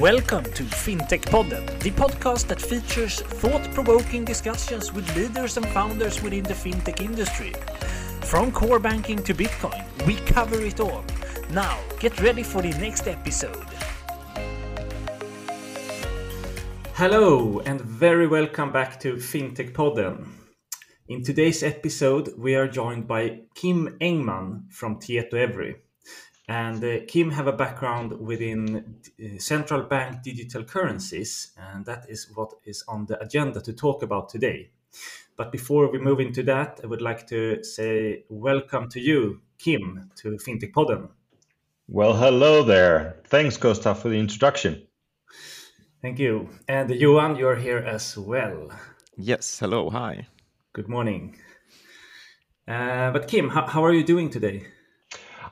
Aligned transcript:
Welcome 0.00 0.44
to 0.44 0.62
FinTech 0.62 1.22
Podden, 1.22 1.66
the 1.80 1.90
podcast 1.90 2.48
that 2.48 2.60
features 2.60 3.22
thought 3.22 3.62
provoking 3.72 4.26
discussions 4.26 4.92
with 4.92 5.16
leaders 5.16 5.56
and 5.56 5.66
founders 5.68 6.22
within 6.22 6.42
the 6.42 6.52
fintech 6.52 7.00
industry. 7.00 7.54
From 8.20 8.52
core 8.52 8.78
banking 8.78 9.22
to 9.22 9.32
Bitcoin, 9.32 9.82
we 10.06 10.16
cover 10.16 10.60
it 10.60 10.80
all. 10.80 11.02
Now, 11.48 11.80
get 11.98 12.20
ready 12.20 12.42
for 12.42 12.60
the 12.60 12.72
next 12.72 13.08
episode. 13.08 13.64
Hello, 16.92 17.60
and 17.60 17.80
very 17.80 18.26
welcome 18.26 18.70
back 18.70 19.00
to 19.00 19.14
FinTech 19.14 19.72
Podden. 19.72 20.26
In 21.08 21.24
today's 21.24 21.62
episode, 21.62 22.34
we 22.36 22.54
are 22.54 22.68
joined 22.68 23.08
by 23.08 23.44
Kim 23.54 23.96
Engman 24.02 24.70
from 24.70 24.96
Tietoevry. 24.96 25.76
And 26.48 26.82
uh, 26.84 26.98
Kim 27.08 27.30
have 27.30 27.48
a 27.48 27.52
background 27.52 28.12
within 28.20 29.00
uh, 29.20 29.38
central 29.38 29.82
bank 29.82 30.22
digital 30.22 30.62
currencies, 30.62 31.52
and 31.56 31.84
that 31.86 32.06
is 32.08 32.30
what 32.34 32.52
is 32.64 32.84
on 32.86 33.06
the 33.06 33.20
agenda 33.20 33.60
to 33.60 33.72
talk 33.72 34.02
about 34.02 34.28
today. 34.28 34.70
But 35.36 35.50
before 35.50 35.90
we 35.90 35.98
move 35.98 36.20
into 36.20 36.42
that, 36.44 36.80
I 36.82 36.86
would 36.86 37.02
like 37.02 37.26
to 37.28 37.62
say 37.64 38.24
welcome 38.28 38.88
to 38.90 39.00
you, 39.00 39.40
Kim, 39.58 40.10
to 40.16 40.36
FinTech 40.36 40.72
Podden. 40.72 41.08
Well, 41.88 42.14
hello 42.14 42.62
there. 42.62 43.16
Thanks, 43.24 43.56
Gustav, 43.56 43.98
for 43.98 44.08
the 44.08 44.18
introduction. 44.18 44.86
Thank 46.00 46.18
you. 46.18 46.48
And 46.68 46.90
Johan, 46.90 47.36
you're 47.36 47.56
here 47.56 47.78
as 47.78 48.16
well. 48.16 48.70
Yes, 49.16 49.58
hello, 49.58 49.90
hi. 49.90 50.28
Good 50.72 50.88
morning. 50.88 51.36
Uh, 52.68 53.10
but 53.10 53.28
Kim, 53.28 53.48
how, 53.48 53.66
how 53.66 53.84
are 53.84 53.92
you 53.92 54.04
doing 54.04 54.30
today? 54.30 54.66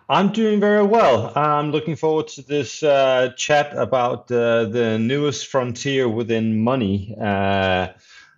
I'm 0.08 0.32
doing 0.32 0.60
very 0.60 0.84
well. 0.84 1.32
I'm 1.34 1.70
looking 1.70 1.96
forward 1.96 2.28
to 2.28 2.42
this 2.42 2.82
uh, 2.82 3.32
chat 3.36 3.74
about 3.74 4.30
uh, 4.30 4.66
the 4.66 4.98
newest 4.98 5.46
frontier 5.46 6.06
within 6.08 6.62
money, 6.62 7.16
uh, 7.18 7.88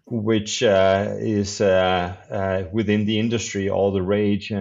which 0.06 0.62
uh, 0.62 1.14
is 1.18 1.60
uh, 1.60 2.14
uh, 2.30 2.64
within 2.72 3.04
the 3.04 3.18
industry 3.18 3.68
all 3.68 3.90
the 3.90 4.02
rage 4.02 4.52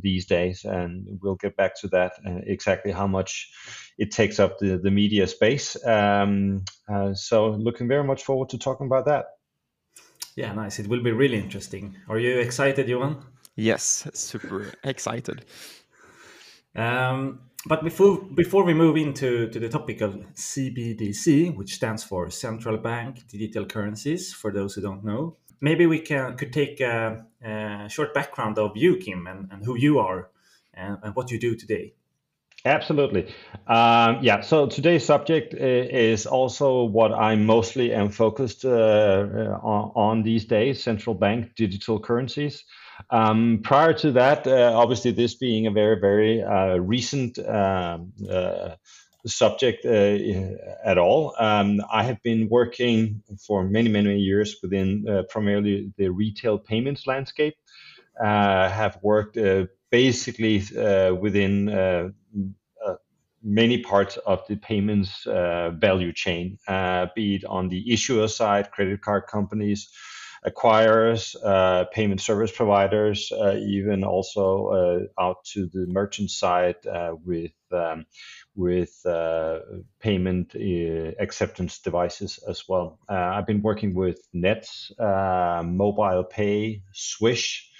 these 0.00 0.26
days. 0.26 0.64
And 0.64 1.18
we'll 1.20 1.34
get 1.34 1.56
back 1.56 1.74
to 1.80 1.88
that 1.88 2.12
exactly 2.24 2.92
how 2.92 3.08
much 3.08 3.50
it 3.98 4.12
takes 4.12 4.38
up 4.38 4.58
the, 4.58 4.78
the 4.78 4.92
media 4.92 5.26
space. 5.26 5.76
Um, 5.84 6.64
so, 7.14 7.48
looking 7.48 7.88
very 7.88 8.04
much 8.04 8.22
forward 8.22 8.50
to 8.50 8.58
talking 8.58 8.86
about 8.86 9.06
that. 9.06 9.26
Yeah, 10.36 10.52
nice. 10.52 10.78
It 10.78 10.86
will 10.86 11.02
be 11.02 11.10
really 11.10 11.38
interesting. 11.38 11.96
Are 12.08 12.20
you 12.20 12.38
excited, 12.38 12.88
Johan? 12.88 13.24
Yes, 13.56 14.08
super 14.14 14.72
excited. 14.84 15.44
Um, 16.76 17.40
but 17.66 17.82
before 17.82 18.22
before 18.34 18.64
we 18.64 18.74
move 18.74 18.96
into 18.96 19.48
to 19.48 19.58
the 19.58 19.68
topic 19.68 20.00
of 20.00 20.14
CBDC, 20.34 21.56
which 21.56 21.74
stands 21.74 22.04
for 22.04 22.30
Central 22.30 22.78
Bank 22.78 23.26
Digital 23.28 23.66
Currencies, 23.66 24.32
for 24.32 24.52
those 24.52 24.74
who 24.74 24.80
don't 24.80 25.04
know, 25.04 25.36
maybe 25.60 25.86
we 25.86 25.98
can 26.00 26.36
could 26.36 26.52
take 26.52 26.80
a, 26.80 27.24
a 27.44 27.88
short 27.88 28.14
background 28.14 28.58
of 28.58 28.76
you, 28.76 28.96
Kim, 28.96 29.26
and, 29.26 29.48
and 29.50 29.64
who 29.64 29.76
you 29.76 29.98
are 29.98 30.30
and, 30.74 30.98
and 31.02 31.16
what 31.16 31.30
you 31.30 31.38
do 31.38 31.56
today. 31.56 31.94
Absolutely. 32.64 33.32
Um, 33.66 34.18
yeah. 34.20 34.40
So 34.40 34.66
today's 34.66 35.04
subject 35.04 35.54
is 35.54 36.26
also 36.26 36.84
what 36.84 37.12
I 37.12 37.36
mostly 37.36 37.92
am 37.92 38.08
focused 38.10 38.64
uh, 38.64 38.68
uh, 38.70 39.58
on, 39.62 39.92
on, 39.94 40.22
these 40.22 40.44
days: 40.44 40.82
central 40.82 41.14
bank 41.14 41.54
digital 41.54 42.00
currencies. 42.00 42.64
Um, 43.10 43.60
prior 43.62 43.92
to 43.94 44.12
that, 44.12 44.46
uh, 44.46 44.72
obviously, 44.74 45.12
this 45.12 45.34
being 45.34 45.66
a 45.66 45.70
very, 45.70 45.98
very 46.00 46.42
uh, 46.42 46.76
recent 46.76 47.38
um, 47.38 48.12
uh, 48.28 48.74
subject 49.26 49.84
uh, 49.84 50.18
at 50.84 50.98
all, 50.98 51.34
um, 51.38 51.80
I 51.90 52.02
have 52.04 52.22
been 52.22 52.48
working 52.48 53.22
for 53.46 53.64
many, 53.64 53.88
many 53.88 54.18
years 54.18 54.56
within 54.62 55.06
uh, 55.08 55.22
primarily 55.28 55.92
the 55.96 56.08
retail 56.08 56.58
payments 56.58 57.06
landscape. 57.06 57.54
Uh, 58.20 58.68
have 58.68 58.98
worked 59.00 59.38
basically 59.90 60.60
within 61.20 62.12
many 63.44 63.78
parts 63.78 64.16
of 64.26 64.44
the 64.48 64.56
payments 64.56 65.22
value 65.24 66.12
chain, 66.12 66.58
be 67.14 67.36
it 67.36 67.44
on 67.44 67.68
the 67.68 67.92
issuer 67.92 68.26
side, 68.26 68.72
credit 68.72 69.00
card 69.02 69.24
companies 69.28 69.88
acquirers, 70.46 71.36
uh, 71.44 71.84
payment 71.92 72.20
service 72.20 72.52
providers, 72.52 73.32
uh, 73.32 73.56
even 73.56 74.04
also 74.04 75.08
uh, 75.18 75.22
out 75.22 75.44
to 75.44 75.68
the 75.72 75.86
merchant 75.88 76.30
side 76.30 76.76
uh, 76.86 77.12
with 77.24 77.52
um, 77.70 78.06
with 78.54 78.94
uh, 79.04 79.58
payment 80.00 80.54
acceptance 81.20 81.78
devices 81.78 82.38
as 82.48 82.64
well. 82.68 82.98
I've 83.08 83.46
been 83.46 83.62
working 83.62 83.94
with 83.94 84.20
Nets, 84.32 84.90
Mobile 84.98 86.24
Pay, 86.24 86.82
Swish, 86.92 87.70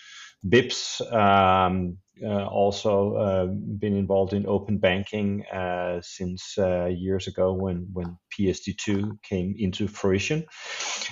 Vipps. 0.44 1.00
Um, 1.12 1.98
uh, 2.20 2.46
also 2.46 3.14
uh, 3.14 3.46
been 3.46 3.96
involved 3.96 4.32
in 4.32 4.44
open 4.46 4.78
banking 4.78 5.44
uh, 5.46 6.00
since 6.02 6.56
years 6.56 7.28
ago 7.28 7.52
when 7.52 7.86
when 7.92 8.16
PSD2 8.36 9.22
came 9.22 9.54
into 9.56 9.86
fruition, 9.86 10.44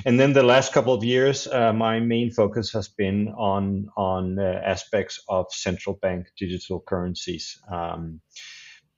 and 0.04 0.18
then 0.18 0.32
the 0.32 0.42
last 0.42 0.72
couple 0.72 0.92
of 0.92 1.04
years, 1.04 1.46
my 1.52 2.00
main 2.00 2.32
focus 2.32 2.72
has 2.72 2.88
been 2.88 3.28
on 3.36 3.86
on 3.96 4.38
aspects 4.40 5.22
of 5.28 5.46
central 5.50 5.96
bank 6.02 6.26
digital 6.36 6.80
currencies. 6.80 7.56
Um, 7.70 8.20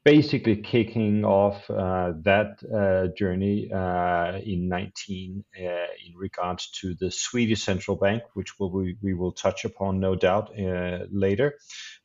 basically 0.09 0.57
kicking 0.57 1.23
off 1.23 1.69
uh, 1.69 2.15
that 2.23 2.57
uh, 2.75 3.15
journey 3.15 3.71
uh, 3.71 4.39
in 4.43 4.67
19 4.67 5.45
uh, 5.55 5.63
in 5.63 6.17
regards 6.17 6.71
to 6.71 6.95
the 6.95 7.11
Swedish 7.11 7.63
central 7.63 7.95
bank, 7.95 8.23
which 8.33 8.59
will 8.59 8.71
we, 8.71 8.97
we 9.03 9.13
will 9.13 9.33
touch 9.33 9.67
upon 9.67 10.01
no 10.01 10.15
doubt 10.15 10.51
uh, 10.59 11.01
later. 11.11 11.59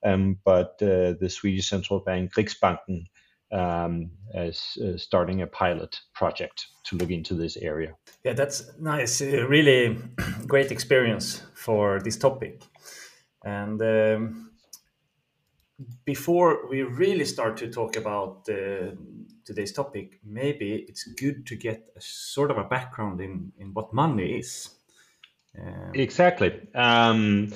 Um, 0.04 0.38
but 0.44 0.72
uh, 0.82 1.14
the 1.22 1.30
Swedish 1.30 1.70
central 1.70 2.02
bank 2.02 2.34
Riksbanken 2.34 3.06
um, 3.54 4.12
as 4.34 4.78
starting 4.98 5.42
a 5.42 5.48
pilot 5.48 5.98
project 6.14 6.66
to 6.88 6.98
look 6.98 7.10
into 7.10 7.36
this 7.36 7.56
area. 7.56 7.94
Yeah, 8.26 8.34
that's 8.34 8.70
nice. 8.78 9.22
really 9.22 9.98
great 10.46 10.74
experience 10.74 11.42
for 11.54 12.02
this 12.02 12.18
topic. 12.18 12.64
And 13.46 13.82
um, 13.82 14.53
before 16.06 16.68
we 16.70 16.82
really 16.84 17.26
start 17.26 17.58
to 17.58 17.70
talk 17.70 17.96
about 17.96 18.48
uh, 18.50 18.92
today's 19.46 19.72
topic, 19.72 20.20
maybe 20.24 20.86
it's 20.88 21.04
good 21.04 21.46
to 21.48 21.56
get 21.56 21.84
a 21.96 22.02
sort 22.02 22.52
of 22.52 22.58
a 22.58 22.64
background 22.64 23.22
in, 23.22 23.52
in 23.58 23.74
what 23.74 23.94
money 23.94 24.40
is. 24.40 24.70
Um, 25.58 25.92
exactly. 25.94 26.68
Um, 26.74 27.54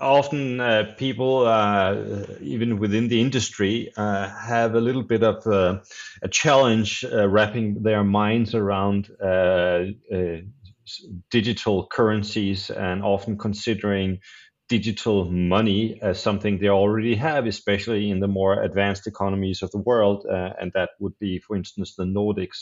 often 0.00 0.60
uh, 0.60 0.94
people, 0.96 1.46
uh, 1.46 2.24
even 2.40 2.78
within 2.78 3.08
the 3.08 3.20
industry, 3.20 3.92
uh, 3.96 4.28
have 4.28 4.74
a 4.74 4.80
little 4.80 5.02
bit 5.02 5.22
of 5.22 5.46
uh, 5.46 5.80
a 6.22 6.28
challenge 6.28 7.04
uh, 7.04 7.28
wrapping 7.28 7.82
their 7.82 8.04
minds 8.04 8.54
around 8.54 9.10
digital 11.30 11.86
currencies 11.86 12.70
and 12.70 13.02
often 13.02 13.38
considering 13.38 14.18
digital 14.78 15.30
money 15.30 15.98
as 16.00 16.22
something 16.22 16.58
they 16.58 16.68
already 16.70 17.14
have, 17.14 17.46
especially 17.46 18.10
in 18.10 18.20
the 18.20 18.32
more 18.40 18.62
advanced 18.62 19.06
economies 19.06 19.62
of 19.62 19.70
the 19.70 19.82
world. 19.90 20.24
Uh, 20.26 20.50
and 20.60 20.72
that 20.72 20.90
would 21.00 21.18
be, 21.18 21.38
for 21.38 21.56
instance, 21.56 21.94
the 21.94 22.04
Nordics, 22.04 22.58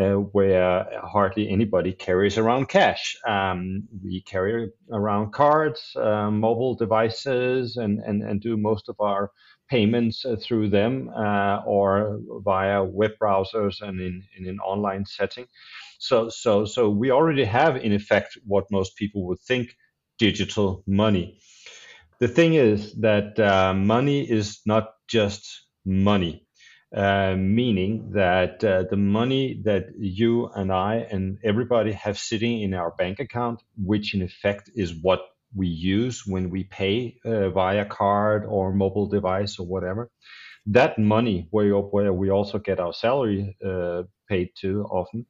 uh, 0.00 0.22
where 0.36 0.86
hardly 1.02 1.44
anybody 1.48 1.92
carries 1.92 2.38
around 2.38 2.68
cash. 2.68 3.16
Um, 3.26 3.88
we 4.04 4.22
carry 4.22 4.70
around 4.92 5.32
cards, 5.32 5.80
uh, 5.96 6.30
mobile 6.30 6.76
devices, 6.76 7.76
and, 7.76 7.98
and, 8.06 8.22
and 8.22 8.40
do 8.40 8.56
most 8.56 8.88
of 8.88 8.96
our 9.00 9.32
payments 9.68 10.24
uh, 10.24 10.36
through 10.44 10.68
them 10.68 11.10
uh, 11.16 11.58
or 11.66 12.20
via 12.44 12.84
web 12.84 13.12
browsers 13.20 13.82
and 13.82 14.00
in, 14.00 14.22
in 14.36 14.46
an 14.46 14.58
online 14.60 15.04
setting. 15.04 15.46
So, 15.98 16.28
so, 16.28 16.64
so 16.64 16.88
we 16.88 17.10
already 17.10 17.44
have, 17.44 17.76
in 17.76 17.92
effect, 17.92 18.38
what 18.46 18.70
most 18.70 18.96
people 18.96 19.26
would 19.26 19.40
think 19.40 19.76
digital 20.20 20.84
money. 20.86 21.40
The 22.20 22.28
thing 22.28 22.54
is 22.54 22.94
that 23.00 23.40
uh, 23.40 23.72
money 23.74 24.30
is 24.30 24.60
not 24.66 24.90
just 25.08 25.42
money, 25.86 26.46
uh, 26.94 27.34
meaning 27.36 28.10
that 28.12 28.62
uh, 28.62 28.84
the 28.90 28.98
money 28.98 29.62
that 29.64 29.86
you 29.98 30.48
and 30.54 30.70
I 30.70 30.96
and 31.10 31.38
everybody 31.42 31.92
have 31.92 32.18
sitting 32.18 32.60
in 32.60 32.74
our 32.74 32.90
bank 32.90 33.20
account, 33.20 33.62
which 33.82 34.14
in 34.14 34.20
effect 34.20 34.70
is 34.74 34.94
what 34.94 35.20
we 35.56 35.66
use 35.66 36.26
when 36.26 36.50
we 36.50 36.64
pay 36.64 37.16
uh, 37.24 37.48
via 37.48 37.86
card 37.86 38.44
or 38.46 38.74
mobile 38.74 39.08
device 39.08 39.58
or 39.58 39.66
whatever, 39.66 40.10
that 40.66 40.98
money 40.98 41.48
where, 41.50 41.74
where 41.78 42.12
we 42.12 42.30
also 42.30 42.58
get 42.58 42.78
our 42.78 42.92
salary 42.92 43.56
uh, 43.64 44.02
paid 44.28 44.50
to 44.60 44.84
often 44.84 45.26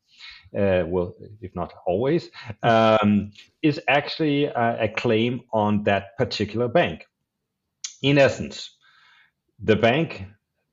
uh, 0.56 0.84
well, 0.86 1.14
if 1.40 1.54
not 1.54 1.72
always, 1.86 2.30
um, 2.62 3.32
is 3.62 3.80
actually 3.88 4.44
a, 4.44 4.84
a, 4.84 4.88
claim 4.88 5.40
on 5.52 5.84
that 5.84 6.16
particular 6.16 6.68
bank. 6.68 7.06
In 8.02 8.18
essence, 8.18 8.76
the 9.62 9.76
bank 9.76 10.24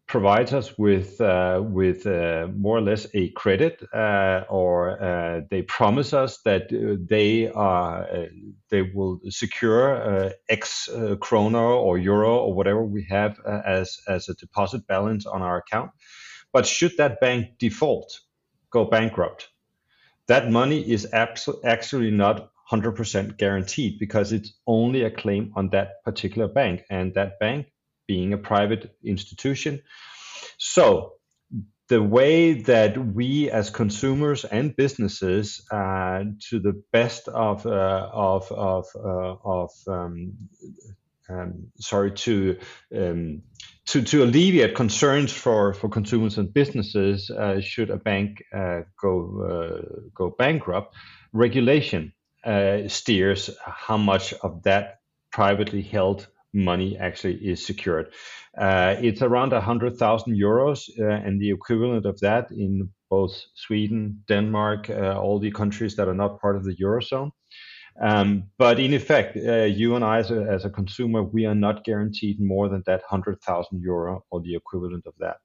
provides 0.08 0.54
us 0.54 0.78
with 0.78 1.20
uh, 1.20 1.62
with 1.62 2.08
uh, 2.08 2.48
more 2.56 2.78
or 2.78 2.82
less 2.82 3.06
a 3.14 3.30
credit, 3.32 3.84
uh, 3.94 4.44
or 4.50 5.02
uh, 5.04 5.42
they 5.50 5.62
promise 5.64 6.14
us 6.14 6.40
that 6.44 6.64
uh, 6.72 6.96
they 7.10 7.50
are 7.50 8.04
uh, 8.04 8.26
they 8.70 8.82
will 8.82 9.20
secure 9.30 10.32
X 10.50 10.90
kroner 11.20 11.60
or 11.60 11.98
euro 11.98 12.38
or 12.38 12.54
whatever 12.54 12.84
we 12.84 13.06
have 13.10 13.38
as 13.66 14.00
as 14.08 14.30
a 14.30 14.34
deposit 14.36 14.88
balance 14.88 15.26
on 15.26 15.42
our 15.42 15.58
account. 15.58 15.92
But 16.54 16.66
should 16.66 16.96
that 16.98 17.20
bank 17.20 17.58
default, 17.60 18.20
go 18.72 18.86
bankrupt, 18.86 19.50
that 20.28 20.52
money 20.52 20.80
is 20.80 21.08
abso- 21.14 21.64
actually 21.64 22.12
not 22.12 22.50
100% 22.72 23.38
guaranteed 23.38 23.98
because 24.00 24.34
it's 24.34 24.54
only 24.68 25.04
a 25.04 25.12
claim 25.12 25.54
on 25.56 25.70
that 25.70 26.04
particular 26.04 26.48
bank, 26.48 26.84
and 26.90 27.14
that 27.14 27.40
bank 27.40 27.68
being 28.08 28.34
a 28.34 28.38
private 28.38 28.96
institution. 29.04 29.82
So 30.58 31.14
the 31.88 32.02
way 32.02 32.62
that 32.64 32.98
we 32.98 33.50
as 33.50 33.70
consumers 33.70 34.44
and 34.44 34.76
businesses, 34.76 35.66
uh, 35.72 36.24
to 36.50 36.60
the 36.60 36.84
best 36.92 37.28
of 37.30 37.66
uh, 37.66 38.10
of 38.12 38.52
of 38.52 38.88
uh, 38.96 39.36
of 39.46 39.72
um, 39.88 40.34
um, 41.30 41.68
sorry 41.80 42.12
to 42.12 42.58
um, 42.96 43.42
to 43.88 44.02
to 44.02 44.24
alleviate 44.24 44.76
concerns 44.76 45.32
for 45.32 45.74
for 45.74 45.90
consumers 45.90 46.38
and 46.38 46.54
businesses, 46.54 47.30
uh, 47.30 47.60
should 47.62 47.90
a 47.90 47.98
bank 47.98 48.44
uh, 48.54 48.82
go 49.02 49.14
uh, 49.44 50.08
go 50.14 50.30
bankrupt, 50.30 50.96
regulation 51.34 52.14
steers 52.88 53.50
how 53.66 53.98
much 53.98 54.34
of 54.42 54.64
that 54.64 55.00
privately 55.32 55.82
held 55.82 56.28
money 56.54 56.98
actually 56.98 57.36
is 57.36 57.66
secured. 57.66 58.14
Uh, 58.58 58.96
it's 59.00 59.22
around 59.22 59.52
100,000 59.52 60.34
euros, 60.34 60.90
uh, 61.00 61.04
and 61.06 61.40
the 61.40 61.52
equivalent 61.52 62.06
of 62.06 62.20
that 62.22 62.50
in 62.52 62.90
both 63.10 63.40
Sweden, 63.56 64.24
Denmark, 64.28 64.90
uh, 64.90 65.20
all 65.20 65.40
the 65.40 65.52
countries 65.52 65.96
that 65.96 66.08
are 66.08 66.16
not 66.16 66.42
part 66.42 66.56
of 66.56 66.64
the 66.64 66.76
eurozone. 66.76 67.32
Um, 68.00 68.44
but 68.58 68.80
in 68.80 68.94
effect, 68.94 69.38
uh, 69.38 69.64
you 69.64 69.96
and 69.96 70.06
I, 70.06 70.20
as 70.20 70.30
a, 70.30 70.44
as 70.44 70.66
a, 70.66 70.70
consumer, 70.70 71.24
we 71.24 71.46
are 71.46 71.56
not 71.56 71.84
guaranteed 71.84 72.40
more 72.40 72.70
than 72.70 72.84
that 72.86 73.02
100,000 73.10 73.82
euro 73.82 74.24
or 74.30 74.42
the 74.42 74.56
equivalent 74.56 75.08
of 75.08 75.14
that. 75.20 75.38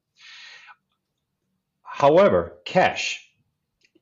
However, 1.83 2.59
cash, 2.67 3.27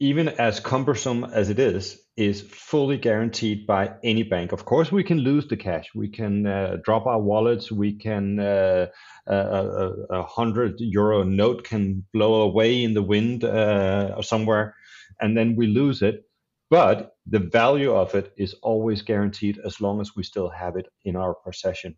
even 0.00 0.28
as 0.28 0.58
cumbersome 0.58 1.24
as 1.24 1.48
it 1.48 1.58
is, 1.58 2.02
is 2.16 2.40
fully 2.42 2.96
guaranteed 2.96 3.66
by 3.66 3.92
any 4.02 4.22
bank. 4.22 4.52
Of 4.52 4.64
course, 4.64 4.90
we 4.90 5.04
can 5.04 5.18
lose 5.18 5.46
the 5.46 5.56
cash. 5.56 5.88
We 5.94 6.08
can 6.08 6.46
uh, 6.46 6.76
drop 6.82 7.06
our 7.06 7.20
wallets. 7.20 7.70
We 7.70 7.92
can 7.94 8.38
uh, 8.38 8.86
a, 9.26 9.92
a, 10.10 10.22
hundred 10.24 10.80
euro 10.80 11.22
note 11.22 11.64
can 11.64 12.04
blow 12.12 12.42
away 12.42 12.82
in 12.82 12.94
the 12.94 13.02
wind 13.02 13.44
uh, 13.44 14.20
somewhere, 14.22 14.74
and 15.20 15.36
then 15.36 15.56
we 15.56 15.66
lose 15.66 16.02
it. 16.02 16.24
But 16.70 17.16
the 17.26 17.40
value 17.40 17.92
of 17.92 18.14
it 18.14 18.32
is 18.36 18.54
always 18.62 19.02
guaranteed 19.02 19.58
as 19.58 19.80
long 19.80 20.00
as 20.00 20.14
we 20.14 20.22
still 20.22 20.48
have 20.48 20.76
it 20.76 20.86
in 21.04 21.16
our 21.16 21.34
possession, 21.34 21.96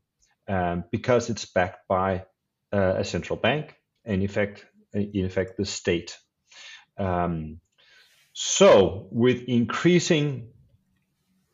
um, 0.48 0.84
because 0.90 1.28
it's 1.28 1.44
backed 1.44 1.86
by 1.88 2.24
uh, 2.72 2.94
a 2.96 3.04
central 3.04 3.38
bank, 3.38 3.76
and 4.06 4.22
in 4.22 4.28
effect, 4.28 4.64
in 4.94 5.26
effect, 5.26 5.58
the 5.58 5.66
state. 5.66 6.16
Um, 6.98 7.60
so, 8.32 9.08
with 9.10 9.42
increasing 9.46 10.48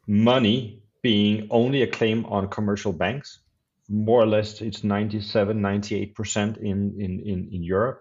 money 0.07 0.85
being 1.03 1.49
only 1.51 1.83
a 1.83 1.89
claim 1.89 2.25
on 2.27 2.49
commercial 2.49 2.93
banks, 2.93 3.41
more 3.89 4.23
or 4.23 4.27
less 4.27 4.61
it's 4.61 4.85
97, 4.85 5.61
98% 5.61 6.59
in, 6.59 6.95
in, 6.99 7.21
in, 7.21 7.49
in 7.51 7.63
Europe, 7.65 8.01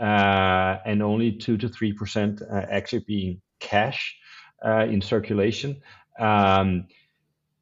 uh, 0.00 0.78
and 0.84 1.02
only 1.02 1.32
2 1.32 1.56
to 1.58 1.68
3% 1.68 2.42
uh, 2.42 2.66
actually 2.68 3.04
being 3.06 3.40
cash 3.60 4.16
uh, 4.64 4.86
in 4.88 5.00
circulation. 5.00 5.82
Um, 6.18 6.86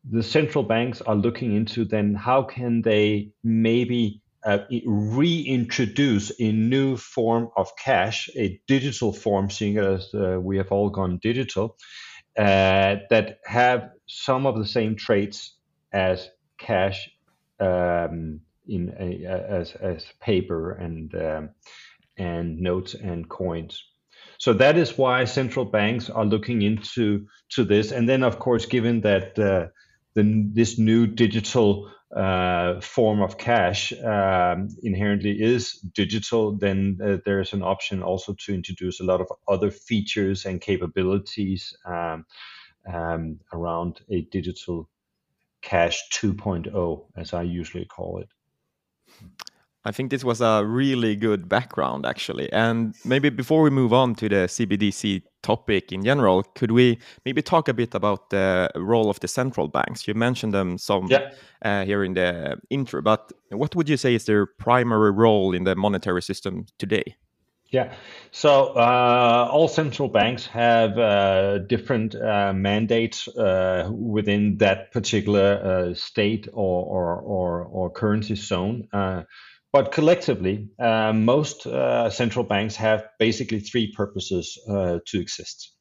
the 0.09 0.23
central 0.23 0.65
banks 0.65 1.01
are 1.01 1.15
looking 1.15 1.55
into 1.55 1.85
then 1.85 2.15
how 2.15 2.43
can 2.43 2.83
they 2.83 3.31
maybe 3.43 4.21
uh, 4.45 4.59
reintroduce 4.85 6.31
a 6.39 6.53
new 6.53 6.97
form 6.97 7.49
of 7.57 7.75
cash, 7.77 8.29
a 8.37 8.61
digital 8.67 9.13
form, 9.13 9.51
seeing 9.51 9.79
as 9.79 10.13
uh, 10.15 10.39
we 10.41 10.59
have 10.59 10.71
all 10.71 10.91
gone 10.91 11.19
digital, 11.23 11.79
uh, 12.37 12.97
that 13.09 13.39
have 13.47 13.91
some 14.07 14.45
of 14.45 14.59
the 14.59 14.67
same 14.67 14.97
traits 14.97 15.57
as 15.93 16.29
cash 16.59 17.09
um, 17.61 18.41
in 18.69 18.95
a, 18.99 19.25
as 19.25 19.73
as 19.77 20.05
paper 20.21 20.73
and 20.73 21.15
um, 21.15 21.51
and 22.19 22.61
notes 22.61 22.95
and 22.95 23.29
coins. 23.29 23.83
So 24.39 24.53
that 24.55 24.77
is 24.77 24.99
why 24.99 25.25
central 25.25 25.65
banks 25.65 26.11
are 26.11 26.25
looking 26.25 26.63
into 26.63 27.27
to 27.51 27.65
this, 27.65 27.93
and 27.93 28.09
then 28.09 28.23
of 28.23 28.39
course, 28.39 28.67
given 28.67 29.01
that 29.03 29.39
uh, 29.39 29.69
the, 30.15 30.51
this 30.53 30.79
new 30.79 31.07
digital 31.07 31.91
uh, 32.15 32.81
form 32.81 33.21
of 33.23 33.39
cash 33.39 33.93
um, 34.05 34.69
inherently 34.83 35.33
is 35.33 35.73
digital, 35.95 36.53
then 36.53 36.99
uh, 37.05 37.17
there's 37.25 37.53
an 37.53 37.63
option 37.63 38.03
also 38.03 38.35
to 38.39 38.55
introduce 38.55 39.01
a 39.01 39.05
lot 39.05 39.21
of 39.21 39.27
other 39.49 39.71
features 39.71 40.45
and 40.45 40.61
capabilities 40.61 41.77
um, 41.85 42.25
um, 42.93 43.41
around 43.53 44.01
a 44.11 44.21
digital 44.23 44.89
cash 45.61 46.03
2.0, 46.13 47.05
as 47.17 47.33
I 47.33 47.43
usually 47.43 47.87
call 47.87 48.21
it. 48.21 48.29
I 49.87 49.93
think 49.93 50.11
this 50.11 50.25
was 50.25 50.41
a 50.41 50.65
really 50.65 51.15
good 51.15 51.49
background, 51.49 52.07
actually. 52.07 52.51
And 52.53 52.95
maybe 53.05 53.29
before 53.29 53.63
we 53.63 53.71
move 53.71 53.93
on 53.93 54.15
to 54.17 54.29
the 54.29 54.47
CBDC 54.47 55.23
topic 55.43 55.93
in 55.93 56.03
general, 56.03 56.43
could 56.55 56.71
we 56.71 56.99
maybe 57.27 57.43
talk 57.43 57.69
a 57.69 57.75
bit 57.75 57.95
about 57.95 58.31
the 58.31 58.71
role 58.77 59.11
of 59.11 59.21
the 59.21 59.29
central 59.29 59.69
banks? 59.69 60.09
You 60.09 60.15
mentioned 60.15 60.55
them 60.55 60.79
some 60.79 61.09
yeah. 61.11 61.33
uh, 61.63 61.85
here 61.85 62.03
in 62.03 62.15
the 62.15 62.59
intro, 62.71 63.03
but 63.03 63.31
what 63.51 63.77
would 63.77 63.89
you 63.89 63.99
say 63.99 64.15
is 64.15 64.25
their 64.25 64.47
primary 64.47 65.11
role 65.11 65.53
in 65.53 65.65
the 65.65 65.77
monetary 65.77 66.23
system 66.23 66.65
today? 66.79 67.17
Yeah, 67.71 67.93
so 68.31 68.67
uh, 68.77 69.49
all 69.51 69.67
central 69.67 70.09
banks 70.09 70.47
have 70.47 70.97
uh, 70.97 71.59
different 71.59 72.15
uh, 72.15 72.53
mandates 72.55 73.27
uh, 73.27 73.91
within 73.93 74.59
that 74.59 74.93
particular 74.93 75.61
uh, 75.91 75.95
state 75.95 76.47
or, 76.53 76.85
or, 76.85 77.21
or, 77.21 77.65
or 77.65 77.91
currency 77.91 78.37
zone. 78.37 78.89
But 79.75 79.91
collectively, 79.91 80.69
uh, 80.79 81.13
most 81.13 81.67
uh, 81.67 82.09
central 82.09 82.45
banks 82.45 82.77
have 82.77 83.09
basically 83.19 83.59
three 83.59 83.91
purposes 83.91 84.57
uh, 84.71 85.01
to 85.07 85.21
exist. 85.21 85.73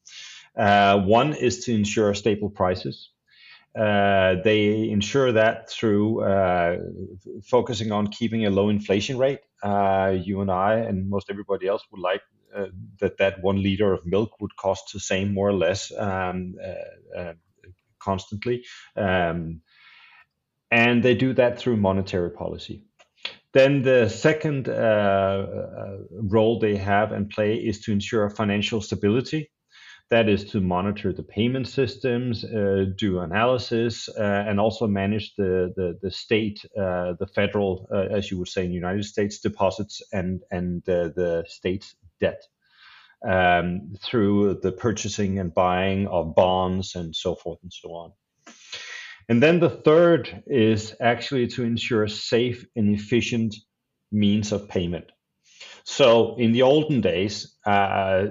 Uh, 0.58 0.98
one 1.02 1.32
is 1.32 1.64
to 1.66 1.72
ensure 1.72 2.12
stable 2.14 2.50
prices. 2.50 3.10
Uh, 3.78 4.34
they 4.42 4.90
ensure 4.90 5.30
that 5.30 5.70
through 5.70 6.24
uh, 6.24 6.78
focusing 7.44 7.92
on 7.92 8.08
keeping 8.08 8.44
a 8.46 8.50
low 8.50 8.68
inflation 8.68 9.16
rate. 9.16 9.42
you 9.62 10.40
and 10.40 10.50
I, 10.50 10.74
and 10.74 11.08
most 11.08 11.30
everybody 11.30 11.68
else, 11.68 11.84
would 11.92 12.00
like 12.00 12.22
that 12.98 13.18
that 13.18 13.44
one 13.44 13.62
liter 13.62 13.92
of 13.92 14.04
milk 14.04 14.40
would 14.40 14.56
cost 14.56 14.92
the 14.92 14.98
same, 14.98 15.32
more 15.32 15.50
or 15.50 15.58
less, 15.66 15.92
um, 15.96 16.56
constantly. 18.00 18.64
Um, 18.96 19.60
and 20.72 21.04
they 21.04 21.14
do 21.14 21.32
that 21.34 21.60
through 21.60 21.76
monetary 21.76 22.30
policy. 22.32 22.82
Then 23.54 23.82
the 23.82 24.08
second 24.08 24.68
uh, 24.68 24.72
uh, 24.72 25.96
role 26.12 26.58
they 26.58 26.76
have 26.76 27.12
and 27.12 27.30
play 27.30 27.54
is 27.54 27.80
to 27.82 27.92
ensure 27.92 28.28
financial 28.28 28.80
stability. 28.80 29.50
That 30.10 30.28
is 30.28 30.44
to 30.50 30.60
monitor 30.60 31.12
the 31.12 31.22
payment 31.22 31.66
systems, 31.68 32.44
uh, 32.44 32.86
do 32.96 33.20
analysis, 33.20 34.08
uh, 34.08 34.44
and 34.46 34.60
also 34.60 34.86
manage 34.86 35.34
the 35.36 35.72
the, 35.76 35.98
the 36.02 36.10
state, 36.10 36.64
uh, 36.76 37.14
the 37.18 37.28
federal, 37.34 37.88
uh, 37.92 38.08
as 38.10 38.30
you 38.30 38.38
would 38.38 38.48
say 38.48 38.64
in 38.64 38.68
the 38.68 38.74
United 38.74 39.04
States, 39.04 39.38
deposits 39.40 40.02
and 40.12 40.42
and 40.50 40.82
the 40.84 41.44
state 41.48 41.94
debt 42.20 42.42
um, 43.26 43.94
through 44.02 44.60
the 44.62 44.72
purchasing 44.72 45.38
and 45.38 45.54
buying 45.54 46.06
of 46.08 46.34
bonds 46.34 46.94
and 46.94 47.14
so 47.16 47.34
forth 47.34 47.60
and 47.62 47.72
so 47.72 47.90
on. 47.90 48.12
And 49.28 49.42
then 49.42 49.60
the 49.60 49.70
third 49.70 50.42
is 50.46 50.94
actually 51.00 51.46
to 51.48 51.64
ensure 51.64 52.06
safe 52.08 52.66
and 52.76 52.94
efficient 52.94 53.54
means 54.12 54.52
of 54.52 54.68
payment. 54.68 55.06
So 55.84 56.36
in 56.38 56.52
the 56.52 56.62
olden 56.62 57.00
days, 57.00 57.56
uh, 57.66 58.26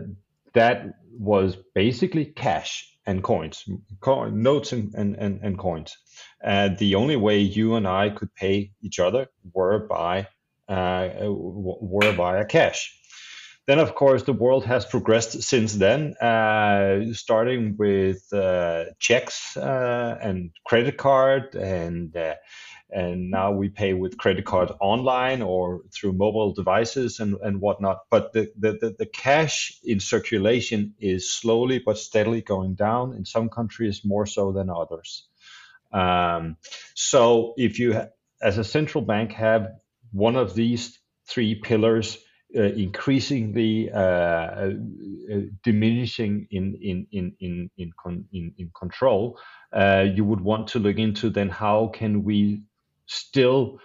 that 0.54 0.86
was 1.18 1.58
basically 1.76 2.26
cash 2.26 2.90
and 3.06 3.24
coins, 3.24 3.66
co- 4.00 4.30
notes 4.30 4.72
and, 4.72 4.94
and, 4.96 5.16
and, 5.16 5.42
and 5.44 5.58
coins. 5.58 5.98
Uh, 6.44 6.70
the 6.78 6.96
only 6.96 7.16
way 7.16 7.40
you 7.40 7.76
and 7.76 7.88
I 7.88 8.10
could 8.10 8.34
pay 8.36 8.72
each 8.82 9.00
other 9.00 9.28
were 9.54 9.88
by 9.88 10.28
uh, 10.68 11.10
were 11.28 12.12
via 12.14 12.46
cash. 12.46 13.00
Then, 13.66 13.80
of 13.80 13.96
course, 13.96 14.24
the 14.24 14.34
world 14.34 14.66
has 14.66 14.86
progressed 14.86 15.42
since 15.42 15.74
then, 15.74 16.16
uh, 16.18 17.14
starting 17.14 17.76
with 17.78 18.22
uh, 18.34 18.86
checks 19.00 19.56
uh, 19.56 20.18
and 20.22 20.52
credit 20.66 20.98
card 20.98 21.56
and 21.56 22.16
uh, 22.16 22.36
and 22.94 23.32
now 23.32 23.52
we 23.52 23.70
pay 23.70 23.94
with 23.94 24.18
credit 24.18 24.46
card 24.46 24.72
online 24.80 25.42
or 25.42 25.82
through 25.92 26.14
mobile 26.14 26.54
devices 26.54 27.20
and, 27.20 27.36
and 27.42 27.60
whatnot. 27.60 28.02
But 28.12 28.34
the, 28.34 28.52
the, 28.56 28.96
the, 29.00 29.08
cash 29.08 29.80
in 29.84 30.00
circulation 30.00 30.94
is 31.00 31.34
slowly 31.34 31.80
but 31.80 31.98
steadily 31.98 32.42
going 32.42 32.76
down 32.76 33.16
in 33.16 33.26
some 33.26 33.50
countries 33.50 34.02
more 34.06 34.28
so 34.28 34.52
than 34.52 34.70
others. 34.70 35.26
Um, 35.92 36.58
so 36.94 37.56
if 37.58 37.80
you, 37.80 38.00
as 38.42 38.60
a 38.60 38.64
central 38.64 39.04
bank, 39.04 39.32
have 39.32 39.70
one 40.12 40.36
of 40.36 40.54
these 40.54 41.00
three 41.28 41.56
pillars 41.56 42.23
increasingly 42.62 43.92
uh, 43.92 43.98
uh, 43.98 44.72
diminishing 45.64 46.48
in 46.52 46.76
in 46.82 47.08
in 47.12 47.36
in 47.40 47.70
in, 47.78 47.92
con- 48.02 48.26
in, 48.32 48.54
in 48.58 48.72
control, 48.78 49.40
uh, 49.74 50.06
you 50.14 50.24
would 50.24 50.42
want 50.42 50.68
to 50.68 50.80
look 50.80 50.98
into 50.98 51.30
then 51.30 51.50
how 51.50 51.88
can 51.88 52.24
we 52.24 52.62
still 53.08 53.80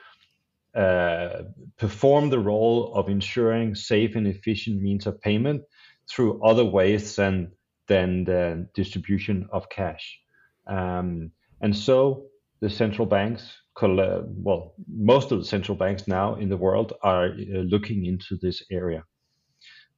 uh, 0.75 1.43
perform 1.79 2.31
the 2.31 2.39
role 2.39 2.93
of 2.95 3.09
ensuring 3.09 3.75
safe 3.75 4.17
and 4.17 4.27
efficient 4.27 4.81
means 4.83 5.07
of 5.07 5.21
payment 5.21 5.63
through 6.11 6.43
other 6.45 6.65
ways 6.65 7.17
than 7.17 7.51
than 7.87 8.25
the 8.25 8.69
distribution 8.75 9.49
of 9.51 9.69
cash. 9.71 10.21
Um, 10.67 11.33
and 11.61 11.75
so 11.75 12.27
the 12.61 12.69
central 12.69 13.07
banks, 13.07 13.51
well, 13.83 14.75
most 14.89 15.33
of 15.33 15.39
the 15.39 15.45
central 15.45 15.77
banks 15.77 16.09
now 16.09 16.35
in 16.35 16.49
the 16.49 16.57
world 16.57 16.93
are 17.03 17.27
uh, 17.27 17.59
looking 17.61 18.07
into 18.07 18.37
this 18.41 18.63
area 18.71 19.05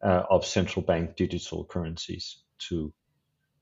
uh, 0.02 0.22
of 0.30 0.44
central 0.44 0.84
bank 0.84 1.16
digital 1.16 1.64
currencies 1.64 2.42
to 2.58 2.92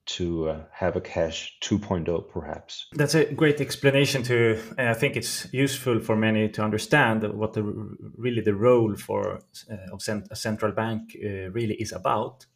to 0.07 0.49
uh, 0.49 0.65
have 0.73 0.97
a 0.97 1.01
cash 1.03 1.59
2.0 1.63 2.29
perhaps 2.31 2.87
that's 2.95 3.15
a 3.15 3.31
great 3.35 3.61
explanation 3.61 4.23
to 4.23 4.59
i 4.79 4.95
think 4.95 5.17
it's 5.17 5.47
useful 5.53 6.01
for 6.01 6.17
many 6.17 6.49
to 6.49 6.63
understand 6.63 7.23
what 7.35 7.53
the 7.53 7.63
really 8.17 8.41
the 8.41 8.55
role 8.55 8.97
for 8.97 9.41
uh, 9.71 9.93
of 9.93 10.01
cent- 10.01 10.29
a 10.31 10.37
central 10.37 10.73
bank 10.73 11.15
uh, 11.23 11.51
really 11.51 11.75
is 11.75 11.93
about 11.93 12.47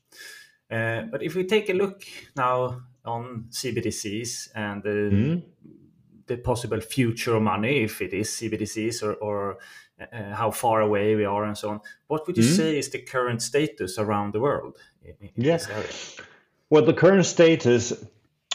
uh, 0.71 1.02
but 1.11 1.23
if 1.23 1.35
we 1.35 1.45
take 1.45 1.69
a 1.69 1.75
look 1.75 2.04
now 2.37 2.81
on 3.04 3.45
cbdc's 3.50 4.49
and 4.54 4.83
mm. 4.83 5.42
The 6.26 6.37
possible 6.37 6.81
future 6.81 7.41
money 7.41 7.83
if 7.85 8.00
it 8.00 8.12
is 8.12 8.29
cbdc's 8.29 9.02
or, 9.02 9.14
or 9.14 9.59
uh, 10.00 10.35
how 10.35 10.50
far 10.50 10.81
away 10.81 11.14
we 11.14 11.25
are 11.25 11.45
and 11.45 11.57
so 11.57 11.71
on 11.71 11.81
what 12.09 12.26
would 12.26 12.37
you 12.37 12.45
mm. 12.45 12.57
say 12.57 12.79
is 12.79 12.88
the 12.91 12.99
current 12.99 13.41
status 13.43 13.99
around 13.99 14.33
the 14.33 14.41
world 14.41 14.76
in, 15.05 15.14
in 15.21 15.31
yeah. 15.37 15.59
Well, 16.73 16.87
the 16.87 16.95
current 16.95 17.26
status 17.26 17.93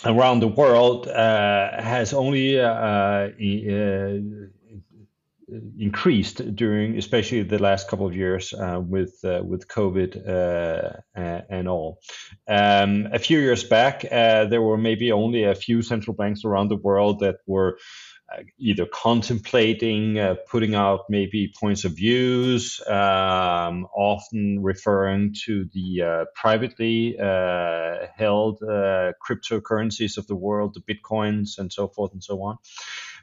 around 0.04 0.40
the 0.40 0.48
world 0.48 1.08
uh, 1.08 1.80
has 1.80 2.14
only 2.14 2.60
uh, 2.60 2.68
uh, 2.68 3.30
increased 5.80 6.56
during, 6.56 6.98
especially 6.98 7.44
the 7.44 7.60
last 7.60 7.88
couple 7.88 8.06
of 8.06 8.16
years 8.16 8.54
uh, 8.54 8.82
with 8.82 9.20
uh, 9.24 9.42
with 9.44 9.68
COVID 9.68 10.27
uh, 10.27 11.42
and 11.50 11.68
all. 11.68 12.00
Um, 12.48 13.08
a 13.12 13.20
few 13.20 13.39
years 13.39 13.63
back, 13.63 14.01
there 14.01 14.62
were 14.62 14.77
maybe 14.77 15.12
only 15.12 15.44
a 15.44 15.56
few 15.56 15.82
central 15.82 16.16
banks 16.16 16.44
around 16.44 16.70
the 16.70 16.75
world 16.75 17.20
that 17.20 17.38
were 17.46 17.77
uh, 18.30 18.44
either 18.58 18.86
contemplating 18.86 20.20
uh, 20.20 20.36
putting 20.50 20.75
out 20.75 21.06
maybe 21.10 21.54
points 21.58 21.86
of 21.86 21.94
views, 21.94 22.82
um, 22.88 23.88
often 23.96 24.62
referring 24.62 25.34
to 25.46 25.63
the 25.74 26.01
uh, 26.01 26.25
privately 26.36 27.18
uh, 27.18 28.06
held 28.18 28.62
uh, 28.63 29.13
cryptocurrencies 29.25 30.18
of 30.18 30.27
the 30.27 30.36
world, 30.36 30.75
the 30.75 30.94
bitcoins, 30.94 31.58
and 31.58 31.72
so 31.72 31.88
forth 31.88 32.12
and 32.12 32.22
so 32.22 32.42
on. 32.42 32.58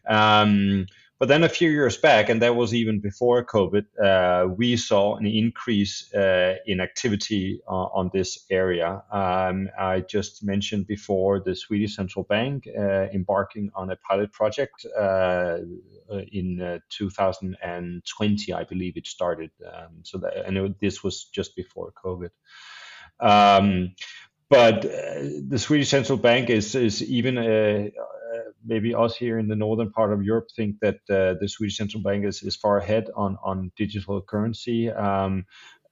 Um, 0.08 0.86
but 1.24 1.28
then 1.28 1.42
a 1.42 1.48
few 1.48 1.70
years 1.70 1.96
back, 1.96 2.28
and 2.28 2.42
that 2.42 2.54
was 2.54 2.74
even 2.74 3.00
before 3.00 3.42
COVID, 3.42 3.86
uh, 3.98 4.46
we 4.46 4.76
saw 4.76 5.16
an 5.16 5.24
increase 5.24 6.12
uh, 6.12 6.56
in 6.66 6.80
activity 6.80 7.62
uh, 7.66 7.86
on 7.98 8.10
this 8.12 8.44
area. 8.50 9.02
Um, 9.10 9.70
I 9.80 10.00
just 10.00 10.44
mentioned 10.44 10.86
before 10.86 11.40
the 11.40 11.56
Swedish 11.56 11.96
central 11.96 12.26
bank 12.26 12.68
uh, 12.68 13.06
embarking 13.14 13.70
on 13.74 13.88
a 13.88 13.96
pilot 13.96 14.34
project 14.34 14.84
uh, 14.84 15.60
in 16.30 16.60
uh, 16.60 16.80
2020, 16.90 18.52
I 18.52 18.64
believe 18.64 18.98
it 18.98 19.06
started. 19.06 19.50
Um, 19.64 20.00
so 20.02 20.18
that, 20.18 20.46
and 20.46 20.74
this 20.78 21.02
was 21.02 21.24
just 21.24 21.56
before 21.56 21.94
COVID. 22.04 22.32
Um, 23.18 23.94
but 24.50 24.82
the 24.82 25.58
Swedish 25.58 25.88
central 25.88 26.18
bank 26.18 26.50
is 26.50 26.74
is 26.74 27.02
even 27.02 27.38
maybe 28.64 28.94
us 28.94 29.16
here 29.16 29.38
in 29.38 29.48
the 29.48 29.56
northern 29.56 29.90
part 29.90 30.12
of 30.12 30.22
Europe 30.22 30.48
think 30.54 30.80
that 30.80 30.96
uh, 31.10 31.34
the 31.40 31.48
Swedish 31.48 31.76
central 31.76 32.02
bank 32.02 32.24
is, 32.24 32.42
is 32.42 32.56
far 32.56 32.78
ahead 32.78 33.08
on, 33.14 33.36
on 33.42 33.72
digital 33.76 34.20
currency. 34.22 34.90
Um, 34.90 35.46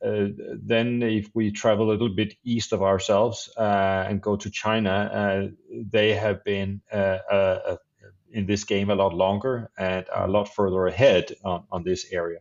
uh, 0.05 0.27
then, 0.61 1.01
if 1.03 1.31
we 1.33 1.53
travel 1.53 1.91
a 1.91 1.93
little 1.93 2.15
bit 2.15 2.35
east 2.43 2.73
of 2.73 2.83
ourselves 2.83 3.49
uh, 3.57 4.05
and 4.09 4.21
go 4.21 4.35
to 4.37 4.51
China, 4.51 4.91
uh, 4.91 5.49
they 5.71 6.13
have 6.13 6.43
been 6.43 6.81
uh, 6.93 7.19
uh, 7.31 7.77
in 8.33 8.47
this 8.47 8.65
game 8.65 8.91
a 8.91 8.95
lot 8.95 9.15
longer 9.15 9.71
and 9.79 10.07
a 10.13 10.27
lot 10.27 10.49
further 10.49 10.87
ahead 10.87 11.33
on, 11.45 11.65
on 11.71 11.85
this 11.85 12.13
area. 12.13 12.41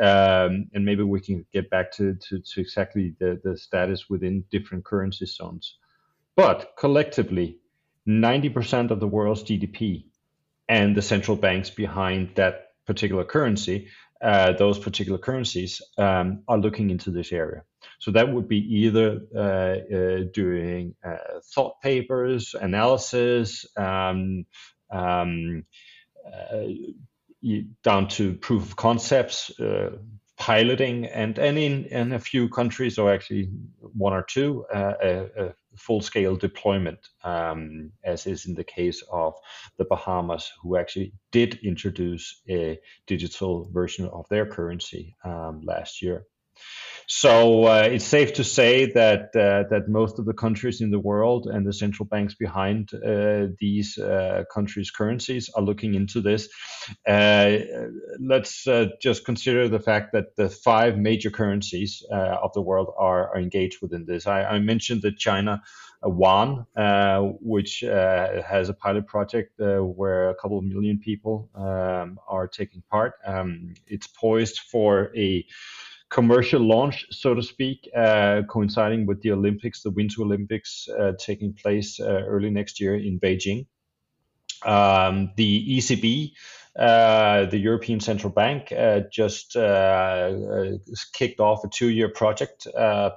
Um, 0.00 0.70
and 0.72 0.84
maybe 0.84 1.02
we 1.02 1.20
can 1.20 1.46
get 1.52 1.70
back 1.70 1.92
to, 1.92 2.14
to, 2.14 2.40
to 2.40 2.60
exactly 2.60 3.14
the, 3.20 3.40
the 3.44 3.56
status 3.56 4.08
within 4.08 4.44
different 4.50 4.84
currency 4.84 5.26
zones. 5.26 5.76
But 6.34 6.72
collectively, 6.78 7.58
90% 8.08 8.90
of 8.90 9.00
the 9.00 9.06
world's 9.06 9.44
GDP 9.44 10.04
and 10.68 10.96
the 10.96 11.02
central 11.02 11.36
banks 11.36 11.70
behind 11.70 12.34
that 12.36 12.68
particular 12.86 13.24
currency, 13.24 13.88
uh, 14.22 14.52
those 14.52 14.78
particular 14.78 15.18
currencies, 15.18 15.82
um, 15.98 16.42
are 16.48 16.58
looking 16.58 16.90
into 16.90 17.10
this 17.10 17.32
area. 17.32 17.62
So 17.98 18.10
that 18.12 18.32
would 18.32 18.48
be 18.48 18.58
either 18.58 19.20
uh, 19.34 19.94
uh, 19.94 20.24
doing 20.32 20.94
uh, 21.04 21.40
thought 21.54 21.80
papers, 21.80 22.54
analysis, 22.60 23.66
um, 23.76 24.46
um, 24.90 25.64
uh, 26.26 26.62
down 27.82 28.08
to 28.08 28.34
proof 28.34 28.62
of 28.62 28.76
concepts, 28.76 29.58
uh, 29.58 29.96
piloting, 30.38 31.06
and, 31.06 31.38
and 31.38 31.58
in, 31.58 31.84
in 31.86 32.12
a 32.12 32.18
few 32.18 32.48
countries, 32.48 32.98
or 32.98 33.12
actually 33.12 33.50
one 33.80 34.12
or 34.12 34.22
two, 34.22 34.64
full-scale 35.76 36.36
deployment, 36.36 36.98
um, 37.24 37.90
as 38.04 38.26
is 38.26 38.46
in 38.46 38.54
the 38.54 38.64
case 38.64 39.02
of 39.10 39.34
the 39.78 39.84
Bahamas, 39.84 40.50
who 40.62 40.76
actually 40.76 41.12
did 41.30 41.58
introduce 41.62 42.42
a 42.48 42.78
digital 43.06 43.68
version 43.72 44.06
of 44.08 44.28
their 44.28 44.46
currency 44.46 45.16
um, 45.24 45.62
last 45.64 46.02
year. 46.02 46.26
So 47.06 47.64
uh, 47.64 47.88
it's 47.90 48.06
safe 48.06 48.34
to 48.34 48.44
say 48.44 48.86
that 48.92 49.36
uh, 49.36 49.68
that 49.70 49.88
most 49.88 50.18
of 50.18 50.24
the 50.24 50.32
countries 50.32 50.80
in 50.80 50.90
the 50.90 50.98
world 50.98 51.46
and 51.46 51.66
the 51.66 51.72
central 51.72 52.06
banks 52.06 52.34
behind 52.34 52.90
uh, 52.94 53.48
these 53.58 53.98
uh, 53.98 54.44
countries' 54.52 54.90
currencies 54.90 55.50
are 55.54 55.62
looking 55.62 55.94
into 55.94 56.20
this. 56.20 56.48
Uh, 57.06 57.58
let's 58.18 58.66
uh, 58.66 58.86
just 59.00 59.24
consider 59.24 59.68
the 59.68 59.80
fact 59.80 60.12
that 60.12 60.36
the 60.36 60.48
five 60.48 60.96
major 60.96 61.30
currencies 61.30 62.02
of 62.10 62.52
the 62.54 62.62
world 62.62 62.92
are, 62.96 63.34
are 63.34 63.38
engaged 63.38 63.82
within 63.82 64.06
this. 64.06 64.26
I, 64.26 64.44
I 64.44 64.58
mentioned 64.58 65.02
that 65.02 65.18
China. 65.18 65.62
Yuan, 66.04 66.66
which 67.40 67.84
has 67.86 68.68
a 68.68 68.74
pilot 68.74 69.06
project 69.06 69.52
where 69.58 70.30
a 70.30 70.34
couple 70.34 70.58
of 70.58 70.64
million 70.64 70.98
people 70.98 71.48
um, 71.54 72.18
are 72.26 72.48
taking 72.48 72.82
part. 72.90 73.12
Um, 73.24 73.74
it's 73.86 74.08
poised 74.08 74.58
for 74.68 75.16
a 75.16 75.46
commercial 76.12 76.60
launch, 76.60 77.06
so 77.10 77.34
to 77.34 77.42
speak, 77.42 77.88
uh, 77.96 78.42
coinciding 78.48 79.06
with 79.06 79.22
the 79.22 79.32
Olympics, 79.32 79.82
the 79.82 79.90
Winter 79.90 80.22
Olympics 80.22 80.86
uh, 81.00 81.12
taking 81.18 81.54
place 81.54 81.98
uh, 81.98 82.22
early 82.26 82.50
next 82.50 82.78
year 82.80 82.94
in 82.96 83.18
Beijing. 83.18 83.66
Um, 84.64 85.32
the 85.36 85.78
ECB, 85.78 86.32
uh, 86.78 87.46
the 87.46 87.58
European 87.58 87.98
Central 87.98 88.30
Bank, 88.30 88.70
uh, 88.72 89.00
just 89.10 89.56
uh, 89.56 90.72
kicked 91.14 91.40
off 91.40 91.64
a 91.64 91.68
two-year 91.68 92.10
project, 92.10 92.68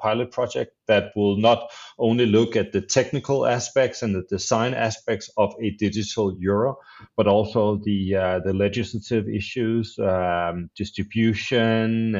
pilot 0.01 0.31
project 0.31 0.71
that 0.87 1.11
will 1.17 1.37
not 1.37 1.69
only 1.99 2.25
look 2.25 2.55
at 2.55 2.71
the 2.71 2.81
technical 2.81 3.45
aspects 3.45 4.01
and 4.03 4.15
the 4.15 4.23
design 4.29 4.73
aspects 4.73 5.29
of 5.37 5.53
a 5.61 5.71
digital 5.71 6.35
euro, 6.39 6.77
but 7.17 7.27
also 7.27 7.75
the 7.83 8.13
the 8.45 8.53
legislative 8.53 9.27
issues, 9.27 9.99
um, 9.99 10.69
distribution 10.75 12.15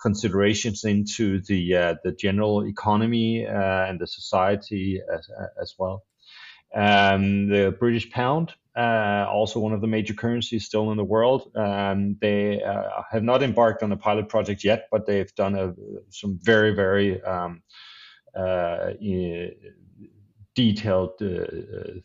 considerations 0.00 0.84
into 0.84 1.40
the 1.42 1.76
uh, 1.76 1.94
the 2.04 2.12
general 2.12 2.66
economy 2.66 3.46
uh, 3.46 3.86
and 3.86 4.00
the 4.00 4.06
society 4.06 5.00
as, 5.12 5.28
as 5.60 5.74
well. 5.78 6.04
Um, 6.74 7.48
the 7.48 7.76
British 7.78 8.10
pound, 8.10 8.54
uh, 8.76 9.26
also 9.28 9.58
one 9.58 9.72
of 9.72 9.80
the 9.80 9.86
major 9.86 10.14
currencies 10.14 10.64
still 10.64 10.90
in 10.92 10.96
the 10.96 11.04
world. 11.04 11.50
Um, 11.56 12.16
they 12.20 12.62
uh, 12.62 13.02
have 13.10 13.24
not 13.24 13.42
embarked 13.42 13.82
on 13.82 13.92
a 13.92 13.96
pilot 13.96 14.28
project 14.28 14.64
yet, 14.64 14.86
but 14.90 15.06
they've 15.06 15.34
done 15.34 15.56
a, 15.56 15.74
some 16.10 16.38
very, 16.42 16.74
very 16.74 17.20
um, 17.22 17.62
uh, 18.36 18.90
detailed 20.54 21.12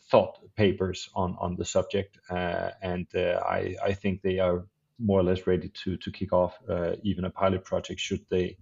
thought 0.10 0.40
papers 0.56 1.10
on 1.16 1.36
on 1.40 1.56
the 1.56 1.66
subject, 1.66 2.18
and 2.30 3.08
I 3.16 3.76
I 3.84 3.94
think 3.94 4.22
they 4.22 4.40
are 4.40 4.66
more 5.00 5.20
or 5.20 5.24
less 5.24 5.46
ready 5.48 5.70
to 5.84 5.98
to 5.98 6.12
kick 6.12 6.34
off 6.34 6.58
even 7.04 7.26
a 7.26 7.30
pilot 7.30 7.64
project 7.64 8.00
should 8.00 8.26
they 8.30 8.58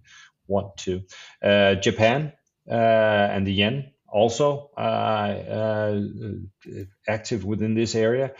want 0.46 0.76
to. 0.76 1.02
Japan 1.80 2.32
and 2.66 3.46
the 3.46 3.52
yen 3.52 3.92
also 4.14 4.70
uh, 4.76 4.80
uh, 4.80 6.00
active 7.08 7.44
within 7.44 7.74
this 7.74 7.96
area. 7.96 8.32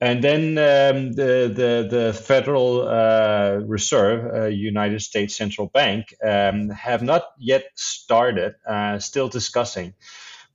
And 0.00 0.22
then 0.22 0.58
um, 0.58 1.12
the, 1.12 1.50
the, 1.54 1.88
the 1.88 2.12
Federal 2.12 2.86
uh, 2.86 3.60
Reserve, 3.64 4.34
uh, 4.34 4.46
United 4.46 5.00
States 5.00 5.36
Central 5.36 5.68
Bank, 5.68 6.12
um, 6.22 6.68
have 6.70 7.02
not 7.02 7.22
yet 7.38 7.64
started, 7.76 8.54
uh, 8.68 8.98
still 8.98 9.28
discussing, 9.28 9.94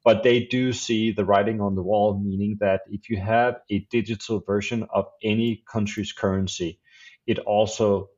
but 0.04 0.24
they 0.24 0.46
do 0.46 0.74
see 0.74 1.12
the 1.12 1.26
writing 1.26 1.62
on 1.62 1.76
the 1.76 1.84
wall, 1.84 2.20
meaning 2.20 2.58
that 2.60 2.82
if 2.90 3.10
you 3.10 3.18
have 3.18 3.56
a 3.70 3.86
digital 3.92 4.40
version 4.40 4.88
of 4.94 5.06
any 5.24 5.64
country's 5.72 6.12
currency, 6.12 6.80
it 7.28 7.40
also, 7.40 8.10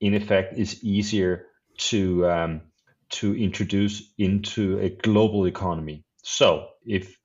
in 0.00 0.14
effect, 0.14 0.58
is 0.58 0.82
easier 0.84 1.46
to 1.76 2.26
um, 2.28 2.60
to 3.10 3.36
introduce 3.36 4.12
into 4.18 4.78
a 4.78 4.90
global 4.90 5.46
economy. 5.46 6.04
So 6.22 6.68
if 6.86 7.16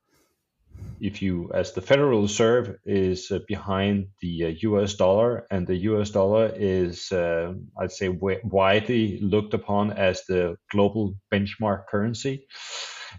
if 1.01 1.21
you, 1.21 1.49
as 1.53 1.73
the 1.73 1.81
Federal 1.81 2.23
Reserve, 2.23 2.75
is 2.85 3.31
uh, 3.31 3.39
behind 3.47 4.07
the 4.21 4.45
uh, 4.45 4.51
U.S. 4.61 4.95
dollar, 4.95 5.45
and 5.49 5.65
the 5.65 5.75
U.S. 5.75 6.09
dollar 6.09 6.51
is, 6.53 7.11
uh, 7.11 7.53
I'd 7.79 7.91
say, 7.91 8.07
w- 8.07 8.39
widely 8.43 9.19
looked 9.21 9.53
upon 9.53 9.91
as 9.91 10.23
the 10.27 10.57
global 10.71 11.15
benchmark 11.31 11.87
currency, 11.87 12.45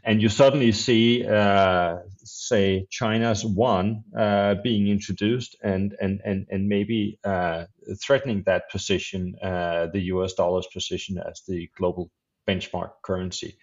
and 0.05 0.23
you 0.23 0.29
suddenly 0.29 0.73
see, 0.73 1.27
uh, 1.27 1.97
say, 2.23 2.87
China's 2.91 3.45
yuan 3.45 4.05
uh, 4.17 4.57
being 4.63 4.89
introduced, 4.89 5.57
and 5.63 5.97
and 6.01 6.21
and 6.25 6.47
and 6.51 6.69
maybe 6.69 7.19
uh, 7.25 7.67
threatening 8.03 8.43
that 8.47 8.71
position, 8.71 9.37
the 9.43 10.01
U.S. 10.15 10.35
dollar's 10.35 10.69
position 10.73 11.19
as 11.19 11.43
the 11.47 11.69
global 11.77 12.11
benchmark 12.49 12.91
currency. 13.03 13.57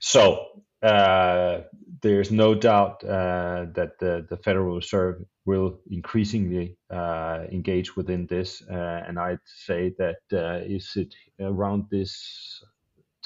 So 0.00 0.46
uh, 0.82 1.60
there's 2.00 2.30
no 2.30 2.54
doubt 2.54 3.04
uh, 3.04 3.66
that 3.74 3.98
the, 3.98 4.26
the, 4.30 4.36
Federal 4.38 4.76
Reserve 4.76 5.22
will 5.44 5.78
increasingly 5.90 6.78
uh, 6.88 7.44
engage 7.52 7.96
within 7.96 8.26
this. 8.26 8.62
Uh, 8.62 9.02
and 9.06 9.18
I'd 9.18 9.44
say 9.44 9.94
that 9.98 10.20
uh, 10.32 10.64
is 10.64 10.92
it 10.96 11.14
around 11.38 11.84
this 11.90 12.64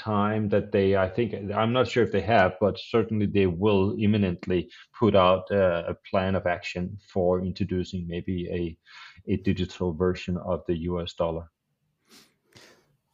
time 0.05 0.49
that 0.51 0.71
they, 0.73 0.97
I 0.97 1.09
think, 1.09 1.35
I'm 1.55 1.73
not 1.73 1.89
sure 1.89 2.05
if 2.05 2.13
they 2.13 2.21
have, 2.21 2.53
but 2.61 2.79
certainly 2.79 3.27
they 3.27 3.47
will 3.47 3.97
imminently 3.99 4.69
put 4.99 5.17
out 5.17 5.51
uh, 5.51 5.83
a 5.89 5.95
plan 6.11 6.35
of 6.35 6.47
action 6.47 6.99
for 7.13 7.41
introducing 7.45 8.07
maybe 8.07 8.49
a, 8.51 9.33
a 9.33 9.37
digital 9.39 9.93
version 9.95 10.37
of 10.37 10.63
the 10.67 10.77
US 10.91 11.15
dollar. 11.15 11.51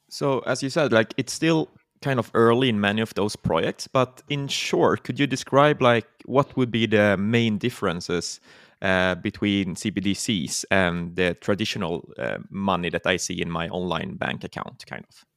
So, 0.09 0.41
as 0.41 0.63
you 0.63 0.71
said, 0.71 0.93
like 0.93 1.15
it's 1.17 1.33
still 1.33 1.69
kind 2.03 2.19
of 2.19 2.31
early 2.35 2.69
in 2.69 2.81
many 2.81 3.01
of 3.01 3.15
those 3.15 3.37
projects, 3.37 3.87
but 3.87 4.23
in 4.29 4.49
short, 4.49 5.05
could 5.05 5.21
you 5.21 5.27
describe 5.27 5.81
like 5.81 6.09
what 6.25 6.57
would 6.57 6.71
be 6.71 6.87
the 6.87 7.17
main 7.17 7.59
differences 7.59 8.41
uh, 8.83 9.15
between 9.17 9.75
CBDCs 9.75 10.65
and 10.71 11.15
the 11.15 11.35
traditional 11.35 12.09
uh, 12.19 12.39
money 12.51 12.91
that 12.91 13.07
I 13.07 13.19
see 13.19 13.41
in 13.41 13.51
my 13.51 13.69
online 13.69 14.17
bank 14.17 14.43
account, 14.43 14.85
kind 14.87 15.05
of? 15.09 15.30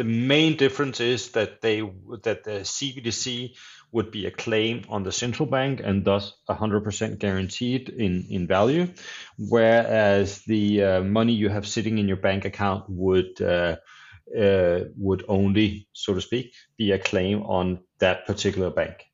The 0.00 0.04
main 0.04 0.56
difference 0.56 0.98
is 0.98 1.32
that 1.32 1.60
they 1.60 1.82
that 2.22 2.44
the 2.44 2.64
CBDC 2.64 3.54
would 3.92 4.10
be 4.10 4.24
a 4.24 4.30
claim 4.30 4.84
on 4.88 5.02
the 5.02 5.12
central 5.12 5.46
bank 5.46 5.82
and 5.84 6.06
thus 6.06 6.32
100% 6.48 7.18
guaranteed 7.18 7.90
in, 7.90 8.24
in 8.30 8.46
value, 8.46 8.88
whereas 9.36 10.40
the 10.46 10.82
uh, 10.82 11.02
money 11.02 11.34
you 11.34 11.50
have 11.50 11.68
sitting 11.68 11.98
in 11.98 12.08
your 12.08 12.16
bank 12.16 12.46
account 12.46 12.86
would 12.88 13.42
uh, 13.42 13.76
uh, 14.34 14.80
would 14.96 15.22
only, 15.28 15.86
so 15.92 16.14
to 16.14 16.20
speak, 16.22 16.54
be 16.78 16.92
a 16.92 16.98
claim 16.98 17.42
on 17.42 17.80
that 17.98 18.26
particular 18.26 18.70
bank. 18.70 19.04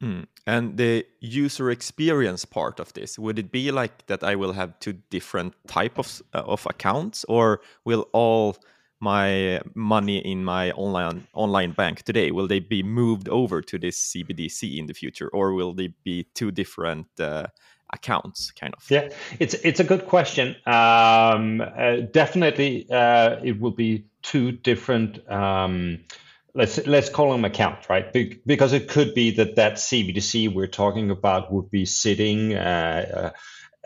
Mm. 0.00 0.26
And 0.46 0.76
the 0.76 1.06
user 1.18 1.72
experience 1.72 2.44
part 2.44 2.78
of 2.78 2.92
this, 2.92 3.18
would 3.18 3.40
it 3.40 3.50
be 3.50 3.72
like 3.72 4.06
that 4.06 4.22
I 4.22 4.36
will 4.36 4.52
have 4.52 4.78
two 4.78 4.92
different 5.10 5.54
type 5.66 5.98
of, 5.98 6.22
uh, 6.32 6.42
of 6.46 6.64
accounts 6.66 7.24
or 7.24 7.62
will 7.84 8.06
all 8.12 8.56
my 9.00 9.60
money 9.74 10.18
in 10.18 10.44
my 10.44 10.72
online 10.72 11.26
online 11.34 11.72
bank 11.72 12.02
today? 12.02 12.30
Will 12.30 12.48
they 12.48 12.60
be 12.60 12.82
moved 12.82 13.28
over 13.28 13.60
to 13.62 13.78
this 13.78 14.12
CBDC 14.12 14.78
in 14.78 14.86
the 14.86 14.94
future 14.94 15.28
or 15.28 15.52
will 15.52 15.74
they 15.74 15.88
be 16.04 16.26
two 16.34 16.50
different 16.50 17.06
uh, 17.20 17.46
accounts 17.92 18.50
kind 18.52 18.74
of? 18.74 18.84
Yeah 18.90 19.08
it's 19.38 19.54
it's 19.54 19.80
a 19.80 19.84
good 19.84 20.06
question. 20.06 20.56
Um, 20.66 21.60
uh, 21.60 21.96
definitely 22.10 22.86
uh, 22.90 23.36
it 23.42 23.60
will 23.60 23.72
be 23.72 24.06
two 24.22 24.52
different 24.52 25.30
um, 25.30 26.00
let's 26.54 26.84
let's 26.86 27.10
call 27.10 27.32
them 27.32 27.44
accounts 27.44 27.88
right? 27.88 28.12
Be- 28.12 28.40
because 28.46 28.72
it 28.72 28.88
could 28.88 29.14
be 29.14 29.32
that 29.32 29.56
that 29.56 29.74
cbdc 29.74 30.52
we're 30.52 30.66
talking 30.66 31.10
about 31.10 31.52
would 31.52 31.70
be 31.70 31.84
sitting 31.84 32.54
uh, 32.54 33.06
uh, 33.14 33.30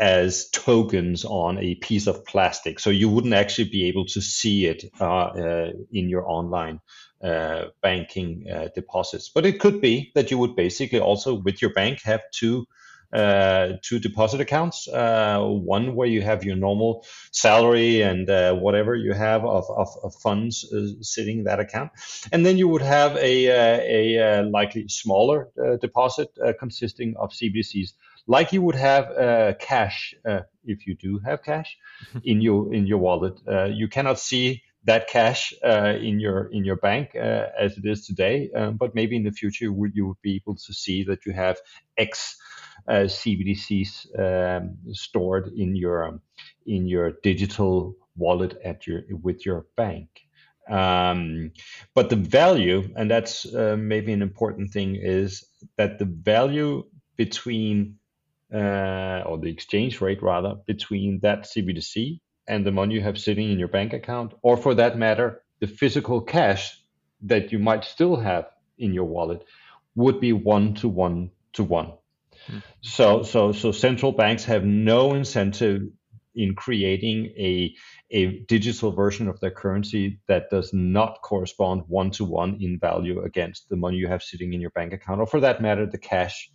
as 0.00 0.48
tokens 0.50 1.24
on 1.24 1.58
a 1.58 1.74
piece 1.76 2.06
of 2.06 2.24
plastic. 2.24 2.80
So 2.80 2.90
you 2.90 3.08
wouldn't 3.08 3.34
actually 3.34 3.68
be 3.68 3.84
able 3.84 4.06
to 4.06 4.20
see 4.20 4.66
it 4.66 4.84
uh, 5.00 5.04
uh, 5.04 5.72
in 5.92 6.08
your 6.08 6.28
online 6.28 6.80
banking 7.82 8.46
deposits. 8.74 9.28
But 9.28 9.44
it 9.44 9.60
could 9.60 9.82
be 9.82 10.10
that 10.14 10.30
you 10.30 10.38
would 10.38 10.56
basically 10.56 11.00
also 11.00 11.34
with 11.34 11.60
your 11.60 11.72
bank 11.74 12.00
have 12.02 12.22
two 12.32 12.66
uh, 13.12 13.72
two 13.82 13.98
deposit 13.98 14.40
accounts. 14.40 14.86
Uh, 14.86 15.40
one 15.40 15.96
where 15.96 16.06
you 16.06 16.22
have 16.22 16.44
your 16.44 16.54
normal 16.54 17.04
salary 17.32 18.02
and 18.02 18.30
uh, 18.30 18.54
whatever 18.54 18.94
you 18.94 19.12
have 19.12 19.44
of, 19.44 19.64
of, 19.68 19.88
of 20.04 20.14
funds 20.14 20.64
uh, 20.72 20.86
sitting 21.00 21.38
in 21.38 21.44
that 21.44 21.58
account, 21.58 21.90
and 22.30 22.46
then 22.46 22.56
you 22.56 22.68
would 22.68 22.82
have 22.82 23.16
a 23.16 23.48
uh, 23.50 23.80
a, 23.82 24.18
uh, 24.18 24.44
likely 24.44 24.86
smaller 24.88 25.48
deposit 25.80 26.28
consisting 26.58 27.16
of 27.16 27.30
CBDCs, 27.30 27.94
like 28.34 28.52
you 28.54 28.62
would 28.62 28.76
have 28.76 29.06
cash 29.58 30.14
if 30.64 30.86
you 30.86 30.94
do 30.94 31.20
have 31.26 31.42
cash 31.42 31.70
in 32.24 32.40
your 32.40 32.72
in 32.72 32.86
your 32.86 32.98
wallet. 32.98 33.36
you 33.80 33.88
cannot 33.88 34.18
see 34.18 34.62
that 34.84 35.08
cash 35.08 35.52
uh, 35.64 35.94
in 36.00 36.18
your 36.20 36.50
in 36.52 36.64
your 36.64 36.76
bank 36.76 37.10
uh, 37.14 37.46
as 37.58 37.76
it 37.76 37.84
is 37.84 38.06
today. 38.06 38.50
Um, 38.54 38.76
but 38.76 38.94
maybe 38.94 39.16
in 39.16 39.24
the 39.24 39.32
future 39.32 39.64
you 39.66 39.72
would, 39.72 39.94
you 39.94 40.06
would 40.08 40.22
be 40.22 40.36
able 40.36 40.56
to 40.56 40.72
see 40.72 41.04
that 41.04 41.26
you 41.26 41.32
have 41.32 41.58
X 41.98 42.36
uh, 42.88 43.04
CBDCs 43.04 44.18
um, 44.18 44.76
stored 44.92 45.48
in 45.56 45.76
your 45.76 46.20
in 46.66 46.86
your 46.86 47.12
digital 47.22 47.94
wallet 48.16 48.56
at 48.64 48.86
your 48.86 49.02
with 49.22 49.44
your 49.44 49.66
bank. 49.76 50.08
Um, 50.68 51.52
but 51.94 52.10
the 52.10 52.16
value, 52.16 52.88
and 52.96 53.10
that's 53.10 53.44
uh, 53.52 53.76
maybe 53.76 54.12
an 54.12 54.22
important 54.22 54.72
thing, 54.72 54.96
is 54.96 55.44
that 55.76 55.98
the 55.98 56.04
value 56.04 56.84
between 57.16 57.96
uh, 58.52 59.22
or 59.26 59.38
the 59.38 59.50
exchange 59.50 60.00
rate 60.00 60.22
rather 60.22 60.54
between 60.66 61.20
that 61.20 61.44
CBDC 61.44 62.20
and 62.48 62.66
the 62.66 62.72
money 62.72 62.94
you 62.94 63.00
have 63.00 63.18
sitting 63.18 63.50
in 63.50 63.58
your 63.58 63.68
bank 63.68 63.92
account, 63.92 64.34
or 64.42 64.56
for 64.56 64.74
that 64.74 64.98
matter, 64.98 65.42
the 65.60 65.66
physical 65.66 66.20
cash 66.20 66.82
that 67.22 67.52
you 67.52 67.58
might 67.58 67.84
still 67.84 68.16
have 68.16 68.46
in 68.78 68.92
your 68.92 69.04
wallet, 69.04 69.44
would 69.94 70.20
be 70.20 70.32
one 70.32 70.74
to 70.74 70.88
one 70.88 71.30
to 71.52 71.62
one. 71.62 71.92
Mm-hmm. 72.48 72.58
So, 72.80 73.22
so, 73.22 73.52
so 73.52 73.72
central 73.72 74.12
banks 74.12 74.44
have 74.44 74.64
no 74.64 75.14
incentive 75.14 75.82
in 76.34 76.54
creating 76.54 77.26
a 77.36 77.74
a 78.12 78.40
digital 78.48 78.90
version 78.90 79.28
of 79.28 79.38
their 79.38 79.50
currency 79.50 80.18
that 80.26 80.50
does 80.50 80.72
not 80.72 81.20
correspond 81.22 81.82
one 81.86 82.10
to 82.10 82.24
one 82.24 82.58
in 82.60 82.78
value 82.78 83.22
against 83.22 83.68
the 83.68 83.76
money 83.76 83.96
you 83.96 84.08
have 84.08 84.22
sitting 84.22 84.52
in 84.52 84.60
your 84.60 84.70
bank 84.70 84.92
account, 84.92 85.20
or 85.20 85.26
for 85.26 85.40
that 85.40 85.62
matter, 85.62 85.86
the 85.86 85.98
cash 85.98 86.50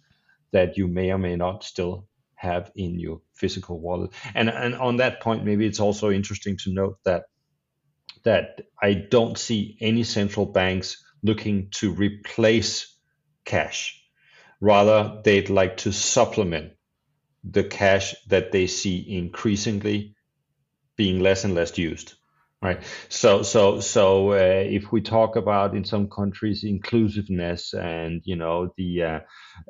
that 0.51 0.77
you 0.77 0.87
may 0.87 1.11
or 1.11 1.17
may 1.17 1.35
not 1.35 1.63
still 1.63 2.07
have 2.35 2.71
in 2.75 2.99
your 2.99 3.21
physical 3.33 3.79
wallet. 3.79 4.11
And 4.33 4.49
and 4.49 4.75
on 4.75 4.97
that 4.97 5.21
point, 5.21 5.45
maybe 5.45 5.65
it's 5.65 5.79
also 5.79 6.11
interesting 6.11 6.57
to 6.57 6.73
note 6.73 6.97
that 7.05 7.23
that 8.23 8.61
I 8.81 8.93
don't 8.93 9.37
see 9.37 9.77
any 9.81 10.03
central 10.03 10.45
banks 10.45 11.03
looking 11.23 11.69
to 11.71 11.93
replace 11.93 12.95
cash. 13.45 14.01
Rather, 14.59 15.21
they'd 15.23 15.49
like 15.49 15.77
to 15.77 15.91
supplement 15.91 16.73
the 17.43 17.63
cash 17.63 18.15
that 18.27 18.51
they 18.51 18.67
see 18.67 19.17
increasingly 19.17 20.15
being 20.95 21.19
less 21.19 21.43
and 21.43 21.53
less 21.53 21.77
used 21.77 22.15
right 22.65 22.83
so 23.09 23.43
so 23.43 23.79
so 23.79 24.31
uh, 24.31 24.63
if 24.79 24.91
we 24.91 25.01
talk 25.01 25.35
about 25.35 25.75
in 25.75 25.83
some 25.85 26.09
countries 26.09 26.63
inclusiveness 26.63 27.73
and 27.73 28.21
you 28.25 28.35
know 28.35 28.73
the 28.77 29.03
uh, 29.03 29.19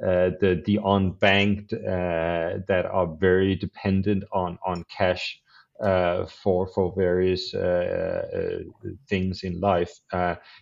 uh, 0.07 0.29
the 0.41 0.61
the 0.65 0.77
unbanked 0.77 1.73
uh, 1.73 2.59
that 2.67 2.85
are 2.85 3.07
very 3.19 3.55
dependent 3.55 4.23
on 4.31 4.57
on 4.65 4.83
cash 4.97 5.41
uh, 5.83 6.25
for 6.25 6.67
for 6.67 6.93
various 6.95 7.53
uh, 7.53 8.59
things 9.09 9.43
in 9.43 9.59
life. 9.59 9.91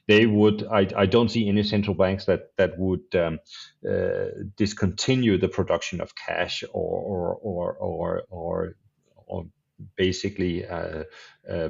They 0.07 0.25
would. 0.25 0.65
I, 0.71 0.87
I 0.97 1.05
don't 1.05 1.29
see 1.29 1.47
any 1.47 1.61
central 1.61 1.95
banks 1.95 2.25
that 2.25 2.47
that 2.57 2.79
would 2.79 3.05
um, 3.13 3.37
discontinue 4.57 5.37
the 5.37 5.49
production 5.49 6.01
of 6.01 6.13
cash 6.15 6.63
or 6.73 6.99
or 6.99 7.35
or 7.35 7.73
or 7.75 8.23
or, 8.29 8.75
or 9.27 9.45
basically 9.95 10.65
uh, 10.65 11.03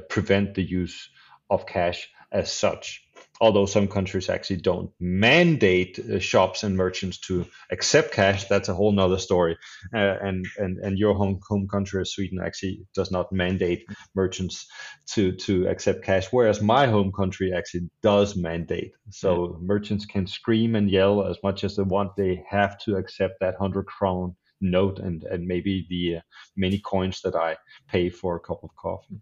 prevent 0.10 0.56
the 0.56 0.64
use 0.64 1.10
of 1.50 1.66
cash 1.66 2.10
as 2.32 2.52
such 2.52 3.04
although 3.42 3.66
some 3.66 3.88
countries 3.88 4.30
actually 4.30 4.58
don't 4.58 4.92
mandate 5.00 6.00
uh, 6.00 6.18
shops 6.20 6.64
and 6.64 6.78
merchants 6.78 7.18
to 7.18 7.46
accept 7.72 8.14
cash, 8.14 8.46
that's 8.46 8.70
a 8.70 8.74
whole 8.74 8.92
nother 8.92 9.18
story. 9.18 9.58
Uh, 9.94 10.16
and, 10.22 10.46
and, 10.58 10.78
and 10.78 10.98
your 10.98 11.14
home, 11.14 11.40
home 11.48 11.68
country 11.68 12.06
Sweden 12.06 12.40
actually 12.44 12.86
does 12.94 13.12
not 13.12 13.32
mandate 13.32 13.86
merchants 14.16 14.68
to, 15.08 15.34
to 15.34 15.68
accept 15.68 16.04
cash, 16.04 16.28
whereas 16.32 16.62
my 16.62 16.88
home 16.88 17.12
country 17.12 17.54
actually 17.54 17.90
does 18.02 18.36
mandate. 18.36 18.94
So 19.10 19.32
yeah. 19.32 19.58
merchants 19.62 20.06
can 20.06 20.28
scream 20.28 20.76
and 20.76 20.90
yell 20.90 21.28
as 21.28 21.38
much 21.44 21.64
as 21.64 21.76
they 21.76 21.84
want. 21.84 22.16
They 22.16 22.44
have 22.50 22.78
to 22.80 22.96
accept 22.96 23.42
that 23.42 23.60
100 23.60 23.86
crown 23.86 24.36
note 24.64 25.00
and, 25.00 25.24
and 25.26 25.48
maybe 25.48 25.86
the 25.90 26.18
uh, 26.18 26.22
many 26.56 26.80
coins 26.80 27.22
that 27.22 27.36
I 27.36 27.58
pay 27.88 28.10
for 28.10 28.36
a 28.36 28.40
cup 28.40 28.64
of 28.64 28.76
coffee. 28.76 29.22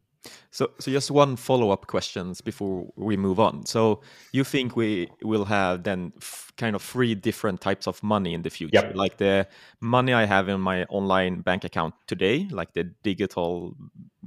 So, 0.52 0.70
so 0.80 0.92
just 0.92 1.10
one 1.10 1.36
follow-up 1.36 1.88
questions 1.88 2.42
before 2.42 2.88
we 2.96 3.18
move 3.18 3.40
on. 3.40 3.66
So, 3.66 4.02
you 4.32 4.44
think 4.44 4.76
we 4.76 5.10
will 5.24 5.46
have 5.46 5.84
then 5.84 6.14
kind 6.58 6.76
of 6.76 6.84
three 6.84 7.16
different 7.16 7.60
types 7.60 7.88
of 7.88 8.04
money 8.04 8.36
in 8.36 8.44
the 8.44 8.52
future, 8.52 8.86
yep. 8.86 8.96
like 8.96 9.18
the 9.18 9.48
money 9.80 10.14
I 10.14 10.26
have 10.26 10.48
in 10.48 10.62
my 10.62 10.84
online 10.86 11.42
bank 11.42 11.64
account 11.64 11.96
today, 12.06 12.48
like 12.52 12.74
the 12.74 12.84
digital 13.02 13.76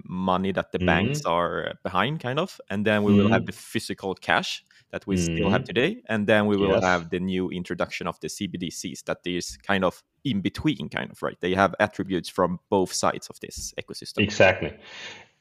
money 0.04 0.50
that 0.50 0.72
the 0.72 0.78
mm-hmm. 0.78 0.86
banks 0.86 1.24
are 1.24 1.74
behind, 1.84 2.18
kind 2.18 2.40
of, 2.40 2.60
and 2.70 2.84
then 2.84 3.04
we 3.04 3.12
mm-hmm. 3.12 3.22
will 3.22 3.28
have 3.28 3.42
mm-hmm. 3.42 3.46
the 3.46 3.52
physical 3.52 4.14
cash 4.16 4.64
that 4.94 5.06
we 5.06 5.16
mm-hmm. 5.16 5.34
still 5.34 5.50
have 5.50 5.62
mm-hmm. 5.62 5.74
today, 5.74 6.02
and 6.08 6.26
then 6.30 6.46
we 6.46 6.56
will 6.56 6.76
yes. 6.78 6.84
have 6.84 7.10
the 7.10 7.18
new 7.18 7.50
introduction 7.50 8.06
of 8.06 8.16
the 8.20 8.28
CBDCs 8.28 9.04
that 9.04 9.18
is 9.26 9.58
kind 9.66 9.84
of 9.84 10.02
in 10.24 10.40
between, 10.40 10.88
kind 10.88 11.10
of 11.10 11.20
right. 11.20 11.36
They 11.40 11.54
have 11.54 11.74
attributes 11.80 12.28
from 12.28 12.60
both 12.70 12.92
sides 12.92 13.26
of 13.28 13.36
this 13.40 13.74
ecosystem. 13.82 14.22
Exactly 14.22 14.72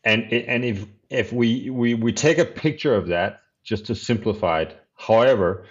and 0.03 0.31
and 0.33 0.65
if 0.65 0.85
if 1.09 1.31
we 1.31 1.69
we 1.69 1.93
we 1.93 2.11
take 2.11 2.37
a 2.37 2.45
picture 2.45 2.95
of 2.95 3.07
that 3.07 3.41
just 3.63 3.85
to 3.87 3.95
simplify 3.95 4.61
it 4.61 4.77
however 4.95 5.65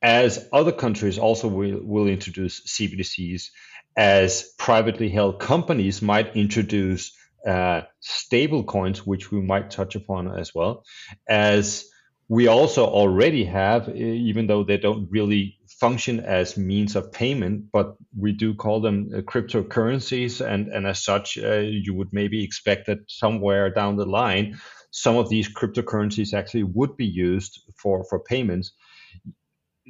as 0.00 0.48
other 0.52 0.72
countries 0.72 1.18
also 1.18 1.48
will, 1.48 1.80
will 1.82 2.06
introduce 2.06 2.60
cbdc's 2.66 3.50
as 3.96 4.54
privately 4.58 5.08
held 5.08 5.38
companies 5.38 6.00
might 6.00 6.34
introduce 6.34 7.16
uh, 7.46 7.82
stable 8.00 8.62
coins 8.62 9.04
which 9.04 9.30
we 9.30 9.40
might 9.40 9.70
touch 9.70 9.96
upon 9.96 10.38
as 10.38 10.54
well 10.54 10.84
as 11.28 11.86
we 12.32 12.46
also 12.46 12.86
already 12.86 13.44
have 13.44 13.90
even 13.94 14.46
though 14.46 14.64
they 14.64 14.78
don't 14.78 15.06
really 15.10 15.58
function 15.68 16.18
as 16.18 16.56
means 16.56 16.96
of 16.96 17.12
payment, 17.12 17.70
but 17.70 17.94
we 18.16 18.32
do 18.32 18.54
call 18.54 18.80
them 18.80 19.10
uh, 19.14 19.20
cryptocurrencies. 19.20 20.40
And, 20.40 20.68
and 20.68 20.86
as 20.86 21.04
such, 21.04 21.36
uh, 21.36 21.58
you 21.58 21.92
would 21.92 22.10
maybe 22.10 22.42
expect 22.42 22.86
that 22.86 23.00
somewhere 23.06 23.68
down 23.68 23.96
the 23.96 24.06
line, 24.06 24.58
some 24.90 25.18
of 25.18 25.28
these 25.28 25.46
cryptocurrencies 25.52 26.32
actually 26.32 26.62
would 26.62 26.96
be 26.96 27.04
used 27.04 27.60
for, 27.76 28.02
for 28.04 28.18
payments. 28.18 28.72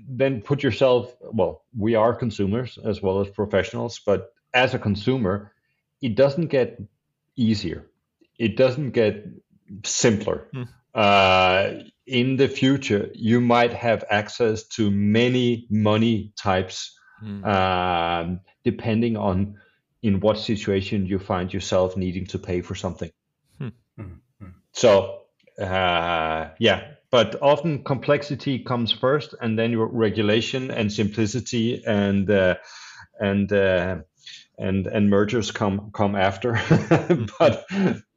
Then 0.09 0.43
put 0.43 0.65
yourself, 0.65 1.15
well, 1.21 1.63
we 1.79 1.95
are 1.95 2.13
consumers 2.13 2.77
as 2.85 3.01
well 3.01 3.21
as 3.21 3.31
professionals, 3.31 4.01
but 4.05 4.33
as 4.53 4.75
a 4.75 4.81
consumer, 4.81 5.53
it 6.01 6.17
doesn't 6.17 6.49
get 6.49 6.83
easier. 7.37 7.87
It 8.37 8.57
doesn't 8.57 8.91
get 8.91 9.29
simpler. 9.85 10.49
Mm. 10.53 10.67
Uh, 10.95 11.81
in 12.07 12.37
the 12.37 12.49
future 12.49 13.11
you 13.15 13.41
might 13.41 13.73
have 13.73 14.05
access 14.11 14.65
to 14.65 14.91
many 14.91 15.67
money 15.71 16.33
types 16.37 16.99
mm. 17.25 17.47
um, 17.47 18.41
depending 18.65 19.17
on 19.17 19.57
in 20.03 20.21
what 20.21 20.37
situation 20.37 21.07
you 21.07 21.19
find 21.19 21.55
yourself 21.55 21.97
needing 21.97 22.27
to 22.27 22.39
pay 22.39 22.61
for 22.61 22.75
something 22.75 23.11
hmm. 23.59 23.69
mm-hmm. 23.99 24.49
so 24.73 25.21
uh, 25.61 26.49
yeah 26.59 26.89
but 27.11 27.41
often 27.41 27.85
complexity 27.85 28.59
comes 28.59 28.91
first 28.91 29.35
and 29.41 29.59
then 29.59 29.71
your 29.71 29.87
regulation 29.87 30.71
and 30.71 30.93
simplicity 30.93 31.83
and 31.87 32.31
uh, 32.31 32.57
and 33.21 33.53
uh, 33.53 33.97
and 34.59 34.87
and 34.87 35.09
mergers 35.09 35.51
come 35.53 35.91
come 35.93 36.17
after 36.17 36.61
but 37.39 37.65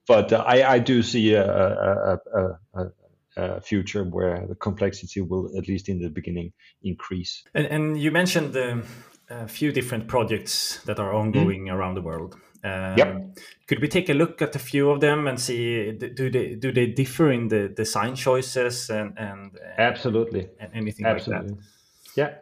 but 0.07 0.31
I, 0.33 0.75
I 0.75 0.79
do 0.79 1.01
see 1.01 1.33
a, 1.33 1.45
a, 1.45 2.19
a, 2.33 2.59
a 2.75 2.91
uh, 3.37 3.59
future 3.59 4.03
where 4.03 4.45
the 4.47 4.55
complexity 4.55 5.21
will, 5.21 5.49
at 5.57 5.67
least 5.67 5.89
in 5.89 5.99
the 5.99 6.09
beginning, 6.09 6.53
increase. 6.83 7.43
And, 7.53 7.65
and 7.67 7.99
you 7.99 8.11
mentioned 8.11 8.55
a 8.55 9.47
few 9.47 9.71
different 9.71 10.07
projects 10.07 10.79
that 10.85 10.99
are 10.99 11.13
ongoing 11.13 11.65
mm. 11.65 11.73
around 11.73 11.95
the 11.95 12.01
world. 12.01 12.35
Um, 12.63 12.97
yep. 12.97 13.37
Could 13.67 13.79
we 13.79 13.87
take 13.87 14.09
a 14.09 14.13
look 14.13 14.41
at 14.41 14.55
a 14.55 14.59
few 14.59 14.89
of 14.89 14.99
them 14.99 15.27
and 15.27 15.39
see 15.39 15.91
do 15.91 16.31
they 16.31 16.55
do 16.55 16.71
they 16.71 16.87
differ 16.87 17.31
in 17.31 17.47
the 17.47 17.67
design 17.67 18.15
choices 18.15 18.89
and 18.89 19.13
and 19.17 19.51
absolutely 19.77 20.47
and 20.59 20.71
anything 20.73 21.05
absolutely. 21.05 21.49
like 21.49 21.57
that? 21.57 21.65
Yeah. 22.15 22.33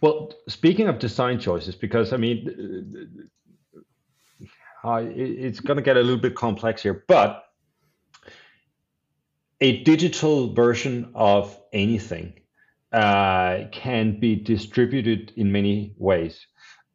Well, 0.00 0.32
speaking 0.48 0.88
of 0.88 0.98
design 0.98 1.38
choices, 1.38 1.76
because 1.76 2.12
I 2.12 2.18
mean, 2.18 3.30
uh, 4.84 5.02
it's 5.04 5.60
going 5.60 5.76
to 5.76 5.82
get 5.82 5.96
a 5.96 6.00
little 6.00 6.20
bit 6.20 6.34
complex 6.34 6.82
here, 6.82 7.04
but 7.06 7.44
a 9.60 9.82
digital 9.82 10.54
version 10.54 11.12
of 11.14 11.58
anything 11.72 12.34
uh, 12.92 13.64
can 13.72 14.18
be 14.18 14.36
distributed 14.36 15.32
in 15.36 15.52
many 15.52 15.94
ways. 15.98 16.46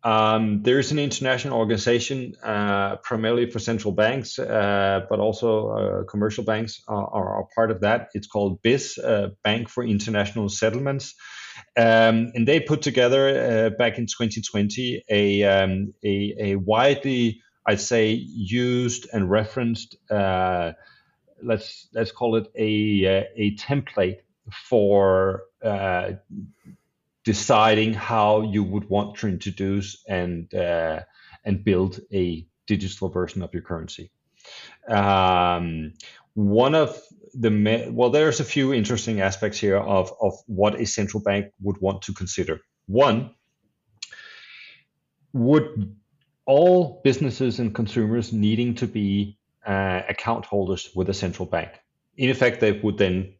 Um, 0.04 0.62
there's 0.62 0.91
an 0.91 1.00
international 1.00 1.58
organization, 1.58 2.36
uh, 2.43 2.98
primarily 2.98 3.50
for 3.50 3.58
central 3.58 3.91
banks, 3.91 4.38
uh, 4.38 5.02
but 5.10 5.19
also 5.19 5.69
uh, 5.69 6.04
commercial 6.04 6.43
banks 6.43 6.84
are, 6.88 7.08
are, 7.08 7.48
part 7.56 7.71
of 7.71 7.82
that. 7.82 8.10
It's 8.13 8.28
called 8.28 8.62
BIS, 8.62 9.00
uh, 9.00 9.30
Bank 9.43 9.67
for 9.67 9.84
International 9.84 10.48
Settlements. 10.48 11.15
Um, 11.76 12.32
and 12.36 12.48
they 12.48 12.60
put 12.60 12.84
together 12.84 13.71
back 13.80 13.98
in 13.98 14.06
2020 14.06 15.04
a, 15.10 15.43
um, 15.43 15.93
a, 16.04 16.36
a, 16.39 16.56
widely, 16.58 17.41
I'd 17.65 17.82
say, 17.82 18.12
used 18.12 19.08
and 19.12 19.30
referenced 19.30 19.97
let's 21.45 21.88
let's 21.93 22.12
call 22.12 22.36
it 22.36 22.51
a 22.56 23.19
uh, 23.19 23.23
a 23.36 23.56
template 23.56 24.19
for 24.51 25.43
uh, 25.63 26.13
deciding 27.23 27.93
how 27.93 28.41
you 28.41 28.63
would 28.63 28.89
want 28.89 29.17
to 29.17 29.28
introduce 29.28 30.04
and 30.08 30.54
uh, 30.54 31.01
and 31.43 31.63
build 31.63 31.99
a 32.13 32.45
digital 32.67 33.10
version 33.10 33.41
of 33.41 33.54
your 33.54 33.63
currency. 33.63 34.12
Um, 34.88 35.93
one 36.34 36.75
of 36.75 36.99
the 37.34 37.89
well, 37.91 38.10
there's 38.10 38.39
a 38.39 38.45
few 38.45 38.73
interesting 38.73 39.21
aspects 39.21 39.60
here 39.60 39.78
of 39.78 40.13
of 40.21 40.34
what 40.47 40.80
a 40.80 40.86
central 40.86 41.21
bank 41.21 41.51
would 41.62 41.80
want 41.82 42.04
to 42.04 42.13
consider. 42.13 42.62
One 42.88 43.32
would 45.34 45.95
all 46.45 47.01
businesses 47.03 47.60
and 47.60 47.73
consumers 47.73 48.31
needing 48.31 48.75
to 48.75 48.88
be 48.88 49.38
uh, 49.65 50.01
account 50.08 50.45
holders 50.45 50.91
with 50.95 51.10
a 51.10 51.13
central 51.13 51.45
bank. 51.45 51.71
In 52.17 52.29
effect, 52.29 52.62
they 52.62 52.71
would 52.71 52.97
then 52.97 53.34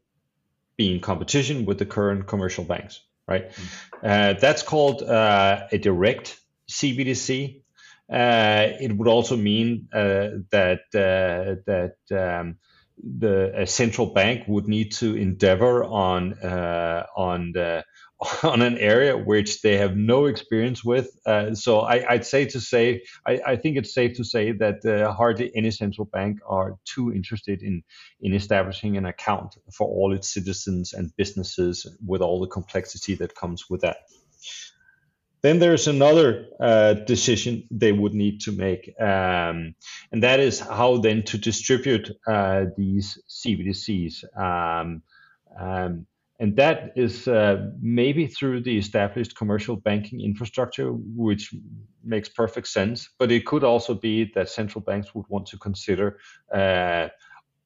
be 0.76 0.94
in 0.94 1.00
competition 1.00 1.64
with 1.64 1.78
the 1.78 1.86
current 1.86 2.26
commercial 2.26 2.64
banks, 2.64 3.00
right? 3.26 3.50
Mm. 3.50 3.66
Uh, 4.02 4.38
that's 4.38 4.62
called 4.62 5.02
uh, 5.02 5.66
a 5.70 5.78
direct 5.78 6.38
CBDC. 6.68 7.62
Uh, 8.10 8.68
it 8.80 8.96
would 8.96 9.08
also 9.08 9.36
mean 9.36 9.88
uh, 9.92 10.28
that 10.50 10.80
uh, 10.94 11.58
that 11.66 11.96
um, 12.12 12.56
the 13.02 13.64
central 13.66 14.06
bank 14.06 14.44
would 14.46 14.68
need 14.68 14.92
to 14.92 15.16
endeavor 15.16 15.84
on 15.84 16.34
on 17.16 17.52
the 17.52 17.84
on 18.42 18.62
an 18.62 18.78
area 18.78 19.16
which 19.16 19.60
they 19.60 19.76
have 19.76 19.96
no 19.96 20.24
experience 20.24 20.82
with. 20.82 21.10
Uh, 21.26 21.54
so 21.54 21.80
I, 21.80 22.14
would 22.14 22.24
say 22.24 22.46
to 22.46 22.60
say, 22.60 23.02
I, 23.26 23.40
I, 23.46 23.56
think 23.56 23.76
it's 23.76 23.92
safe 23.92 24.16
to 24.16 24.24
say 24.24 24.52
that 24.52 24.84
uh, 24.86 25.12
hardly 25.12 25.52
any 25.54 25.70
central 25.70 26.06
bank 26.06 26.38
are 26.48 26.78
too 26.86 27.12
interested 27.12 27.62
in 27.62 27.82
in 28.20 28.32
establishing 28.32 28.96
an 28.96 29.04
account 29.04 29.56
for 29.70 29.86
all 29.86 30.14
its 30.14 30.32
citizens 30.32 30.94
and 30.94 31.14
businesses 31.16 31.86
with 32.06 32.22
all 32.22 32.40
the 32.40 32.46
complexity 32.46 33.16
that 33.16 33.34
comes 33.34 33.68
with 33.68 33.82
that. 33.82 33.98
Then 35.42 35.58
there's 35.58 35.86
another 35.86 36.46
uh, 36.58 36.94
decision 36.94 37.64
they 37.70 37.92
would 37.92 38.14
need 38.14 38.40
to 38.42 38.52
make, 38.52 38.90
um, 38.98 39.74
and 40.10 40.22
that 40.22 40.40
is 40.40 40.58
how 40.58 40.96
then 40.96 41.22
to 41.24 41.38
distribute 41.38 42.10
uh, 42.26 42.64
these 42.76 43.18
CBDCs. 43.28 44.24
Um, 44.36 45.02
um, 45.58 46.06
and 46.38 46.56
that 46.56 46.92
is 46.96 47.26
uh, 47.28 47.70
maybe 47.80 48.26
through 48.26 48.62
the 48.62 48.76
established 48.76 49.36
commercial 49.36 49.76
banking 49.76 50.20
infrastructure, 50.20 50.90
which 50.92 51.54
makes 52.04 52.28
perfect 52.28 52.68
sense. 52.68 53.08
But 53.18 53.32
it 53.32 53.46
could 53.46 53.64
also 53.64 53.94
be 53.94 54.30
that 54.34 54.48
central 54.50 54.82
banks 54.82 55.14
would 55.14 55.26
want 55.28 55.46
to 55.46 55.58
consider 55.58 56.18
uh, 56.54 57.08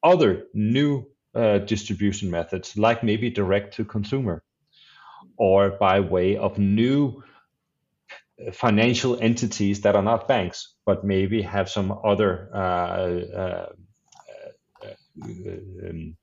other 0.03 0.45
new 0.53 1.05
uh, 1.35 1.59
distribution 1.59 2.31
methods, 2.31 2.77
like 2.77 3.03
maybe 3.03 3.29
direct 3.29 3.75
to 3.75 3.85
consumer, 3.85 4.43
or 5.37 5.71
by 5.71 5.99
way 5.99 6.37
of 6.37 6.57
new 6.57 7.23
financial 8.53 9.21
entities 9.21 9.81
that 9.81 9.95
are 9.95 10.01
not 10.01 10.27
banks, 10.27 10.75
but 10.85 11.03
maybe 11.03 11.41
have 11.41 11.69
some 11.69 11.97
other 12.03 12.49
uh, 12.53 12.57
uh, 12.57 13.69
uh, 14.83 15.89
um, 15.89 16.15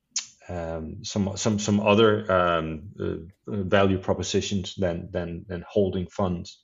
um, 0.49 1.05
some 1.05 1.37
some 1.37 1.59
some 1.59 1.81
other 1.81 2.31
um, 2.31 2.83
uh, 3.01 3.17
value 3.47 3.99
propositions 3.99 4.75
than 4.77 5.11
than 5.11 5.45
than 5.49 5.65
holding 5.69 6.07
funds. 6.07 6.63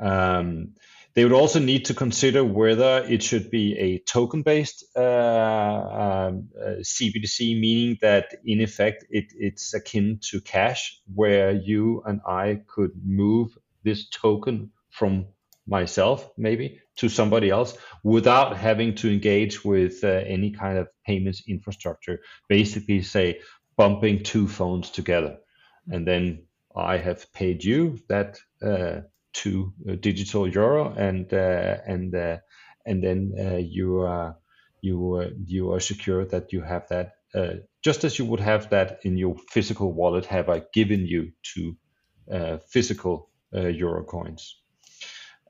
Um, 0.00 0.74
they 1.14 1.24
would 1.24 1.32
also 1.32 1.58
need 1.58 1.86
to 1.86 1.94
consider 1.94 2.44
whether 2.44 3.04
it 3.08 3.24
should 3.24 3.50
be 3.50 3.76
a 3.76 3.98
token-based 3.98 4.84
uh, 4.94 5.00
um, 5.00 6.48
uh, 6.56 6.74
CBDC, 6.80 7.58
meaning 7.58 7.98
that 8.02 8.36
in 8.44 8.60
effect 8.60 9.04
it, 9.10 9.32
it's 9.34 9.74
akin 9.74 10.20
to 10.30 10.40
cash, 10.40 11.00
where 11.12 11.50
you 11.50 12.02
and 12.06 12.20
I 12.24 12.60
could 12.68 12.92
move 13.04 13.58
this 13.82 14.08
token 14.10 14.70
from 14.90 15.26
myself 15.68 16.30
maybe 16.36 16.80
to 16.96 17.08
somebody 17.08 17.50
else 17.50 17.76
without 18.02 18.56
having 18.56 18.94
to 18.94 19.12
engage 19.12 19.64
with 19.64 20.02
uh, 20.02 20.08
any 20.08 20.50
kind 20.50 20.78
of 20.78 20.88
payments 21.06 21.42
infrastructure 21.46 22.20
basically 22.48 23.02
say 23.02 23.40
bumping 23.76 24.22
two 24.22 24.48
phones 24.48 24.90
together. 24.90 25.36
And 25.90 26.06
then 26.06 26.48
i 26.78 26.96
have 26.96 27.32
paid 27.32 27.64
you 27.64 27.98
that 28.08 28.38
uh, 28.62 29.00
two 29.32 29.72
uh, 29.88 29.94
digital 30.00 30.48
euro 30.48 30.92
and 30.94 31.32
uh, 31.32 31.76
and 31.86 32.14
uh, 32.14 32.38
and 32.86 33.02
then 33.02 33.32
uh, 33.38 33.56
you 33.56 33.98
are 33.98 34.36
you 34.80 35.32
you 35.44 35.72
are 35.72 35.80
secure 35.80 36.24
that 36.24 36.52
you 36.52 36.62
have 36.62 36.86
that 36.88 37.12
just 37.82 38.04
as 38.04 38.18
you 38.18 38.24
would 38.24 38.40
have 38.40 38.70
that 38.70 39.00
in 39.02 39.18
your 39.18 39.36
physical 39.50 39.92
wallet 39.92 40.24
have 40.24 40.48
i 40.48 40.62
given 40.72 41.04
you 41.06 41.32
two 41.42 41.76
physical 42.72 43.28
euro 43.52 44.04
coins 44.04 44.62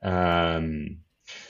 um, 0.03 0.99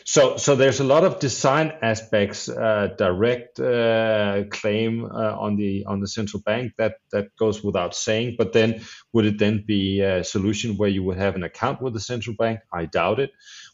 so, 0.04 0.38
so 0.38 0.56
there's 0.56 0.80
a 0.80 0.84
lot 0.84 1.04
of 1.04 1.20
design 1.20 1.72
aspects, 1.82 2.50
uh, 2.50 2.90
direct 2.98 3.60
uh, 3.60 4.44
claim 4.50 5.06
uh, 5.06 5.36
on 5.38 5.56
the 5.56 5.86
on 5.86 6.00
the 6.00 6.08
central 6.08 6.42
bank 6.42 6.74
that 6.78 6.96
that 7.12 7.36
goes 7.38 7.64
without 7.64 7.96
saying. 7.96 8.36
But 8.38 8.54
then, 8.54 8.82
would 9.14 9.26
it 9.26 9.38
then 9.38 9.64
be 9.66 10.02
a 10.02 10.24
solution 10.24 10.78
where 10.78 10.90
you 10.90 11.04
would 11.04 11.18
have 11.18 11.36
an 11.36 11.44
account 11.44 11.82
with 11.82 11.94
the 11.94 12.00
central 12.00 12.36
bank? 12.36 12.62
I 12.74 12.86
doubt 12.86 13.20
it. 13.20 13.32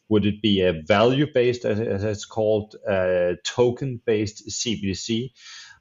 Would 0.10 0.26
it 0.26 0.42
be 0.42 0.62
a 0.62 0.74
value 0.74 1.26
based, 1.34 1.66
as, 1.66 1.80
it's 2.04 2.26
called, 2.26 2.76
uh, 2.88 3.34
token 3.44 4.02
based 4.06 4.48
CBDC? 4.50 5.32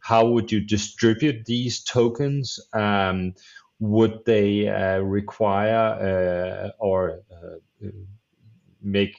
How 0.01 0.27
would 0.27 0.53
you 0.53 0.61
distribute 0.61 1.45
these 1.45 1.83
tokens? 1.83 2.61
Um, 2.73 3.35
would 3.81 4.25
they 4.25 4.69
uh, 4.69 4.99
require 4.99 6.71
uh, 6.71 6.71
or 6.79 7.23
make 8.85 9.17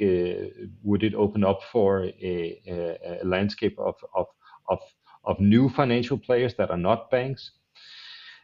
would 0.84 1.04
it 1.04 1.16
open 1.16 1.44
up 1.44 1.62
for 1.72 2.06
a, 2.06 2.62
a, 2.68 3.20
a 3.22 3.26
landscape 3.26 3.78
of, 3.80 3.96
of, 4.16 4.28
of, 4.70 4.80
of 5.24 5.40
new 5.40 5.70
financial 5.70 6.18
players 6.18 6.54
that 6.56 6.70
are 6.70 6.78
not 6.78 7.10
banks? 7.10 7.52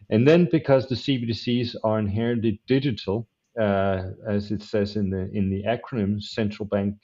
And 0.09 0.27
then 0.27 0.47
because 0.51 0.87
the 0.87 0.95
CBDCs 0.95 1.75
are 1.83 1.99
inherently 1.99 2.59
digital, 2.67 3.27
uh, 3.59 4.03
as 4.27 4.51
it 4.51 4.63
says 4.63 4.95
in 4.95 5.09
the 5.09 5.29
in 5.33 5.49
the 5.49 5.63
acronym 5.63 6.21
central 6.21 6.67
bank 6.67 6.95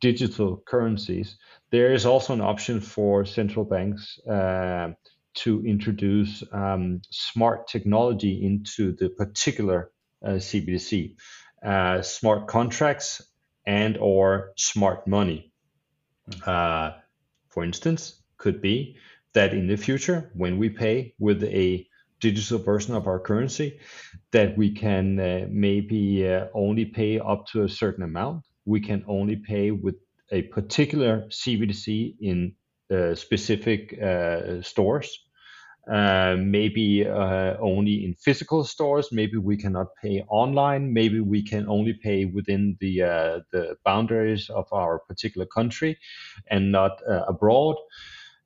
digital 0.00 0.62
currencies, 0.66 1.36
there 1.70 1.92
is 1.92 2.06
also 2.06 2.32
an 2.32 2.40
option 2.40 2.80
for 2.80 3.24
central 3.24 3.64
banks 3.64 4.18
uh, 4.26 4.92
to 5.34 5.64
introduce 5.66 6.42
um, 6.52 7.02
smart 7.10 7.68
technology 7.68 8.44
into 8.44 8.92
the 8.92 9.10
particular 9.10 9.90
uh, 10.24 10.30
CBDC. 10.30 11.16
Uh, 11.64 12.02
smart 12.02 12.46
contracts 12.46 13.22
and 13.66 13.96
or 13.98 14.52
smart 14.56 15.06
money. 15.06 15.52
Hmm. 16.26 16.50
Uh, 16.50 16.90
for 17.48 17.64
instance, 17.64 18.22
could 18.38 18.60
be 18.60 18.96
that 19.32 19.52
in 19.52 19.66
the 19.66 19.76
future, 19.76 20.30
when 20.34 20.58
we 20.58 20.68
pay 20.68 21.14
with 21.18 21.42
a 21.44 21.86
digital 22.20 22.58
version 22.58 22.94
of 22.94 23.06
our 23.06 23.20
currency, 23.20 23.78
that 24.32 24.56
we 24.56 24.70
can 24.70 25.18
uh, 25.18 25.46
maybe 25.50 26.26
uh, 26.26 26.46
only 26.54 26.84
pay 26.84 27.18
up 27.18 27.46
to 27.48 27.64
a 27.64 27.68
certain 27.68 28.04
amount. 28.04 28.44
We 28.64 28.80
can 28.80 29.04
only 29.06 29.36
pay 29.36 29.70
with 29.70 29.96
a 30.30 30.42
particular 30.42 31.26
CBDC 31.28 32.16
in 32.20 32.54
uh, 32.90 33.14
specific 33.14 33.98
uh, 34.00 34.62
stores 34.62 35.23
uh, 35.86 36.36
maybe 36.38 37.06
uh, 37.06 37.56
only 37.60 38.04
in 38.04 38.14
physical 38.14 38.64
stores. 38.64 39.08
Maybe 39.12 39.36
we 39.36 39.56
cannot 39.56 39.88
pay 40.02 40.22
online. 40.28 40.92
Maybe 40.92 41.20
we 41.20 41.42
can 41.42 41.68
only 41.68 41.92
pay 41.92 42.24
within 42.24 42.76
the 42.80 43.02
uh, 43.02 43.40
the 43.52 43.76
boundaries 43.84 44.48
of 44.48 44.66
our 44.72 45.00
particular 45.00 45.46
country, 45.46 45.98
and 46.50 46.72
not 46.72 47.02
uh, 47.08 47.24
abroad. 47.28 47.76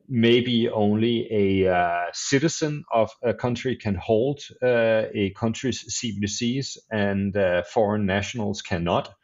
Maybe 0.09 0.69
only 0.71 1.29
a 1.31 1.73
uh, 1.73 2.07
citizen 2.13 2.83
of 2.93 3.11
a 3.23 3.35
country 3.35 3.77
can 3.77 3.95
hold 3.95 4.41
a 4.63 5.33
country's 5.37 5.85
CBDCs, 5.85 6.79
and 6.91 7.37
foreign 7.67 8.07
nationals 8.07 8.63
cannot. 8.63 9.15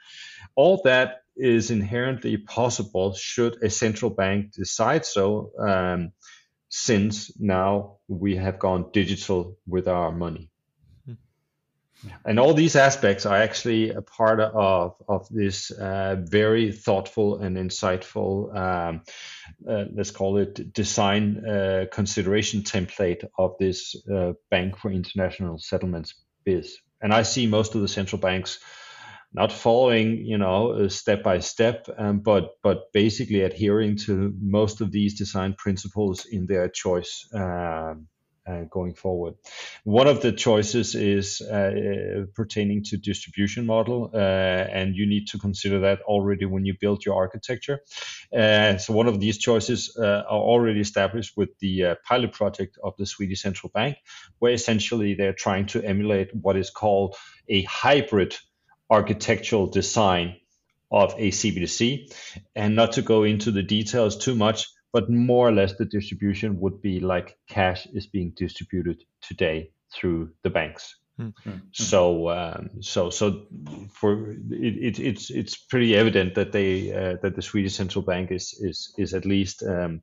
All 0.56 0.82
that 0.84 1.22
is 1.36 1.70
inherently 1.70 2.36
possible 2.36 3.14
should 3.14 3.60
a 3.62 3.70
central 3.70 4.10
bank 4.10 4.52
decide 4.52 5.04
so. 5.04 5.50
Um, 5.58 6.12
since 6.76 7.30
now 7.38 7.98
we 8.08 8.34
have 8.34 8.58
gone 8.58 8.90
digital 8.92 9.56
with 9.64 9.86
our 9.86 10.10
money. 10.10 10.50
Hmm. 11.06 11.12
And 12.24 12.40
all 12.40 12.52
these 12.52 12.74
aspects 12.74 13.26
are 13.26 13.36
actually 13.36 13.90
a 13.90 14.02
part 14.02 14.40
of, 14.40 14.96
of 15.06 15.28
this 15.30 15.70
uh, 15.70 16.16
very 16.18 16.72
thoughtful 16.72 17.38
and 17.38 17.56
insightful, 17.56 18.52
um, 18.56 19.02
uh, 19.68 19.84
let's 19.94 20.10
call 20.10 20.36
it 20.38 20.72
design 20.72 21.46
uh, 21.46 21.84
consideration 21.92 22.62
template 22.62 23.24
of 23.38 23.54
this 23.60 23.94
uh, 24.12 24.32
Bank 24.50 24.76
for 24.76 24.90
International 24.90 25.58
Settlements 25.58 26.14
BIS. 26.44 26.76
And 27.00 27.14
I 27.14 27.22
see 27.22 27.46
most 27.46 27.76
of 27.76 27.82
the 27.82 27.88
central 27.88 28.20
banks 28.20 28.58
not 29.34 29.52
following 29.52 30.24
you 30.24 30.38
know 30.38 30.70
uh, 30.70 30.88
step 30.88 31.22
by 31.22 31.40
step 31.40 31.88
um, 31.98 32.20
but 32.20 32.56
but 32.62 32.92
basically 32.92 33.42
adhering 33.42 33.96
to 33.96 34.32
most 34.40 34.80
of 34.80 34.92
these 34.92 35.18
design 35.18 35.54
principles 35.58 36.24
in 36.24 36.46
their 36.46 36.68
choice 36.68 37.28
uh, 37.34 37.94
uh, 38.46 38.64
going 38.70 38.92
forward. 38.92 39.34
One 39.84 40.06
of 40.06 40.20
the 40.20 40.30
choices 40.30 40.94
is 40.94 41.40
uh, 41.40 41.54
uh 41.54 42.26
pertaining 42.34 42.84
to 42.84 42.98
distribution 42.98 43.64
model, 43.64 44.10
uh, 44.12 44.18
and 44.18 44.94
you 44.94 45.06
need 45.06 45.28
to 45.28 45.38
consider 45.38 45.80
that 45.80 46.02
already 46.02 46.44
when 46.44 46.66
you 46.66 46.74
build 46.78 47.06
your 47.06 47.16
architecture. 47.16 47.80
so 48.32 48.92
one 48.92 49.08
of 49.08 49.18
these 49.18 49.38
choices 49.38 49.96
are 49.96 50.24
already 50.26 50.80
established 50.80 51.38
with 51.38 51.58
the 51.60 51.96
pilot 52.04 52.32
project 52.32 52.76
of 52.84 52.92
the 52.98 53.06
Swedish 53.06 53.40
Central 53.40 53.70
Bank, 53.74 53.96
where 54.40 54.52
essentially 54.52 55.14
they're 55.14 55.32
trying 55.32 55.64
to 55.68 55.82
emulate 55.82 56.28
what 56.34 56.56
is 56.56 56.68
called 56.68 57.16
a 57.48 57.62
hybrid 57.62 58.36
architectural 58.94 59.66
design 59.66 60.36
of 60.90 61.14
a 61.18 61.30
CBDC. 61.30 62.14
And 62.54 62.76
not 62.76 62.92
to 62.92 63.02
go 63.02 63.24
into 63.24 63.50
the 63.50 63.62
details 63.62 64.16
too 64.16 64.34
much, 64.34 64.68
but 64.92 65.10
more 65.10 65.48
or 65.48 65.52
less 65.52 65.74
the 65.76 65.84
distribution 65.84 66.60
would 66.60 66.80
be 66.80 67.00
like 67.00 67.36
cash 67.48 67.86
is 67.92 68.06
being 68.06 68.32
distributed 68.36 69.02
today 69.20 69.72
through 69.92 70.30
the 70.42 70.50
banks. 70.50 70.96
Mm-hmm. 71.18 71.58
So, 71.72 72.30
um, 72.30 72.70
so, 72.80 73.10
so 73.10 73.46
for 73.92 74.32
it, 74.32 74.74
it, 74.88 74.98
it's 74.98 75.30
it's 75.30 75.56
pretty 75.56 75.94
evident 75.96 76.34
that 76.34 76.50
they 76.50 76.92
uh, 76.92 77.16
that 77.22 77.36
the 77.36 77.42
Swedish 77.42 77.74
central 77.74 78.04
bank 78.04 78.32
is 78.32 78.52
is 78.60 78.94
is 78.98 79.14
at 79.14 79.24
least 79.24 79.62
um, 79.62 80.02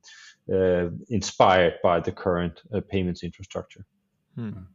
uh, 0.50 0.88
inspired 1.08 1.74
by 1.82 2.00
the 2.00 2.12
current 2.12 2.62
uh, 2.74 2.80
payments 2.88 3.22
infrastructure. 3.22 3.84
Mm. 4.38 4.66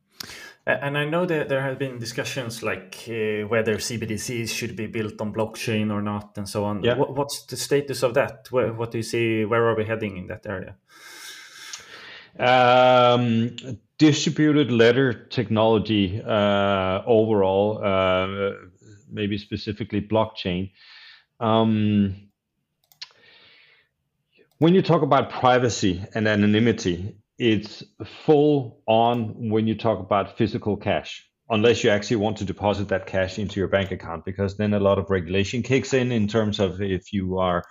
And 0.68 0.98
I 0.98 1.06
know 1.06 1.26
that 1.26 1.48
there 1.48 1.62
have 1.62 1.80
been 1.80 1.98
discussions 1.98 2.62
like 2.62 3.06
uh, 3.08 3.48
whether 3.48 3.78
CBDCs 3.78 4.50
should 4.50 4.76
be 4.76 4.86
built 4.86 5.22
on 5.22 5.34
blockchain 5.34 5.94
or 5.94 6.02
not, 6.02 6.38
and 6.38 6.48
so 6.48 6.66
on. 6.66 6.84
Yeah. 6.84 6.96
What's 6.96 7.46
the 7.46 7.56
status 7.56 8.04
of 8.04 8.16
that? 8.16 8.48
What 8.52 8.92
do 8.92 8.98
you 8.98 9.04
see? 9.04 9.46
Where 9.46 9.66
are 9.66 9.76
we 9.76 9.86
heading 9.86 10.18
in 10.18 10.28
that 10.28 10.46
area? 10.46 10.76
Um, 12.38 13.56
distributed 13.98 14.70
ledger 14.70 15.14
technology 15.14 16.22
uh, 16.22 17.02
overall, 17.06 17.82
uh, 17.82 18.52
maybe 19.10 19.38
specifically 19.38 20.02
blockchain. 20.02 20.72
Um, 21.40 22.28
when 24.58 24.76
you 24.76 24.82
talk 24.82 25.02
about 25.02 25.30
privacy 25.30 26.04
and 26.14 26.28
anonymity, 26.28 27.16
it's 27.38 27.84
full 28.26 28.82
on 28.88 29.50
when 29.50 29.68
you 29.68 29.76
talk 29.76 30.00
about 30.00 30.38
physical 30.38 30.78
cash 30.78 31.24
unless 31.50 31.84
you 31.84 31.90
actually 31.90 32.18
want 32.18 32.38
to 32.38 32.46
deposit 32.46 32.90
that 32.90 33.06
cash 33.06 33.40
into 33.40 33.60
your 33.60 33.70
bank 33.70 33.92
account 33.92 34.26
because 34.26 34.58
then 34.58 34.74
a 34.74 34.80
lot 34.80 34.98
of 34.98 35.10
regulation 35.10 35.64
kicks 35.64 35.94
in 35.94 36.12
in 36.12 36.28
terms 36.28 36.60
of 36.60 36.82
if 36.82 37.14
you 37.14 37.38
are 37.38 37.64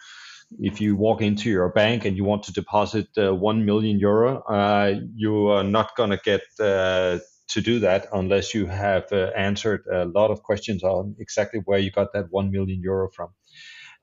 if 0.61 0.81
you 0.81 0.94
walk 0.94 1.20
into 1.20 1.50
your 1.50 1.68
bank 1.70 2.05
and 2.05 2.16
you 2.16 2.24
want 2.24 2.44
to 2.44 2.52
deposit 2.52 3.09
uh, 3.18 3.35
1 3.35 3.64
million 3.64 3.98
euro 3.98 4.42
uh, 4.42 4.94
you 5.14 5.48
are 5.48 5.64
not 5.64 5.96
going 5.96 6.11
to 6.11 6.20
get 6.24 6.42
uh, 6.61 7.18
to 7.48 7.61
do 7.61 7.79
that 7.81 8.07
unless 8.12 8.55
you 8.55 8.66
have 8.66 9.05
uh, 9.12 9.31
answered 9.37 9.85
a 9.92 10.05
lot 10.05 10.31
of 10.31 10.42
questions 10.42 10.83
on 10.83 11.16
exactly 11.18 11.61
where 11.64 11.79
you 11.79 11.90
got 11.90 12.12
that 12.12 12.26
1 12.31 12.50
million 12.50 12.81
euro 12.83 13.09
from. 13.11 13.31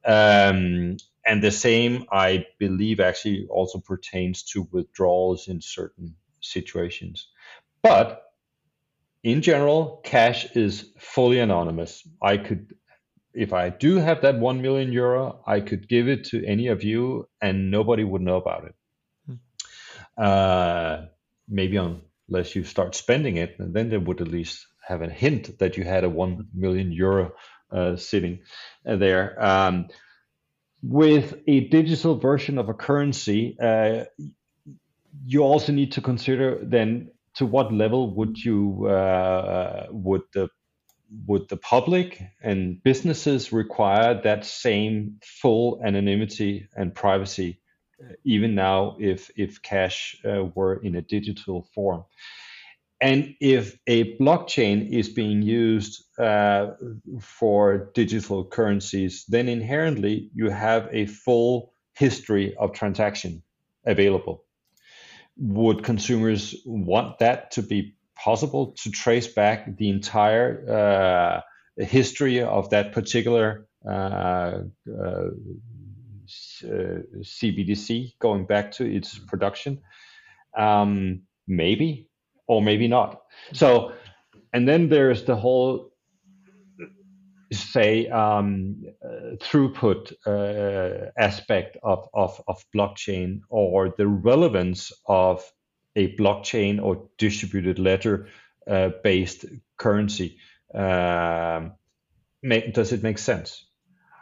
Um, 0.06 0.98
and 1.26 1.44
the 1.44 1.52
same 1.52 2.06
i 2.12 2.46
believe 2.60 3.00
actually 3.00 3.48
also 3.50 3.80
pertains 3.80 4.44
to 4.44 4.68
withdrawals 4.72 5.48
in 5.48 5.62
certain 5.62 6.16
situations 6.42 7.28
but 7.82 8.24
in 9.24 9.42
general, 9.42 10.02
cash 10.04 10.54
is 10.56 10.92
fully 11.00 11.40
anonymous. 11.40 12.06
I 12.22 12.38
could, 12.38 12.76
if 13.34 13.54
I 13.54 13.70
do 13.70 13.96
have 13.96 14.22
that 14.22 14.38
1 14.38 14.62
million 14.62 14.92
euro, 14.92 15.42
I 15.48 15.62
could 15.62 15.88
give 15.88 16.10
it 16.10 16.26
to 16.26 16.46
any 16.46 16.68
of 16.68 16.84
you 16.84 17.28
and 17.42 17.72
nobody 17.72 18.04
would 18.04 18.22
know 18.22 18.36
about 18.36 18.66
it. 18.66 18.76
Hmm. 19.26 19.36
Uh, 20.18 21.06
maybe 21.48 21.78
unless 21.78 22.56
you 22.56 22.66
start 22.66 22.96
spending 22.96 23.38
it, 23.38 23.56
and 23.60 23.74
then 23.74 23.90
they 23.90 23.98
would 23.98 24.20
at 24.20 24.28
least 24.28 24.68
have 24.86 25.02
a 25.02 25.10
hint 25.10 25.58
that 25.60 25.78
you 25.78 25.86
had 25.86 26.04
a 26.04 26.10
1 26.10 26.50
million 26.54 26.92
euro 26.92 27.32
uh, 27.72 27.96
sitting 27.96 28.40
uh, 28.86 28.98
there. 28.98 29.42
Um, 29.44 29.88
with 30.84 31.36
a 31.48 31.62
digital 31.70 32.16
version 32.20 32.58
of 32.58 32.70
a 32.70 32.74
currency, 32.74 33.58
uh, 33.60 34.04
you 35.26 35.42
also 35.42 35.72
need 35.72 35.94
to 35.94 36.02
consider 36.02 36.60
then 36.62 37.10
to 37.36 37.46
what 37.46 37.74
level 37.74 38.14
would 38.16 38.38
you 38.38 38.88
uh, 38.88 39.88
would 39.92 40.24
the 40.34 40.50
would 41.28 41.48
the 41.50 41.58
public 41.58 42.22
and 42.42 42.82
businesses 42.84 43.54
require 43.54 44.20
that 44.24 44.46
same 44.46 45.20
full 45.24 45.80
anonymity 45.86 46.68
and 46.76 46.96
privacy 46.96 47.60
even 48.24 48.56
now 48.56 48.98
if 49.00 49.30
if 49.36 49.62
cash 49.62 50.20
uh, 50.26 50.46
were 50.56 50.76
in 50.84 50.96
a 50.96 51.02
digital 51.02 51.68
form 51.74 52.04
and 53.04 53.36
if 53.42 53.78
a 53.86 54.16
blockchain 54.18 54.90
is 54.90 55.10
being 55.10 55.42
used 55.42 56.06
uh, 56.18 56.68
for 57.20 57.92
digital 57.94 58.46
currencies 58.46 59.26
then 59.28 59.50
inherently 59.50 60.30
you 60.34 60.50
have 60.50 60.88
a 60.92 61.06
full 61.06 61.74
history 61.94 62.56
of 62.58 62.74
transaction 62.74 63.44
available 63.86 64.46
would 65.38 65.84
consumers 65.84 66.56
want 66.66 67.20
that 67.20 67.52
to 67.52 67.62
be 67.62 67.96
possible 68.16 68.76
to 68.84 68.92
trace 68.92 69.28
back 69.28 69.78
the 69.78 69.90
entire 69.90 70.50
uh, 70.70 71.84
history 71.84 72.42
of 72.42 72.70
that 72.70 72.92
particular 72.94 73.68
uh, 73.88 74.62
uh, 74.88 75.30
CBDC 77.22 78.14
going 78.20 78.46
back 78.46 78.72
to 78.74 78.86
its 78.86 79.18
production? 79.18 79.82
Um, 80.58 81.24
maybe, 81.48 82.10
or 82.48 82.62
maybe 82.62 82.88
not. 82.88 83.22
So, 83.54 83.94
and 84.54 84.68
then 84.68 84.90
there's 84.90 85.24
the 85.26 85.36
whole 85.36 85.94
say 87.54 88.08
um, 88.08 88.84
uh, 89.04 89.36
throughput 89.38 90.14
uh, 90.26 91.12
aspect 91.18 91.78
of, 91.84 92.08
of, 92.14 92.42
of 92.48 92.64
blockchain 92.76 93.42
or 93.50 93.94
the 93.98 94.08
relevance 94.08 94.92
of 95.06 95.44
a 95.96 96.16
blockchain 96.16 96.82
or 96.82 97.08
distributed 97.18 97.80
ledger 97.80 98.28
uh, 98.68 98.90
based 99.04 99.46
currency 99.78 100.38
um, 100.74 101.74
make, 102.42 102.74
does 102.74 102.92
it 102.92 103.04
make 103.04 103.18
sense 103.18 103.66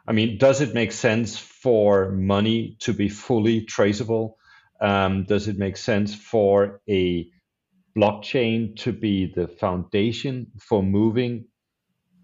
i 0.07 0.11
mean 0.11 0.37
does 0.37 0.61
it 0.61 0.73
make 0.73 0.91
sense 0.91 1.37
for 1.37 2.11
money 2.11 2.75
to 2.79 2.93
be 2.93 3.07
fully 3.07 3.61
traceable 3.61 4.37
um, 4.81 5.23
does 5.23 5.47
it 5.47 5.57
make 5.57 5.77
sense 5.77 6.13
for 6.13 6.81
a 6.89 7.29
blockchain 7.95 8.75
to 8.77 8.91
be 8.91 9.31
the 9.33 9.47
foundation 9.47 10.47
for 10.59 10.81
moving 10.83 11.45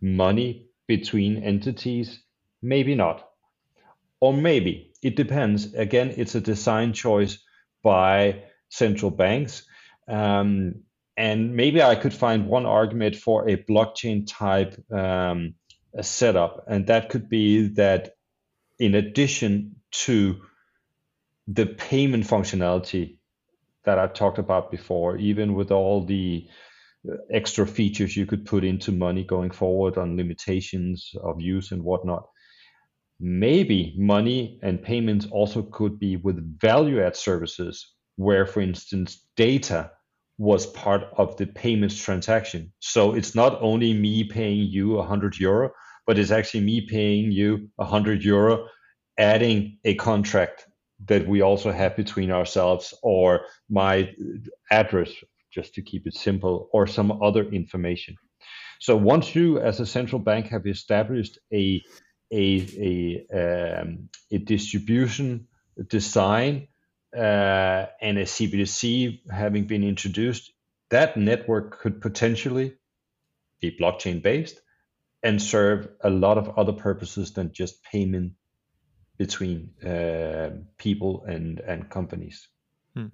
money 0.02 0.68
between 0.88 1.44
entities? 1.44 2.24
Maybe 2.62 2.96
not. 2.96 3.28
Or 4.20 4.34
maybe. 4.34 4.94
It 5.04 5.16
depends. 5.16 5.74
Again, 5.74 6.14
it's 6.18 6.36
a 6.36 6.42
design 6.42 6.94
choice 6.94 7.38
by 7.84 8.44
central 8.70 9.12
banks. 9.12 9.64
Um, 10.08 10.84
and 11.16 11.56
maybe 11.56 11.82
I 11.82 11.96
could 11.96 12.14
find 12.14 12.48
one 12.48 12.66
argument 12.66 13.16
for 13.16 13.50
a 13.50 13.58
blockchain 13.58 14.26
type 14.28 14.76
um, 14.92 15.56
setup, 16.02 16.66
and 16.68 16.88
that 16.88 17.10
could 17.10 17.28
be 17.28 17.70
that 17.70 18.14
in 18.80 18.94
addition 18.94 19.78
to 19.92 20.42
the 21.48 21.66
payment 21.66 22.26
functionality 22.26 23.17
that 23.88 23.98
I've 23.98 24.14
talked 24.14 24.38
about 24.38 24.70
before, 24.70 25.16
even 25.16 25.54
with 25.54 25.72
all 25.72 26.06
the 26.06 26.46
uh, 27.10 27.16
extra 27.32 27.66
features 27.66 28.18
you 28.18 28.26
could 28.26 28.46
put 28.46 28.66
into 28.66 28.92
money 28.92 29.24
going 29.24 29.50
forward 29.50 29.98
on 29.98 30.18
limitations 30.18 31.10
of 31.24 31.40
use 31.40 31.72
and 31.72 31.82
whatnot. 31.82 32.28
Maybe 33.20 33.96
money 33.98 34.60
and 34.62 34.84
payments 34.84 35.26
also 35.32 35.62
could 35.64 35.98
be 36.00 36.18
with 36.18 36.60
value 36.60 37.02
add 37.02 37.16
services, 37.16 37.94
where, 38.18 38.46
for 38.46 38.60
instance, 38.60 39.26
data 39.38 39.92
was 40.38 40.68
part 40.68 41.04
of 41.18 41.38
the 41.38 41.48
payments 41.48 41.98
transaction. 41.98 42.74
So 42.80 43.16
it's 43.16 43.36
not 43.36 43.58
only 43.62 43.94
me 43.94 44.26
paying 44.26 44.68
you 44.68 44.90
100 44.96 45.38
euro, 45.38 45.72
but 46.06 46.20
it's 46.20 46.32
actually 46.32 46.66
me 46.66 46.82
paying 46.82 47.32
you 47.32 47.70
100 47.78 48.22
euro, 48.22 48.68
adding 49.18 49.80
a 49.86 49.96
contract 49.96 50.67
that 51.06 51.28
we 51.28 51.42
also 51.42 51.72
have 51.72 51.96
between 51.96 52.32
ourselves 52.32 52.94
or 53.04 53.42
my 53.70 54.14
address 54.72 55.12
just 55.52 55.74
to 55.76 55.82
keep 55.82 56.06
it 56.06 56.14
simple, 56.14 56.70
or 56.74 56.86
some 56.86 57.24
other 57.24 57.44
information. 57.44 58.16
So 58.80 58.96
once 58.96 59.36
you, 59.36 59.60
as 59.60 59.80
a 59.80 59.86
central 59.86 60.20
bank, 60.20 60.48
have 60.48 60.68
established 60.68 61.40
a 61.54 61.82
a 62.32 63.26
a, 63.32 63.82
um, 63.82 64.10
a 64.32 64.38
distribution 64.38 65.48
design 65.88 66.68
uh, 67.16 67.86
and 68.02 68.18
a 68.18 68.26
CBDC 68.26 69.22
having 69.32 69.66
been 69.66 69.84
introduced, 69.84 70.52
that 70.90 71.18
network 71.18 71.80
could 71.80 72.02
potentially 72.02 72.76
be 73.62 73.76
blockchain 73.80 74.22
based 74.22 74.60
and 75.24 75.42
serve 75.42 75.88
a 76.02 76.10
lot 76.10 76.38
of 76.38 76.58
other 76.58 76.74
purposes 76.74 77.34
than 77.34 77.52
just 77.54 77.84
payment 77.84 78.34
between 79.18 79.70
uh, 79.86 80.50
people 80.78 81.24
and 81.28 81.60
and 81.60 81.90
companies. 81.90 82.50
Hmm. 82.94 83.08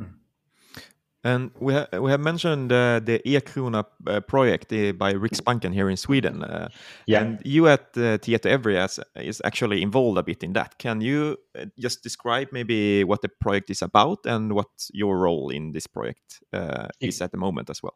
And 1.25 1.51
we, 1.59 1.73
ha 1.73 1.87
we 1.93 2.11
have 2.11 2.19
mentioned 2.19 2.71
uh, 2.71 2.99
the 2.99 3.21
e-krona 3.23 3.85
uh, 4.07 4.19
project 4.19 4.73
uh, 4.73 4.91
by 4.91 5.13
Riksbanken 5.13 5.73
here 5.73 5.89
in 5.89 5.95
Sweden. 5.95 6.43
Uh, 6.43 6.67
yeah. 7.07 7.21
And 7.21 7.41
you 7.45 7.67
at 7.69 7.95
uh, 7.95 8.17
Tietoevry 8.17 8.75
is 9.15 9.41
actually 9.45 9.81
involved 9.81 10.17
a 10.17 10.23
bit 10.23 10.43
in 10.43 10.53
that. 10.53 10.77
Can 10.79 10.99
you 10.99 11.37
uh, 11.57 11.65
just 11.79 12.03
describe 12.03 12.49
maybe 12.51 13.05
what 13.05 13.21
the 13.21 13.29
project 13.29 13.69
is 13.69 13.81
about 13.81 14.25
and 14.25 14.51
what 14.51 14.67
your 14.93 15.17
role 15.17 15.49
in 15.49 15.71
this 15.71 15.87
project 15.87 16.43
uh, 16.51 16.87
is 16.99 17.21
at 17.21 17.31
the 17.31 17.37
moment 17.37 17.69
as 17.69 17.81
well? 17.81 17.95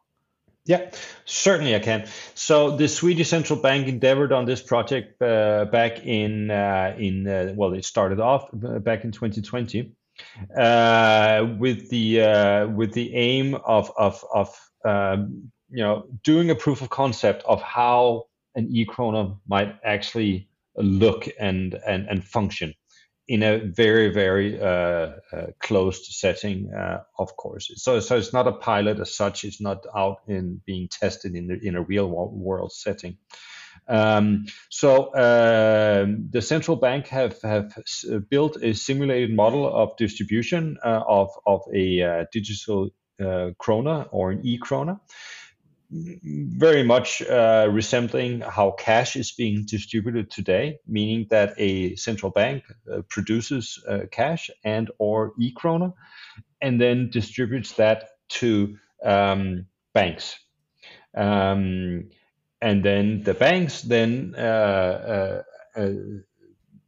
Yeah, 0.67 0.91
certainly 1.23 1.75
I 1.75 1.79
can. 1.79 2.07
So 2.35 2.75
the 2.75 2.89
Swedish 2.89 3.29
central 3.29 3.59
bank 3.59 3.87
endeavored 3.87 4.33
on 4.33 4.45
this 4.45 4.61
project 4.61 5.17
back 5.17 6.05
in 6.05 6.51
in 6.51 7.55
well, 7.55 7.73
it 7.73 7.85
started 7.85 8.19
off 8.19 8.49
back 8.51 9.05
in 9.05 9.11
2020 9.11 9.95
uh, 10.57 11.47
with 11.57 11.89
the 11.89 12.21
uh, 12.21 12.67
with 12.67 12.93
the 12.93 13.15
aim 13.15 13.55
of 13.55 13.91
of 13.97 14.23
of 14.33 14.69
um, 14.85 15.51
you 15.69 15.83
know 15.83 16.05
doing 16.23 16.49
a 16.49 16.55
proof 16.55 16.81
of 16.81 16.89
concept 16.89 17.43
of 17.45 17.61
how 17.61 18.25
an 18.55 18.67
e-krona 18.71 19.37
might 19.47 19.75
actually 19.83 20.49
look 20.75 21.27
and 21.39 21.75
and 21.87 22.07
and 22.07 22.23
function 22.23 22.73
in 23.27 23.43
a 23.43 23.57
very 23.57 24.09
very 24.13 24.59
uh, 24.59 24.65
uh, 25.31 25.47
closed 25.59 26.05
setting, 26.05 26.71
uh, 26.73 27.03
of 27.19 27.35
course. 27.35 27.71
So 27.75 27.99
so 27.99 28.17
it's 28.17 28.33
not 28.33 28.47
a 28.47 28.53
pilot 28.53 28.99
as 28.99 29.15
such. 29.15 29.43
It's 29.43 29.61
not 29.61 29.85
out 29.95 30.21
in 30.27 30.61
being 30.65 30.87
tested 30.87 31.35
in 31.35 31.47
the, 31.47 31.59
in 31.61 31.75
a 31.75 31.81
real 31.81 32.09
world 32.09 32.71
setting. 32.71 33.17
Um, 33.87 34.45
so 34.69 35.13
uh, 35.13 36.07
the 36.29 36.41
central 36.41 36.77
bank 36.77 37.07
have 37.07 37.41
have 37.41 37.73
built 38.29 38.57
a 38.61 38.73
simulated 38.73 39.35
model 39.35 39.67
of 39.67 39.95
distribution 39.97 40.77
uh, 40.83 41.01
of 41.07 41.29
of 41.45 41.61
a 41.73 42.01
uh, 42.01 42.25
digital 42.31 42.89
uh, 43.19 43.51
krona 43.59 44.07
or 44.11 44.31
an 44.31 44.41
e 44.45 44.59
krona, 44.59 44.99
very 45.89 46.83
much 46.83 47.21
uh, 47.21 47.67
resembling 47.71 48.41
how 48.41 48.71
cash 48.71 49.15
is 49.15 49.31
being 49.31 49.65
distributed 49.65 50.29
today, 50.29 50.79
meaning 50.85 51.27
that 51.29 51.53
a 51.57 51.95
central 51.95 52.31
bank 52.31 52.63
uh, 52.91 53.01
produces 53.09 53.83
cash 54.11 54.49
and 54.63 54.91
or 54.97 55.33
e 55.39 55.53
krona 55.53 55.93
and 56.61 56.81
then 56.81 57.09
distributes 57.09 57.73
that 57.73 58.09
to 58.29 58.77
um, 59.03 59.65
banks. 59.93 60.37
Um, 61.15 62.09
and 62.61 62.83
then 62.83 63.23
the 63.23 63.33
banks 63.33 63.81
then 63.81 64.33
uh, 64.37 65.43
uh, 65.75 65.79
uh 65.79 65.93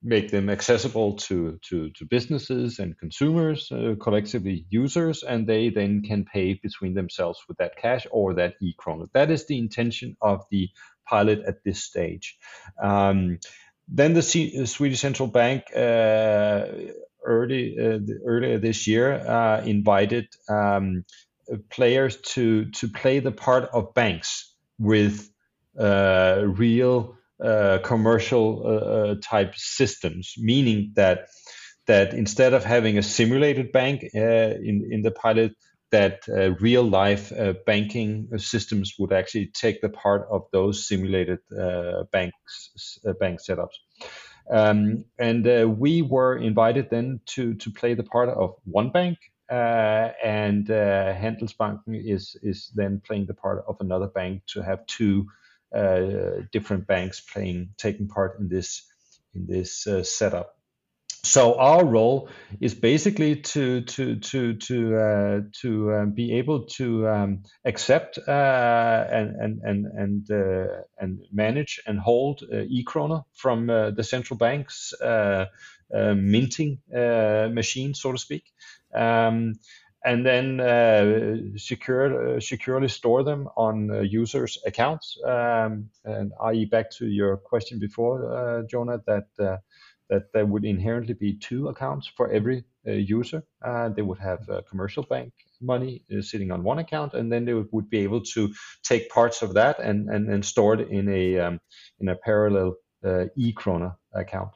make 0.01 0.31
them 0.31 0.49
accessible 0.49 1.13
to, 1.13 1.59
to, 1.69 1.89
to 1.91 2.05
businesses 2.05 2.79
and 2.79 2.97
consumers, 2.97 3.71
uh, 3.71 3.95
collectively 3.99 4.65
users, 4.69 5.23
and 5.23 5.47
they 5.47 5.69
then 5.69 6.01
can 6.01 6.25
pay 6.25 6.53
between 6.53 6.93
themselves 6.93 7.39
with 7.47 7.57
that 7.57 7.75
cash 7.75 8.07
or 8.11 8.35
that 8.35 8.55
e-krona. 8.61 9.07
That 9.13 9.29
is 9.29 9.45
the 9.45 9.57
intention 9.57 10.15
of 10.21 10.45
the 10.51 10.69
pilot 11.05 11.41
at 11.45 11.63
this 11.63 11.83
stage. 11.83 12.37
Um, 12.81 13.39
then 13.87 14.13
the 14.13 14.21
C- 14.21 14.65
Swedish 14.65 14.99
Central 14.99 15.27
Bank 15.27 15.63
uh, 15.75 16.65
early 17.25 17.77
uh, 17.77 17.99
earlier 18.25 18.59
this 18.59 18.87
year 18.87 19.13
uh, 19.13 19.61
invited 19.65 20.27
um, 20.47 21.05
players 21.69 22.17
to 22.17 22.65
to 22.71 22.87
play 22.87 23.19
the 23.19 23.31
part 23.31 23.69
of 23.73 23.93
banks 23.93 24.53
with 24.77 25.29
uh, 25.77 26.43
real 26.45 27.15
uh, 27.15 27.18
commercial 27.83 28.63
uh, 28.65 28.69
uh, 28.69 29.15
type 29.23 29.55
systems, 29.55 30.35
meaning 30.37 30.91
that 30.95 31.27
that 31.87 32.13
instead 32.13 32.53
of 32.53 32.63
having 32.63 32.97
a 32.97 33.03
simulated 33.03 33.71
bank 33.71 34.03
in 34.13 34.87
in 34.91 35.01
the 35.01 35.11
pilot, 35.11 35.53
that 35.91 36.23
uh, 36.29 36.51
real 36.59 36.83
life 36.83 37.31
uh, 37.31 37.53
banking 37.65 38.27
systems 38.37 38.93
would 38.99 39.13
actually 39.13 39.47
take 39.47 39.81
the 39.81 39.89
part 39.89 40.27
of 40.29 40.43
those 40.51 40.87
simulated 40.87 41.39
uh, 41.57 42.03
banks 42.11 42.99
bank 43.19 43.39
setups. 43.39 43.77
Um, 44.51 45.05
and 45.17 45.77
we 45.79 46.01
were 46.01 46.37
invited 46.37 46.89
then 46.89 47.21
to 47.27 47.53
to 47.55 47.71
play 47.71 47.93
the 47.93 48.03
part 48.03 48.29
of 48.29 48.55
one 48.65 48.89
bank, 48.89 49.17
and 49.49 50.67
Handelsbanken 50.67 51.95
is 51.95 52.35
is 52.41 52.71
then 52.75 53.01
playing 53.05 53.27
the 53.27 53.33
part 53.33 53.63
of 53.67 53.77
another 53.79 54.07
bank 54.07 54.41
to 54.47 54.61
have 54.61 54.85
two 54.87 55.25
uh, 55.27 55.38
different 56.51 56.87
banks 56.87 57.21
playing 57.21 57.69
taking 57.77 58.07
part 58.07 58.39
in 58.39 58.47
this 58.49 58.89
in 59.33 59.45
this 59.47 59.87
uh, 59.87 60.03
setup. 60.03 60.55
So 61.23 61.55
our 61.59 61.85
role 61.85 62.29
is 62.61 62.73
basically 62.73 63.35
to 63.35 63.81
to 63.81 64.15
to 64.15 64.53
to 64.53 64.97
uh, 64.97 65.41
to 65.61 65.93
um, 65.93 66.11
be 66.11 66.37
able 66.37 66.65
to 66.77 67.07
um, 67.09 67.43
accept 67.65 68.17
uh, 68.17 69.05
and 69.11 69.35
and 69.35 69.61
and 69.63 69.85
and 69.85 70.31
uh, 70.31 70.81
and 70.97 71.19
manage 71.31 71.81
and 71.85 71.99
hold 71.99 72.43
uh, 72.43 72.61
e-krona 72.69 73.25
from 73.33 73.67
the 73.67 74.03
central 74.03 74.37
banks 74.37 74.93
minting 75.91 76.79
machine, 76.89 77.93
so 77.93 78.11
to 78.13 78.17
speak. 78.17 78.43
Um, 78.95 79.55
and 80.05 80.25
then 80.25 80.59
uh, 80.59 81.57
secure, 81.57 82.37
uh, 82.37 82.39
securely 82.39 82.87
store 82.87 83.23
them 83.23 83.49
on 83.57 83.91
uh, 83.91 83.99
users' 83.99 84.57
accounts. 84.65 85.17
Um, 85.25 85.89
and 86.05 86.31
i.e., 86.43 86.65
back 86.65 86.91
to 86.91 87.07
your 87.07 87.37
question 87.37 87.79
before, 87.79 88.31
uh, 88.31 88.63
Johan, 88.71 89.01
that 89.07 89.27
uh, 89.39 89.57
that 90.09 90.33
there 90.33 90.45
would 90.45 90.65
inherently 90.65 91.13
be 91.13 91.37
two 91.37 91.67
accounts 91.67 92.07
for 92.17 92.31
every 92.31 92.63
uh, 92.87 92.91
user. 92.93 93.43
they 93.95 94.01
would 94.01 94.17
have 94.17 94.49
commercial 94.67 95.03
bank 95.03 95.33
money 95.61 96.03
sitting 96.21 96.51
on 96.51 96.63
one 96.63 96.79
account, 96.79 97.13
and 97.13 97.31
then 97.31 97.45
they 97.45 97.53
would 97.53 97.89
be 97.89 97.99
able 97.99 98.21
to 98.21 98.51
take 98.83 99.09
parts 99.09 99.41
of 99.41 99.53
that 99.53 99.79
and 99.79 100.09
and, 100.09 100.29
and 100.29 100.45
store 100.45 100.75
it 100.75 100.89
in 100.89 101.09
a 101.09 101.39
um, 101.39 101.59
in 101.99 102.07
a 102.07 102.15
parallel 102.15 102.75
e-krona 103.37 103.95
account 104.13 104.51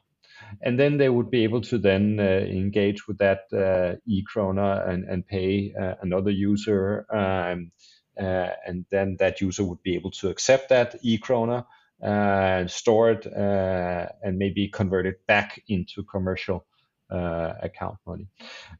and 0.62 0.80
then 0.80 0.97
they 0.97 1.10
would 1.10 1.30
be 1.30 1.43
able 1.43 1.62
to 1.62 1.78
then 1.78 2.20
uh, 2.20 2.24
engage 2.24 3.08
with 3.08 3.18
that 3.18 3.41
uh, 3.54 3.95
e-krona 4.08 4.88
and, 4.88 5.04
and 5.06 5.28
pay 5.28 5.74
uh, 5.80 5.95
another 6.01 6.32
user 6.32 7.06
um, 7.10 7.72
uh, 8.20 8.49
and 8.68 8.86
then 8.91 9.16
that 9.20 9.41
user 9.41 9.64
would 9.64 9.82
be 9.84 9.95
able 9.95 10.12
to 10.12 10.30
accept 10.30 10.70
that 10.70 10.95
e-krona 11.01 11.66
and 12.01 12.70
store 12.70 13.12
it 13.12 13.26
uh, 13.26 14.08
and 14.22 14.38
maybe 14.38 14.68
convert 14.68 15.06
it 15.06 15.26
back 15.26 15.62
into 15.68 16.04
commercial 16.04 16.66
uh, 17.14 17.53
account 17.61 17.97
money. 18.05 18.28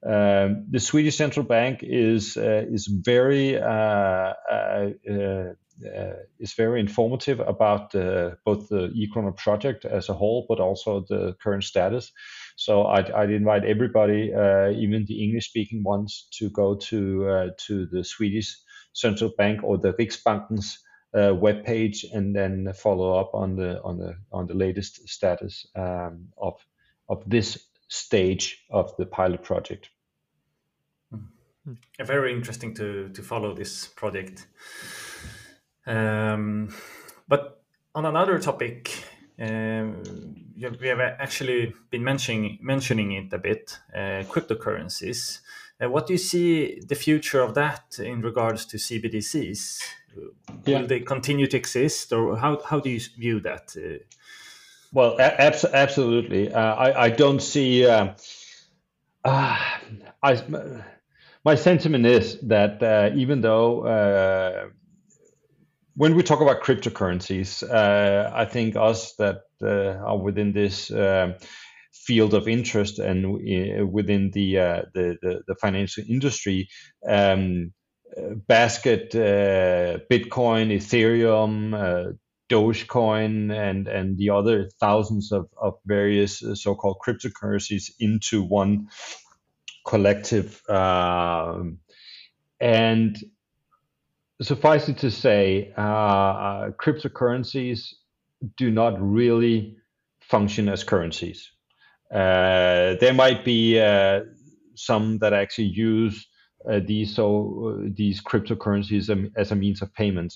Um, 0.06 0.66
the 0.70 0.80
Swedish 0.80 1.16
central 1.18 1.46
bank 1.46 1.80
is 1.84 2.38
uh, 2.38 2.66
is 2.70 2.88
very 2.88 3.62
uh, 3.62 4.34
uh, 4.50 4.90
is 6.40 6.54
very 6.54 6.80
informative 6.80 7.40
about 7.40 7.92
both 7.92 8.70
the 8.70 8.92
e-krona 8.94 9.36
project 9.36 9.86
as 9.86 10.10
a 10.10 10.14
whole, 10.14 10.46
but 10.48 10.60
also 10.60 11.06
the 11.10 11.36
current 11.42 11.64
status. 11.64 12.12
So 12.56 12.86
I'd, 12.86 13.10
I'd 13.10 13.32
invite 13.32 13.66
everybody, 13.66 14.32
even 14.78 15.06
the 15.08 15.24
English-speaking 15.24 15.84
ones, 15.84 16.28
to 16.38 16.50
go 16.50 16.76
to 16.76 17.52
to 17.68 17.86
the 17.88 18.04
Swedish 18.04 18.56
central 18.94 19.32
bank 19.38 19.64
or 19.64 19.78
the 19.78 19.94
Riksbanken's 19.94 20.80
uh, 21.14 21.34
and 22.14 22.36
then 22.36 22.74
follow 22.74 23.20
up 23.20 23.34
on 23.34 23.56
the 23.56 23.82
on 23.84 23.98
the 23.98 24.16
on 24.32 24.48
the 24.48 24.54
latest 24.54 25.08
status 25.08 25.66
um, 25.76 26.30
of 26.38 26.56
of 27.10 27.24
this 27.28 27.60
stage 27.94 28.66
of 28.72 28.96
the 28.98 29.06
pilot 29.06 29.44
project. 29.44 29.90
Hmm. 31.12 31.74
Very 32.04 32.34
interesting 32.34 32.74
to 32.76 33.10
to 33.10 33.22
follow 33.22 33.54
this 33.54 33.88
project. 33.88 34.48
Um, 35.86 36.74
but 37.28 37.62
on 37.94 38.06
another 38.06 38.40
topic, 38.40 38.92
um, 39.40 40.02
we 40.82 40.88
have 40.88 41.00
actually 41.00 41.74
been 41.92 42.04
mentioning 42.04 42.58
mentioning 42.62 43.12
it 43.12 43.34
a 43.34 43.38
bit. 43.38 43.80
Uh, 43.94 44.24
cryptocurrencies. 44.28 45.42
Uh, 45.80 45.90
what 45.90 46.08
do 46.08 46.14
you 46.14 46.20
see 46.20 46.80
the 46.88 46.96
future 46.96 47.42
of 47.42 47.54
that 47.54 48.00
in 48.00 48.22
regards 48.22 48.66
to 48.66 48.78
CBDCs? 48.78 49.82
Yeah. 50.66 50.80
Will 50.80 50.88
they 50.88 51.00
continue 51.00 51.48
to 51.48 51.58
exist, 51.58 52.12
or 52.12 52.38
how 52.38 52.60
how 52.66 52.80
do 52.80 52.90
you 52.90 53.00
view 53.18 53.40
that? 53.42 53.76
Uh, 53.78 54.04
well, 54.94 55.20
abs- 55.20 55.66
absolutely. 55.66 56.54
Uh, 56.54 56.76
I, 56.76 57.06
I 57.06 57.10
don't 57.10 57.42
see. 57.42 57.86
Uh, 57.86 58.14
uh, 59.26 59.60
I, 60.22 60.44
my 61.44 61.56
sentiment 61.56 62.06
is 62.06 62.40
that 62.42 62.82
uh, 62.84 63.10
even 63.16 63.42
though 63.42 63.86
uh, 63.86 64.68
when 65.96 66.16
we 66.16 66.22
talk 66.22 66.42
about 66.42 66.62
cryptocurrencies, 66.62 67.64
uh, 67.68 68.32
I 68.34 68.46
think 68.46 68.76
us 68.76 69.16
that 69.16 69.42
are 69.62 70.18
within 70.18 70.54
this 70.54 70.92
field 71.94 72.34
of 72.34 72.48
interest 72.48 73.00
and 73.00 73.34
within 73.92 74.30
the, 74.32 74.54
the, 74.94 75.18
the, 75.22 75.42
the 75.48 75.56
financial 75.56 76.04
industry. 76.08 76.70
Um, 77.08 77.74
basket, 78.48 79.12
Bitcoin, 79.12 80.72
Ethereum, 80.72 82.16
Dogecoin 82.54 83.52
and 83.52 83.88
and 83.88 84.18
the 84.18 84.30
other 84.30 84.70
thousands 84.80 85.32
of 85.32 85.48
of 85.58 85.74
various 85.86 86.44
uh, 86.44 86.54
so-called 86.56 86.98
cryptocurrencies 87.06 87.92
into 88.00 88.44
one 88.44 88.88
collective. 89.88 90.62
Um, 90.70 91.80
and 92.60 93.18
suffice 94.42 94.88
it 94.90 94.98
to 95.00 95.12
say, 95.12 95.74
uh, 95.78 95.82
uh, 95.82 96.70
cryptocurrencies 96.72 97.94
do 98.58 98.70
not 98.72 98.94
really 99.00 99.78
function 100.22 100.70
as 100.70 100.84
currencies. 100.84 101.52
Uh, 102.14 102.96
there 103.02 103.14
might 103.14 103.44
be 103.44 103.80
uh, 103.80 104.22
some 104.76 105.18
that 105.20 105.34
actually 105.34 105.68
use 105.68 106.28
uh, 106.70 106.80
these 106.86 107.16
so 107.16 107.82
these 107.96 108.22
cryptocurrencies 108.22 109.32
as 109.36 109.52
a 109.52 109.56
means 109.56 109.82
of 109.82 109.94
payment 109.94 110.34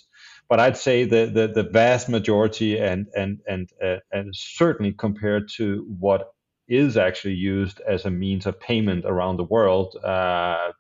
but 0.50 0.60
I'd 0.60 0.78
say 0.78 1.04
the 1.04 1.26
the, 1.26 1.48
the 1.48 1.70
vast 1.70 2.10
majority 2.10 2.78
and 2.80 3.08
and 3.16 3.40
and 3.48 3.70
uh, 3.84 3.98
and 4.12 4.36
certainly 4.36 4.94
compared 4.94 5.50
to 5.58 5.86
what 6.00 6.32
is 6.68 6.98
actually 6.98 7.36
used 7.36 7.80
as 7.88 8.06
a 8.06 8.12
means 8.12 8.46
of 8.46 8.60
payment 8.60 9.06
around 9.06 9.38
the 9.38 9.44
world 9.44 9.96
uh, 10.04 10.72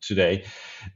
today, 0.00 0.44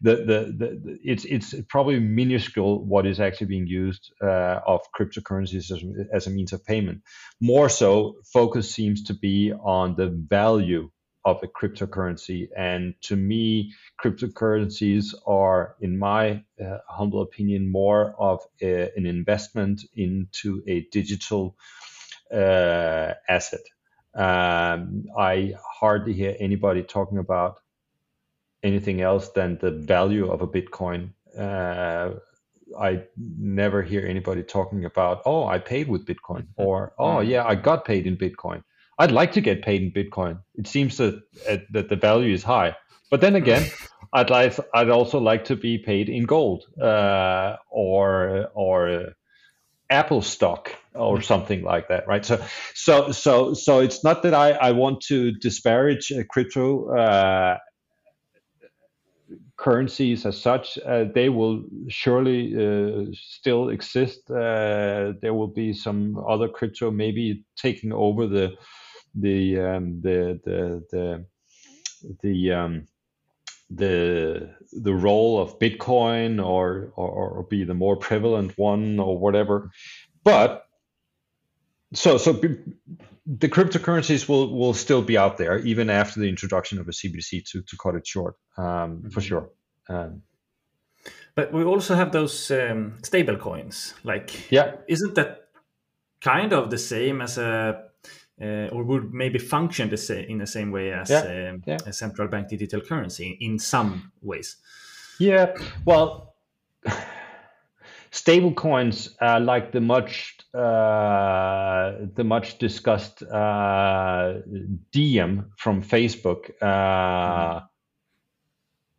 the, 0.00 0.16
the, 0.16 0.54
the 0.56 0.98
it's 1.04 1.24
it's 1.24 1.54
probably 1.68 1.98
minuscule 2.00 2.84
what 2.84 3.06
is 3.06 3.20
actually 3.20 3.48
being 3.48 3.66
used 3.66 4.12
uh, 4.22 4.60
of 4.66 4.80
cryptocurrencies 4.98 5.70
as, 5.70 5.82
as 6.12 6.26
a 6.26 6.30
means 6.30 6.52
of 6.52 6.64
payment. 6.64 7.02
More 7.40 7.68
so, 7.68 8.16
focus 8.32 8.70
seems 8.70 9.04
to 9.04 9.14
be 9.14 9.52
on 9.52 9.96
the 9.96 10.08
value 10.08 10.90
of 11.24 11.42
a 11.42 11.46
cryptocurrency. 11.46 12.48
And 12.56 12.94
to 13.02 13.16
me, 13.16 13.72
cryptocurrencies 14.02 15.14
are, 15.26 15.76
in 15.80 15.98
my 15.98 16.42
uh, 16.62 16.78
humble 16.88 17.22
opinion, 17.22 17.70
more 17.70 18.14
of 18.18 18.40
a, 18.60 18.90
an 18.96 19.06
investment 19.06 19.82
into 19.94 20.62
a 20.66 20.80
digital 20.90 21.56
uh, 22.32 23.12
asset. 23.28 23.60
Um, 24.14 25.04
I 25.16 25.54
hardly 25.80 26.12
hear 26.12 26.36
anybody 26.38 26.82
talking 26.82 27.18
about 27.18 27.60
anything 28.62 29.00
else 29.00 29.28
than 29.30 29.58
the 29.58 29.70
value 29.70 30.30
of 30.30 30.42
a 30.42 30.46
Bitcoin. 30.46 31.10
Uh, 31.38 32.10
I 32.78 33.04
never 33.16 33.82
hear 33.82 34.06
anybody 34.06 34.42
talking 34.42 34.84
about, 34.84 35.22
oh, 35.24 35.46
I 35.46 35.58
paid 35.58 35.88
with 35.88 36.06
Bitcoin, 36.06 36.42
mm-hmm. 36.42 36.62
or 36.62 36.94
oh, 36.98 37.16
mm-hmm. 37.16 37.30
yeah, 37.30 37.44
I 37.44 37.54
got 37.54 37.84
paid 37.84 38.06
in 38.06 38.16
Bitcoin 38.16 38.62
I'd 38.98 39.12
like 39.12 39.32
to 39.32 39.40
get 39.40 39.62
paid 39.62 39.82
in 39.82 39.90
Bitcoin. 39.90 40.38
It 40.56 40.66
seems 40.66 40.96
that 40.98 41.22
uh, 41.48 41.58
that 41.70 41.88
the 41.88 41.96
value 41.96 42.34
is 42.34 42.42
high. 42.42 42.76
But 43.10 43.20
then 43.20 43.36
again, 43.36 43.70
I'd 44.12 44.30
like 44.30 44.58
I'd 44.74 44.90
also 44.90 45.18
like 45.18 45.44
to 45.46 45.56
be 45.56 45.78
paid 45.78 46.08
in 46.08 46.24
gold 46.24 46.64
uh, 46.80 47.56
or 47.70 48.48
or 48.54 49.14
Apple 49.92 50.22
stock 50.22 50.74
or 50.94 51.18
mm. 51.18 51.24
something 51.24 51.62
like 51.62 51.88
that, 51.88 52.08
right? 52.08 52.24
So, 52.24 52.42
so, 52.74 53.12
so, 53.12 53.54
so 53.54 53.80
it's 53.80 54.02
not 54.02 54.22
that 54.22 54.34
I, 54.34 54.52
I 54.52 54.72
want 54.72 55.02
to 55.02 55.32
disparage 55.32 56.10
uh, 56.10 56.22
crypto 56.28 56.96
uh, 56.96 57.58
currencies 59.56 60.26
as 60.26 60.40
such. 60.40 60.78
Uh, 60.78 61.04
they 61.14 61.28
will 61.28 61.62
surely 61.88 62.54
uh, 62.56 63.12
still 63.12 63.68
exist. 63.68 64.30
Uh, 64.30 65.12
there 65.20 65.34
will 65.34 65.52
be 65.54 65.72
some 65.72 66.18
other 66.26 66.48
crypto 66.48 66.90
maybe 66.90 67.44
taking 67.56 67.92
over 67.92 68.26
the 68.26 68.52
the 69.14 69.60
um, 69.60 70.00
the 70.00 70.40
the 70.44 70.84
the 70.90 71.26
the 72.22 72.52
um, 72.52 72.86
the 73.70 74.50
the 74.72 74.94
role 74.94 75.40
of 75.40 75.58
Bitcoin 75.58 76.44
or, 76.44 76.92
or 76.96 77.08
or 77.08 77.42
be 77.44 77.64
the 77.64 77.74
more 77.74 77.96
prevalent 77.96 78.56
one 78.56 78.98
or 78.98 79.18
whatever. 79.18 79.70
But 80.24 80.66
so 81.94 82.18
so 82.18 82.32
the 82.32 83.48
cryptocurrencies 83.48 84.28
will 84.28 84.54
will 84.54 84.74
still 84.74 85.02
be 85.02 85.16
out 85.16 85.38
there 85.38 85.58
even 85.60 85.90
after 85.90 86.20
the 86.20 86.28
introduction 86.28 86.78
of 86.78 86.88
a 86.88 86.92
CBDC 86.92 87.48
to 87.50 87.62
to 87.62 87.76
cut 87.76 87.94
it 87.94 88.06
short 88.06 88.36
um, 88.56 88.64
mm-hmm. 88.64 89.08
for 89.10 89.20
sure. 89.20 89.50
Um, 89.88 90.22
but 91.34 91.52
we 91.52 91.64
also 91.64 91.94
have 91.94 92.12
those 92.12 92.50
um, 92.50 92.98
stable 93.02 93.36
coins. 93.36 93.94
Like, 94.04 94.50
yeah, 94.50 94.76
isn't 94.86 95.14
that 95.14 95.48
kind 96.20 96.52
of 96.52 96.70
the 96.70 96.78
same 96.78 97.20
as 97.20 97.38
a 97.38 97.84
uh, 98.42 98.68
or 98.72 98.82
would 98.82 99.14
maybe 99.14 99.38
function 99.38 99.88
the 99.88 99.96
same 99.96 100.24
in 100.28 100.38
the 100.38 100.46
same 100.46 100.70
way 100.70 100.92
as 100.92 101.10
yeah, 101.10 101.50
um, 101.50 101.62
yeah. 101.66 101.78
a 101.86 101.92
central 101.92 102.28
bank 102.28 102.48
digital 102.48 102.80
currency 102.80 103.38
in 103.40 103.58
some 103.58 104.12
ways. 104.20 104.56
Yeah, 105.18 105.54
well, 105.84 106.34
stable 108.10 108.52
coins 108.52 109.16
are 109.20 109.38
like 109.38 109.72
the 109.72 109.80
much 109.80 110.36
uh, 110.54 111.92
the 112.14 112.24
much 112.24 112.58
discussed 112.58 113.22
uh, 113.22 114.34
Diem 114.90 115.52
from 115.56 115.82
Facebook. 115.82 116.50
Uh, 116.60 117.60
mm. 117.60 117.68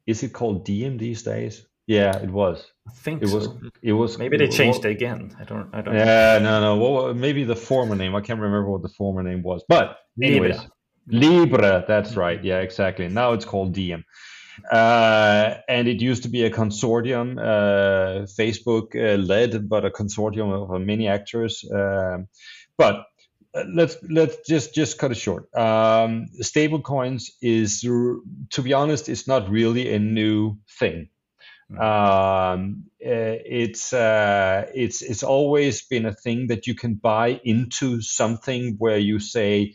Is 0.06 0.24
it 0.24 0.34
called 0.34 0.66
Diem 0.66 0.98
these 0.98 1.24
days? 1.24 1.66
Yeah, 1.86 2.18
it 2.18 2.30
was. 2.30 2.66
I 2.88 2.92
think 2.92 3.24
it 3.24 3.28
so. 3.28 3.36
was. 3.36 3.50
It 3.82 3.94
was. 3.94 4.18
Maybe 4.18 4.38
they 4.38 4.48
changed 4.48 4.86
it 4.86 4.92
again. 4.92 5.36
I 5.40 5.44
don't. 5.44 5.70
I 5.74 5.82
don't. 5.82 5.96
Yeah, 5.96 6.40
no, 6.42 6.62
no. 6.62 6.78
Well, 6.78 7.14
maybe 7.14 7.44
the 7.44 7.56
former 7.56 7.96
name. 7.96 8.16
I 8.16 8.22
can't 8.22 8.40
remember 8.40 8.70
what 8.70 8.82
the 8.82 8.90
former 8.90 9.22
name 9.22 9.44
was. 9.44 9.64
But 9.68 9.98
anyways, 10.22 10.60
Libra. 11.08 11.40
Libra 11.46 11.86
that's 11.88 12.12
mm-hmm. 12.12 12.20
right. 12.20 12.44
Yeah, 12.44 12.60
exactly. 12.60 13.08
Now 13.10 13.34
it's 13.34 13.46
called 13.46 13.74
Diem. 13.74 14.06
Uh, 14.72 15.56
and 15.68 15.88
it 15.88 16.02
used 16.02 16.24
to 16.24 16.30
be 16.30 16.44
a 16.44 16.50
consortium, 16.50 17.40
uh, 17.40 18.26
Facebook 18.40 18.96
uh, 18.96 19.18
led, 19.18 19.68
but 19.68 19.84
a 19.84 19.90
consortium 19.90 20.54
of 20.54 20.82
many 20.82 21.08
actors. 21.08 21.66
Um, 21.74 22.28
but 22.78 23.06
uh, 23.56 23.64
let's 23.74 23.98
let's 24.10 24.38
just 24.48 24.74
just 24.74 24.98
cut 24.98 25.12
it 25.12 25.18
short. 25.18 25.54
Um, 25.58 26.28
stable 26.40 26.82
coins 26.82 27.32
is, 27.42 27.82
to 27.82 28.62
be 28.62 28.74
honest, 28.74 29.10
it's 29.10 29.28
not 29.28 29.50
really 29.50 29.94
a 29.94 30.00
new 30.00 30.58
thing. 30.80 31.10
Mm. 31.74 32.53
Um, 32.55 32.84
eh, 33.01 33.38
it's 33.45 33.93
uh, 33.93 34.69
it's 34.74 35.01
it's 35.01 35.24
always 35.24 35.82
been 35.84 36.05
a 36.05 36.13
thing 36.13 36.47
that 36.47 36.67
you 36.67 36.76
can 36.76 36.95
buy 36.95 37.39
into 37.43 38.01
something 38.01 38.76
where 38.78 38.97
you 38.97 39.19
say, 39.19 39.74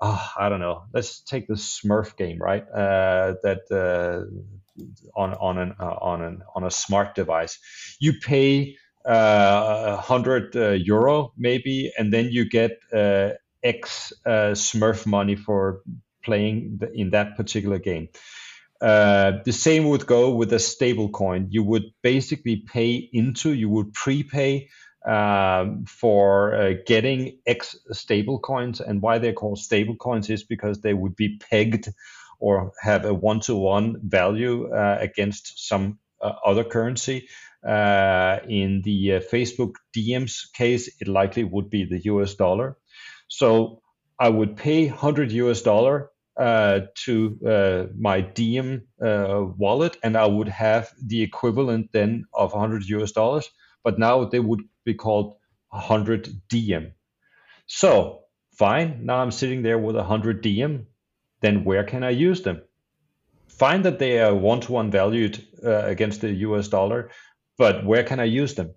oh, 0.00 0.28
I 0.38 0.48
don't 0.48 0.60
know, 0.60 0.84
let's 0.92 1.20
take 1.20 1.46
the 1.46 1.54
Smurf 1.54 2.16
game, 2.16 2.38
right? 2.38 2.64
Uh, 2.68 3.34
that 3.42 3.62
uh, 3.70 4.26
on 5.16 5.34
on 5.34 5.58
an 5.58 5.74
uh, 5.80 5.96
on 6.00 6.22
an 6.22 6.42
on 6.54 6.64
a 6.64 6.70
smart 6.70 7.14
device, 7.14 7.58
you 8.00 8.14
pay 8.20 8.76
uh, 9.04 9.96
hundred 9.98 10.56
uh, 10.56 10.70
euro 10.70 11.32
maybe, 11.36 11.92
and 11.98 12.12
then 12.12 12.28
you 12.30 12.48
get 12.48 12.78
X 13.62 14.12
Smurf 14.26 15.06
money 15.06 15.36
for 15.36 15.82
playing 16.22 16.80
in 16.94 17.10
that 17.10 17.36
particular 17.36 17.78
game. 17.78 18.08
Uh, 18.80 19.38
the 19.44 19.52
same 19.52 19.88
would 19.88 20.06
go 20.06 20.34
with 20.34 20.52
a 20.52 20.58
stable 20.58 21.08
coin. 21.08 21.48
You 21.50 21.62
would 21.64 21.84
basically 22.02 22.56
pay 22.56 23.08
into, 23.12 23.52
you 23.52 23.68
would 23.70 23.92
prepay 23.92 24.68
um, 25.06 25.84
for 25.86 26.54
uh, 26.54 26.72
getting 26.86 27.38
X 27.46 27.76
stable 27.92 28.38
coins. 28.38 28.80
And 28.80 29.00
why 29.00 29.18
they're 29.18 29.32
called 29.32 29.58
stable 29.58 29.96
coins 29.96 30.28
is 30.28 30.44
because 30.44 30.80
they 30.80 30.94
would 30.94 31.16
be 31.16 31.38
pegged 31.38 31.88
or 32.38 32.72
have 32.82 33.04
a 33.04 33.14
one 33.14 33.40
to 33.40 33.54
one 33.54 33.96
value 34.02 34.72
uh, 34.72 34.98
against 35.00 35.68
some 35.68 35.98
uh, 36.20 36.32
other 36.44 36.64
currency. 36.64 37.28
Uh, 37.66 38.38
in 38.48 38.82
the 38.84 39.20
Facebook 39.32 39.74
Diem's 39.92 40.48
case, 40.54 40.88
it 41.00 41.08
likely 41.08 41.44
would 41.44 41.70
be 41.70 41.84
the 41.84 42.00
US 42.04 42.34
dollar. 42.34 42.76
So 43.28 43.80
I 44.18 44.28
would 44.28 44.56
pay 44.56 44.88
100 44.88 45.32
US 45.32 45.62
dollar 45.62 46.10
uh, 46.36 46.80
to 46.94 47.38
uh, 47.46 47.92
my 47.98 48.20
Diem 48.20 48.82
uh, 49.00 49.44
wallet, 49.56 49.96
and 50.02 50.16
I 50.16 50.26
would 50.26 50.48
have 50.48 50.92
the 51.02 51.22
equivalent 51.22 51.92
then 51.92 52.26
of 52.34 52.52
100 52.52 52.84
US 52.90 53.12
dollars. 53.12 53.50
But 53.82 53.98
now 53.98 54.24
they 54.24 54.40
would 54.40 54.62
be 54.84 54.94
called 54.94 55.36
100 55.70 56.28
Diem. 56.48 56.92
So 57.66 58.24
fine, 58.52 59.06
now 59.06 59.18
I'm 59.18 59.30
sitting 59.30 59.62
there 59.62 59.78
with 59.78 59.96
100 59.96 60.40
Diem. 60.42 60.86
Then 61.40 61.64
where 61.64 61.84
can 61.84 62.02
I 62.02 62.10
use 62.10 62.42
them? 62.42 62.62
Find 63.48 63.84
that 63.84 63.98
they 63.98 64.18
are 64.20 64.34
one-to-one 64.34 64.90
valued 64.90 65.42
uh, 65.64 65.84
against 65.84 66.20
the 66.20 66.32
US 66.32 66.68
dollar, 66.68 67.10
but 67.56 67.84
where 67.84 68.04
can 68.04 68.20
I 68.20 68.24
use 68.24 68.54
them? 68.54 68.74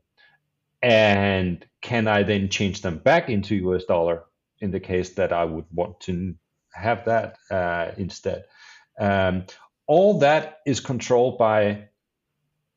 And 0.81 1.65
can 1.81 2.07
I 2.07 2.23
then 2.23 2.49
change 2.49 2.81
them 2.81 2.97
back 2.99 3.29
into 3.29 3.55
US 3.55 3.83
dollar 3.85 4.23
in 4.59 4.71
the 4.71 4.79
case 4.79 5.11
that 5.15 5.33
I 5.33 5.43
would 5.43 5.65
want 5.73 5.99
to 6.01 6.35
have 6.73 7.05
that 7.05 7.37
uh, 7.51 7.91
instead. 7.97 8.45
Um, 8.99 9.45
all 9.87 10.19
that 10.19 10.59
is 10.65 10.79
controlled 10.79 11.37
by 11.37 11.89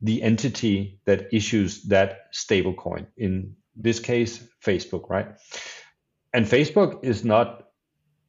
the 0.01 0.23
entity 0.23 0.99
that 1.05 1.29
issues 1.33 1.83
that 1.85 2.33
stablecoin. 2.33 3.07
In 3.17 3.57
this 3.77 4.01
case, 4.01 4.43
Facebook, 4.65 5.09
right? 5.09 5.29
And 6.33 6.47
Facebook 6.47 7.05
is 7.05 7.25
not 7.25 7.69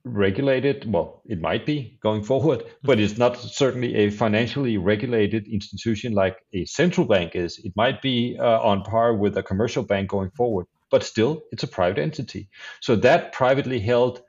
regulated. 0.05 0.91
Well, 0.91 1.21
it 1.25 1.39
might 1.39 1.65
be 1.65 1.97
going 2.03 2.23
forward, 2.23 2.63
but 2.83 2.99
it's 2.99 3.17
not 3.17 3.37
certainly 3.37 3.95
a 3.95 4.09
financially 4.09 4.77
regulated 4.77 5.47
institution 5.47 6.13
like 6.13 6.37
a 6.53 6.65
central 6.65 7.07
bank 7.07 7.35
is. 7.35 7.59
It 7.59 7.73
might 7.75 8.01
be 8.01 8.37
uh, 8.39 8.59
on 8.59 8.83
par 8.83 9.15
with 9.15 9.37
a 9.37 9.43
commercial 9.43 9.83
bank 9.83 10.09
going 10.09 10.31
forward, 10.31 10.67
but 10.91 11.03
still, 11.03 11.43
it's 11.51 11.63
a 11.63 11.67
private 11.67 11.99
entity. 11.99 12.49
So 12.81 12.95
that 12.97 13.31
privately 13.31 13.79
held 13.79 14.21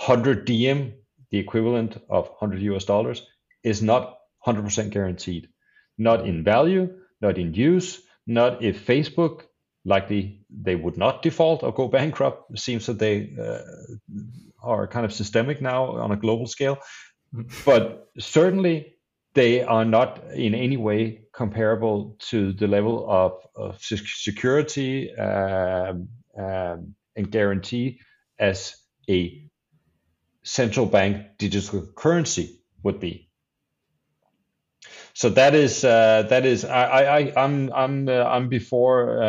100 0.00 0.46
Diem, 0.46 0.94
the 1.30 1.38
equivalent 1.38 1.96
of 2.08 2.28
100 2.28 2.62
US 2.62 2.84
dollars, 2.86 3.26
is 3.62 3.82
not 3.82 4.16
100% 4.46 4.90
guaranteed. 4.90 5.48
Not 5.98 6.26
in 6.26 6.42
value, 6.42 6.88
not 7.20 7.36
in 7.36 7.52
use, 7.52 8.00
not 8.26 8.62
if 8.62 8.86
Facebook, 8.86 9.42
likely 9.84 10.40
they 10.48 10.74
would 10.74 10.96
not 10.96 11.22
default 11.22 11.62
or 11.62 11.72
go 11.72 11.86
bankrupt. 11.98 12.50
It 12.50 12.60
seems 12.60 12.86
that 12.86 12.98
they 12.98 13.34
uh, 13.38 13.60
are 14.62 14.86
kind 14.86 15.04
of 15.04 15.12
systemic 15.12 15.60
now 15.60 15.96
on 15.98 16.12
a 16.12 16.16
global 16.16 16.46
scale. 16.46 16.78
But 17.66 18.08
certainly 18.18 18.94
they 19.34 19.62
are 19.62 19.84
not 19.84 20.24
in 20.32 20.54
any 20.54 20.78
way 20.78 21.22
comparable 21.32 22.16
to 22.30 22.52
the 22.54 22.66
level 22.66 23.06
of, 23.08 23.32
of 23.54 23.80
security 23.82 25.14
um, 25.14 26.08
um, 26.36 26.94
and 27.14 27.30
guarantee 27.30 28.00
as 28.38 28.76
a 29.08 29.49
central 30.50 30.84
bank 30.84 31.38
digital 31.38 31.86
currency 31.94 32.60
would 32.82 32.98
be. 32.98 33.28
So 35.14 35.28
that 35.30 35.54
is 35.54 35.84
uh, 35.84 36.22
that 36.30 36.44
is 36.46 36.64
I 36.64 37.02
I 37.18 37.32
I'm 37.36 37.72
I'm 37.72 38.08
uh, 38.08 38.24
I'm 38.24 38.48
before 38.48 39.22
uh, 39.22 39.26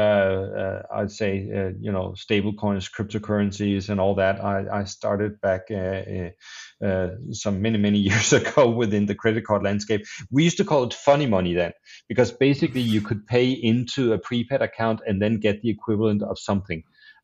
uh 0.62 0.82
I'd 0.96 1.12
say 1.12 1.50
uh, 1.54 1.72
you 1.80 1.92
know 1.92 2.14
stablecoins, 2.16 2.90
cryptocurrencies, 2.90 3.90
and 3.90 4.00
all 4.00 4.16
that. 4.16 4.44
I 4.44 4.82
I 4.82 4.84
started 4.86 5.42
back 5.42 5.70
uh, 5.70 7.08
some 7.32 7.62
many 7.62 7.78
many 7.78 8.00
years 8.10 8.34
ago 8.34 8.70
within 8.70 9.06
the 9.06 9.16
credit 9.16 9.44
card 9.46 9.64
landscape. 9.64 10.06
We 10.32 10.44
used 10.44 10.58
to 10.58 10.66
call 10.66 10.84
it 10.86 10.94
funny 10.94 11.28
money 11.28 11.54
then 11.54 11.74
because 12.08 12.32
basically 12.32 12.82
you 12.82 13.02
could 13.02 13.28
pay 13.28 13.52
into 13.52 14.14
a 14.14 14.18
prepaid 14.18 14.62
account 14.62 15.02
and 15.06 15.22
then 15.22 15.40
get 15.40 15.62
the 15.62 15.70
equivalent 15.70 16.24
of 16.24 16.40
something. 16.40 16.84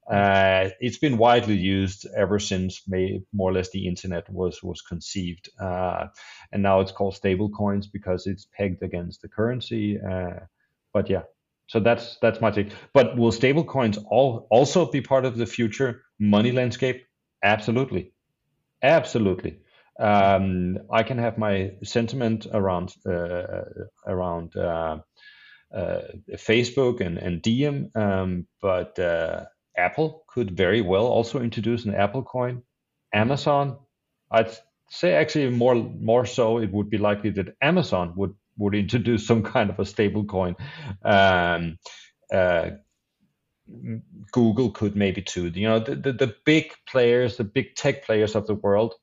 Uh, 0.09 0.69
it's 0.79 0.97
been 0.97 1.17
widely 1.17 1.55
used 1.55 2.07
ever 2.15 2.39
since 2.39 2.81
may, 2.87 3.21
more 3.33 3.49
or 3.51 3.53
less 3.53 3.71
the 3.71 3.87
internet 3.87 4.29
was 4.29 4.63
was 4.63 4.81
conceived, 4.81 5.49
uh, 5.59 6.07
and 6.51 6.63
now 6.63 6.79
it's 6.79 6.93
called 6.93 7.15
stable 7.15 7.49
coins 7.49 7.87
because 7.87 8.25
it's 8.25 8.47
pegged 8.57 8.83
against 8.83 9.21
the 9.21 9.27
currency. 9.27 9.99
Uh, 9.99 10.39
but 10.93 11.09
yeah, 11.09 11.23
so 11.67 11.79
that's 11.81 12.17
that's 12.21 12.39
my 12.41 12.51
take. 12.51 12.71
But 12.93 13.17
will 13.17 13.31
stable 13.33 13.65
coins 13.65 13.97
all 14.09 14.47
also 14.49 14.89
be 14.89 15.01
part 15.01 15.25
of 15.25 15.37
the 15.37 15.45
future 15.45 16.03
money 16.19 16.51
landscape? 16.53 17.03
Absolutely, 17.43 18.13
absolutely. 18.81 19.59
Um, 19.99 20.77
I 20.91 21.03
can 21.03 21.17
have 21.17 21.37
my 21.37 21.71
sentiment 21.83 22.47
around 22.53 22.93
uh, 23.05 23.63
around 24.05 24.55
uh, 24.55 24.99
uh, 25.75 26.01
Facebook 26.35 27.01
and 27.01 27.17
and 27.17 27.41
Diem, 27.41 27.91
um, 27.95 28.47
but 28.61 28.97
Apple 29.77 30.23
could 30.27 30.51
very 30.51 30.81
well 30.81 31.05
also 31.05 31.39
introduce 31.39 31.85
an 31.85 31.95
Apple 31.95 32.23
coin. 32.23 32.63
Amazon, 33.13 33.77
I'd 34.31 34.51
say 34.89 35.13
actually 35.13 35.49
more 35.49 35.75
more 35.75 36.25
so 36.25 36.59
it 36.59 36.71
would 36.71 36.89
be 36.89 36.97
likely 36.97 37.29
that 37.31 37.55
Amazon 37.61 38.13
would 38.15 38.33
would 38.57 38.75
introduce 38.75 39.25
some 39.25 39.43
kind 39.43 39.69
of 39.69 39.79
a 39.79 39.85
stable 39.85 40.25
coin. 40.25 40.55
Um, 41.03 41.77
uh, 42.33 42.71
Google 44.31 44.71
could 44.71 44.95
maybe 44.95 45.21
too. 45.21 45.47
You 45.47 45.67
know, 45.67 45.79
the, 45.79 45.95
the, 45.95 46.13
the 46.13 46.35
big 46.45 46.71
players, 46.87 47.37
the 47.37 47.43
big 47.43 47.75
tech 47.75 48.05
players 48.05 48.35
of 48.35 48.47
the 48.47 48.55
world 48.55 48.95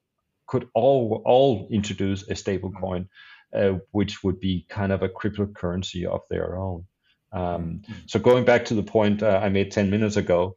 could 0.46 0.68
all 0.74 1.22
all 1.24 1.68
introduce 1.70 2.28
a 2.28 2.34
stable 2.34 2.70
mm-hmm. 2.70 2.80
coin, 2.80 3.08
uh, 3.54 3.78
which 3.92 4.24
would 4.24 4.40
be 4.40 4.66
kind 4.68 4.92
of 4.92 5.02
a 5.02 5.08
cryptocurrency 5.08 6.04
of 6.04 6.22
their 6.30 6.56
own. 6.56 6.84
Um, 7.32 7.42
mm-hmm. 7.42 7.92
so 8.06 8.18
going 8.18 8.44
back 8.44 8.64
to 8.66 8.74
the 8.74 8.82
point 8.82 9.22
uh, 9.22 9.40
I 9.42 9.48
made 9.48 9.72
10 9.72 9.90
minutes 9.90 10.16
ago, 10.16 10.56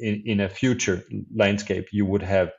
in, 0.00 0.22
in 0.26 0.40
a 0.40 0.48
future 0.48 1.04
landscape, 1.34 1.88
you 1.92 2.06
would 2.06 2.22
have 2.22 2.52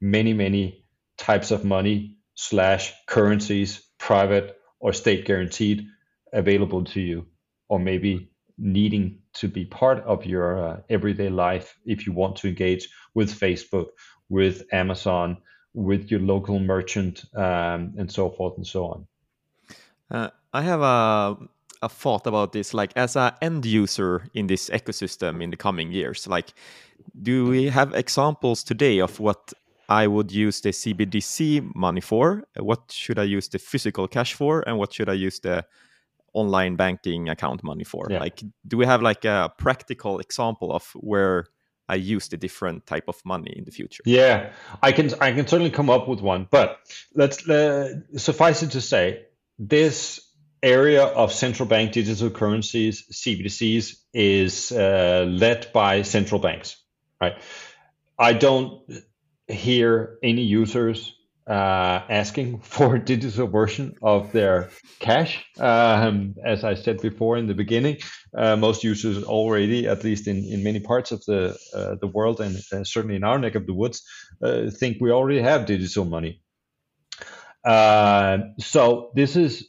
many, 0.00 0.32
many 0.32 0.84
types 1.16 1.50
of 1.50 1.64
money 1.64 2.16
slash 2.34 2.92
currencies, 3.06 3.82
private 3.98 4.56
or 4.80 4.92
state 4.92 5.24
guaranteed, 5.26 5.86
available 6.32 6.84
to 6.84 7.00
you, 7.00 7.26
or 7.68 7.78
maybe 7.78 8.30
needing 8.56 9.18
to 9.32 9.48
be 9.48 9.64
part 9.64 10.02
of 10.04 10.26
your 10.26 10.64
uh, 10.64 10.80
everyday 10.88 11.28
life 11.28 11.78
if 11.84 12.06
you 12.06 12.12
want 12.12 12.36
to 12.36 12.48
engage 12.48 12.88
with 13.14 13.30
Facebook, 13.30 13.88
with 14.28 14.62
Amazon, 14.72 15.38
with 15.74 16.10
your 16.10 16.20
local 16.20 16.58
merchant, 16.58 17.24
um, 17.34 17.94
and 17.98 18.10
so 18.10 18.30
forth 18.30 18.56
and 18.56 18.66
so 18.66 18.86
on. 18.86 19.06
Uh, 20.10 20.30
I 20.52 20.62
have 20.62 20.80
a, 20.80 21.36
a 21.82 21.88
thought 21.88 22.26
about 22.26 22.52
this, 22.52 22.74
like 22.74 22.92
as 22.96 23.16
an 23.16 23.32
end 23.40 23.64
user 23.64 24.28
in 24.34 24.46
this 24.46 24.70
ecosystem 24.70 25.42
in 25.42 25.50
the 25.50 25.56
coming 25.56 25.92
years. 25.92 26.26
Like, 26.26 26.52
do 27.22 27.46
we 27.46 27.68
have 27.68 27.94
examples 27.94 28.64
today 28.64 28.98
of 28.98 29.20
what 29.20 29.52
I 29.88 30.06
would 30.06 30.30
use 30.30 30.60
the 30.60 30.70
CBDC 30.70 31.74
money 31.74 32.00
for? 32.00 32.44
What 32.58 32.92
should 32.92 33.18
I 33.18 33.24
use 33.24 33.48
the 33.48 33.58
physical 33.58 34.06
cash 34.08 34.34
for, 34.34 34.62
and 34.66 34.78
what 34.78 34.92
should 34.92 35.08
I 35.08 35.14
use 35.14 35.40
the 35.40 35.64
online 36.34 36.76
banking 36.76 37.28
account 37.28 37.62
money 37.62 37.84
for? 37.84 38.06
Yeah. 38.10 38.20
Like, 38.20 38.42
do 38.66 38.76
we 38.76 38.86
have 38.86 39.02
like 39.02 39.24
a 39.24 39.52
practical 39.56 40.18
example 40.18 40.72
of 40.72 40.84
where 40.94 41.46
I 41.88 41.94
use 41.94 42.28
the 42.28 42.36
different 42.36 42.86
type 42.86 43.04
of 43.08 43.16
money 43.24 43.54
in 43.56 43.64
the 43.64 43.70
future? 43.70 44.02
Yeah, 44.04 44.52
I 44.82 44.92
can 44.92 45.12
I 45.20 45.32
can 45.32 45.46
certainly 45.46 45.70
come 45.70 45.88
up 45.88 46.06
with 46.06 46.20
one, 46.20 46.46
but 46.50 46.80
let's 47.14 47.48
uh, 47.48 48.00
suffice 48.16 48.62
it 48.62 48.72
to 48.72 48.80
say 48.80 49.24
this 49.58 50.27
area 50.62 51.04
of 51.04 51.32
central 51.32 51.68
bank 51.68 51.92
digital 51.92 52.30
currencies 52.30 53.04
CBDCs 53.12 53.96
is 54.12 54.72
uh, 54.72 55.26
led 55.28 55.72
by 55.72 56.02
central 56.02 56.40
banks, 56.40 56.76
right? 57.20 57.34
I 58.18 58.32
don't 58.32 58.82
hear 59.46 60.18
any 60.22 60.42
users 60.42 61.14
uh, 61.48 62.02
asking 62.10 62.58
for 62.62 62.96
a 62.96 63.04
digital 63.04 63.46
version 63.46 63.94
of 64.02 64.32
their 64.32 64.70
cash. 64.98 65.44
Um, 65.58 66.34
as 66.44 66.64
I 66.64 66.74
said 66.74 67.00
before 67.00 67.36
in 67.38 67.46
the 67.46 67.54
beginning, 67.54 67.98
uh, 68.36 68.56
most 68.56 68.84
users 68.84 69.24
already, 69.24 69.88
at 69.88 70.04
least 70.04 70.26
in, 70.28 70.44
in 70.44 70.62
many 70.62 70.80
parts 70.80 71.12
of 71.12 71.24
the 71.24 71.56
uh, 71.74 71.94
the 72.00 72.06
world 72.06 72.40
and 72.40 72.56
uh, 72.72 72.84
certainly 72.84 73.16
in 73.16 73.24
our 73.24 73.38
neck 73.38 73.54
of 73.54 73.66
the 73.66 73.74
woods, 73.74 74.02
uh, 74.42 74.70
think 74.70 74.98
we 75.00 75.10
already 75.10 75.40
have 75.40 75.66
digital 75.66 76.04
money. 76.04 76.42
Uh, 77.64 78.38
so 78.58 79.10
this 79.14 79.36
is 79.36 79.68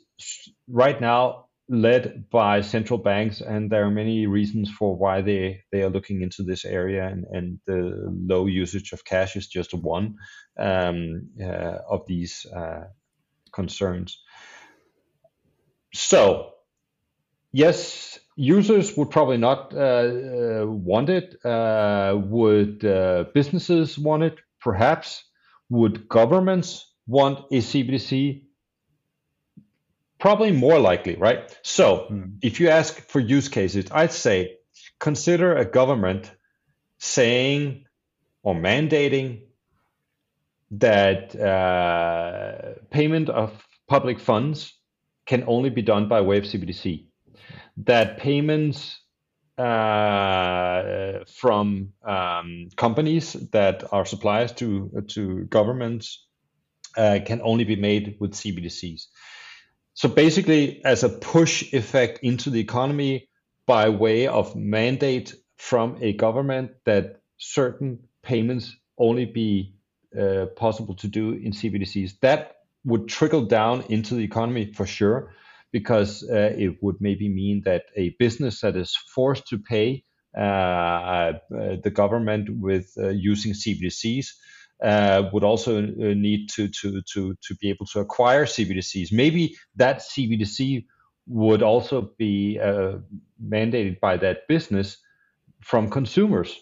right 0.70 1.00
now 1.00 1.46
led 1.70 2.30
by 2.32 2.62
central 2.62 2.98
banks, 2.98 3.42
and 3.42 3.72
there 3.72 3.86
are 3.86 3.92
many 3.92 4.26
reasons 4.26 4.72
for 4.72 4.96
why 4.96 5.22
they, 5.22 5.62
they 5.72 5.84
are 5.84 5.90
looking 5.90 6.22
into 6.22 6.44
this 6.44 6.66
area, 6.66 7.08
and, 7.08 7.26
and 7.32 7.60
the 7.68 8.12
low 8.28 8.48
usage 8.48 8.92
of 8.92 9.06
cash 9.06 9.36
is 9.36 9.48
just 9.48 9.74
one 9.74 10.16
um, 10.60 11.30
uh, 11.42 11.78
of 11.90 12.08
these 12.08 12.46
uh, 12.56 12.86
concerns. 13.54 14.20
So, 15.94 16.54
yes, 17.52 18.20
users 18.36 18.98
would 18.98 19.12
probably 19.12 19.38
not 19.38 19.74
uh, 19.74 19.80
uh 19.80 20.66
want 20.66 21.10
it. 21.10 21.36
Uh, 21.46 22.16
would 22.18 22.84
uh, 22.84 23.26
businesses 23.34 23.98
want 23.98 24.24
it? 24.24 24.40
Perhaps. 24.60 25.24
Would 25.70 26.10
governments 26.10 26.92
want 27.06 27.40
a 27.52 27.60
CBDC? 27.60 28.49
Probably 30.20 30.52
more 30.52 30.80
likely, 30.80 31.16
right? 31.16 31.58
So 31.64 32.08
mm. 32.12 32.38
if 32.42 32.60
you 32.60 32.70
ask 32.70 33.00
for 33.08 33.20
use 33.20 33.48
cases, 33.48 33.86
I'd 33.92 34.12
say 34.12 34.58
consider 35.00 35.56
a 35.56 35.66
government 35.66 36.32
saying 36.98 37.86
or 38.44 38.54
mandating 38.54 39.42
that 40.72 41.36
uh, 41.36 42.74
payment 42.92 43.30
of 43.30 43.52
public 43.88 44.20
funds 44.20 44.74
can 45.26 45.44
only 45.48 45.70
be 45.70 45.82
done 45.82 46.08
by 46.08 46.22
way 46.22 46.38
of 46.38 46.44
CBDC. 46.44 47.06
That 47.78 48.18
payments 48.18 49.00
uh, 49.58 51.20
from 51.28 51.94
um, 52.04 52.70
companies 52.76 53.34
that 53.52 53.84
are 53.94 54.06
suppliers 54.06 54.52
to 54.54 55.04
to 55.10 55.46
governments 55.46 56.26
uh, 56.98 57.20
can 57.26 57.42
only 57.44 57.64
be 57.64 57.76
made 57.76 58.18
with 58.20 58.32
CBDCs. 58.32 59.08
So 60.00 60.08
basically, 60.08 60.82
as 60.86 61.04
a 61.04 61.10
push 61.10 61.74
effect 61.74 62.20
into 62.24 62.50
the 62.50 62.62
economy 62.62 63.28
by 63.66 63.90
way 63.90 64.28
of 64.28 64.56
mandate 64.56 65.36
from 65.58 65.98
a 66.00 66.14
government 66.14 66.72
that 66.86 67.20
certain 67.38 68.00
payments 68.24 68.74
only 68.98 69.26
be 69.26 69.74
uh, 70.18 70.46
possible 70.56 70.96
to 70.96 71.08
do 71.10 71.34
in 71.34 71.52
CBDCs, 71.52 72.18
that 72.22 72.60
would 72.86 73.10
trickle 73.10 73.42
down 73.42 73.84
into 73.90 74.16
the 74.16 74.24
economy 74.24 74.72
for 74.72 74.86
sure, 74.86 75.34
because 75.74 76.24
uh, 76.24 76.56
it 76.58 76.82
would 76.82 77.02
maybe 77.02 77.28
mean 77.28 77.64
that 77.66 77.84
a 77.98 78.16
business 78.20 78.62
that 78.62 78.78
is 78.78 78.96
forced 78.96 79.48
to 79.48 79.58
pay 79.58 80.06
uh, 80.38 80.40
uh 80.40 81.34
the 81.84 81.92
government 81.94 82.48
with 82.50 82.94
uh, 82.98 83.10
using 83.10 83.52
CBDCs 83.52 84.28
uh, 84.84 85.30
would 85.34 85.44
also 85.44 85.80
uh, 85.80 85.84
need 85.88 86.50
to, 86.50 86.68
to, 86.68 87.02
to, 87.14 87.36
to 87.42 87.56
be 87.56 87.70
able 87.70 87.86
to 87.88 88.00
acquire 88.00 88.46
CBDCs. 88.46 89.12
Maybe 89.12 89.58
that 89.76 90.00
CBDC 90.00 90.86
would 91.28 91.62
also 91.62 92.12
be 92.18 92.60
uh, 92.60 92.98
mandated 93.44 94.00
by 94.00 94.18
that 94.18 94.48
business 94.48 94.98
from 95.62 95.90
consumers 95.90 96.58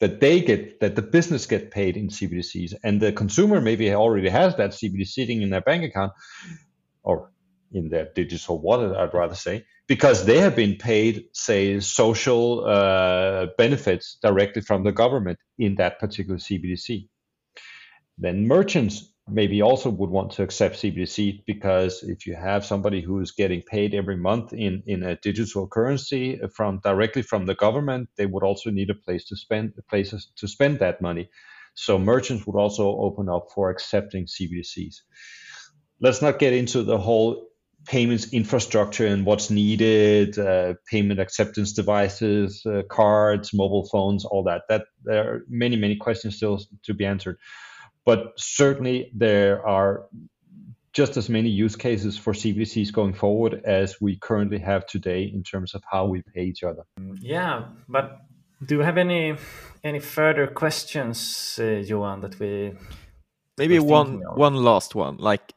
that 0.00 0.20
they 0.20 0.40
get 0.40 0.80
that 0.80 0.96
the 0.96 1.02
business 1.02 1.46
get 1.46 1.70
paid 1.70 1.96
in 1.96 2.08
CBDCs 2.08 2.74
and 2.82 3.00
the 3.00 3.12
consumer 3.12 3.60
maybe 3.60 3.92
already 3.94 4.28
has 4.28 4.56
that 4.56 4.70
CBDC 4.70 5.08
sitting 5.08 5.42
in 5.42 5.50
their 5.50 5.60
bank 5.60 5.84
account 5.84 6.12
or 7.02 7.30
in 7.72 7.88
their 7.88 8.08
digital 8.14 8.60
wallet 8.60 8.96
I'd 8.96 9.14
rather 9.14 9.34
say 9.34 9.64
because 9.86 10.24
they 10.24 10.38
have 10.38 10.56
been 10.56 10.76
paid 10.76 11.26
say 11.32 11.80
social 11.80 12.66
uh, 12.66 13.46
benefits 13.56 14.18
directly 14.22 14.62
from 14.62 14.84
the 14.84 14.92
government 14.92 15.38
in 15.58 15.76
that 15.76 15.98
particular 15.98 16.38
CBDC 16.38 17.08
then 18.20 18.46
merchants 18.46 19.10
maybe 19.26 19.62
also 19.62 19.88
would 19.90 20.10
want 20.10 20.32
to 20.32 20.42
accept 20.42 20.76
CBDC 20.76 21.44
because 21.46 22.02
if 22.02 22.26
you 22.26 22.34
have 22.34 22.64
somebody 22.64 23.00
who 23.00 23.20
is 23.20 23.30
getting 23.32 23.62
paid 23.62 23.94
every 23.94 24.16
month 24.16 24.52
in, 24.52 24.82
in 24.86 25.02
a 25.02 25.16
digital 25.16 25.66
currency 25.66 26.38
from 26.54 26.80
directly 26.82 27.22
from 27.22 27.46
the 27.46 27.54
government, 27.54 28.08
they 28.16 28.26
would 28.26 28.42
also 28.42 28.70
need 28.70 28.90
a 28.90 28.94
place 28.94 29.24
to 29.26 29.36
spend 29.36 29.72
places 29.88 30.30
to 30.36 30.48
spend 30.48 30.80
that 30.80 31.00
money. 31.00 31.30
So 31.74 31.98
merchants 31.98 32.46
would 32.46 32.56
also 32.56 32.88
open 32.88 33.28
up 33.28 33.48
for 33.54 33.70
accepting 33.70 34.26
CBDCs. 34.26 34.96
Let's 36.00 36.20
not 36.20 36.38
get 36.38 36.52
into 36.52 36.82
the 36.82 36.98
whole 36.98 37.46
payments 37.86 38.32
infrastructure 38.32 39.06
and 39.06 39.24
what's 39.24 39.48
needed, 39.48 40.38
uh, 40.38 40.74
payment 40.90 41.20
acceptance 41.20 41.72
devices, 41.72 42.62
uh, 42.66 42.82
cards, 42.90 43.54
mobile 43.54 43.88
phones, 43.90 44.24
all 44.24 44.42
that. 44.44 44.62
That 44.68 44.84
there 45.04 45.34
are 45.34 45.44
many 45.48 45.76
many 45.76 45.96
questions 45.96 46.36
still 46.36 46.60
to 46.84 46.94
be 46.94 47.06
answered 47.06 47.38
but 48.04 48.32
certainly 48.36 49.10
there 49.14 49.66
are 49.66 50.06
just 50.92 51.16
as 51.16 51.28
many 51.28 51.48
use 51.48 51.76
cases 51.76 52.18
for 52.18 52.32
CBDCs 52.32 52.92
going 52.92 53.14
forward 53.14 53.62
as 53.64 54.00
we 54.00 54.16
currently 54.16 54.58
have 54.58 54.86
today 54.86 55.22
in 55.22 55.42
terms 55.42 55.74
of 55.74 55.82
how 55.90 56.06
we 56.06 56.22
pay 56.22 56.44
each 56.44 56.64
other. 56.64 56.82
Yeah, 57.20 57.66
but 57.88 58.18
do 58.64 58.76
you 58.76 58.80
have 58.80 58.98
any 58.98 59.36
any 59.84 60.00
further 60.00 60.46
questions, 60.46 61.58
uh, 61.60 61.82
Johan, 61.86 62.20
that 62.22 62.38
we 62.38 62.72
maybe 63.56 63.78
one 63.78 64.20
one 64.34 64.56
last 64.56 64.94
one? 64.94 65.16
Like, 65.18 65.52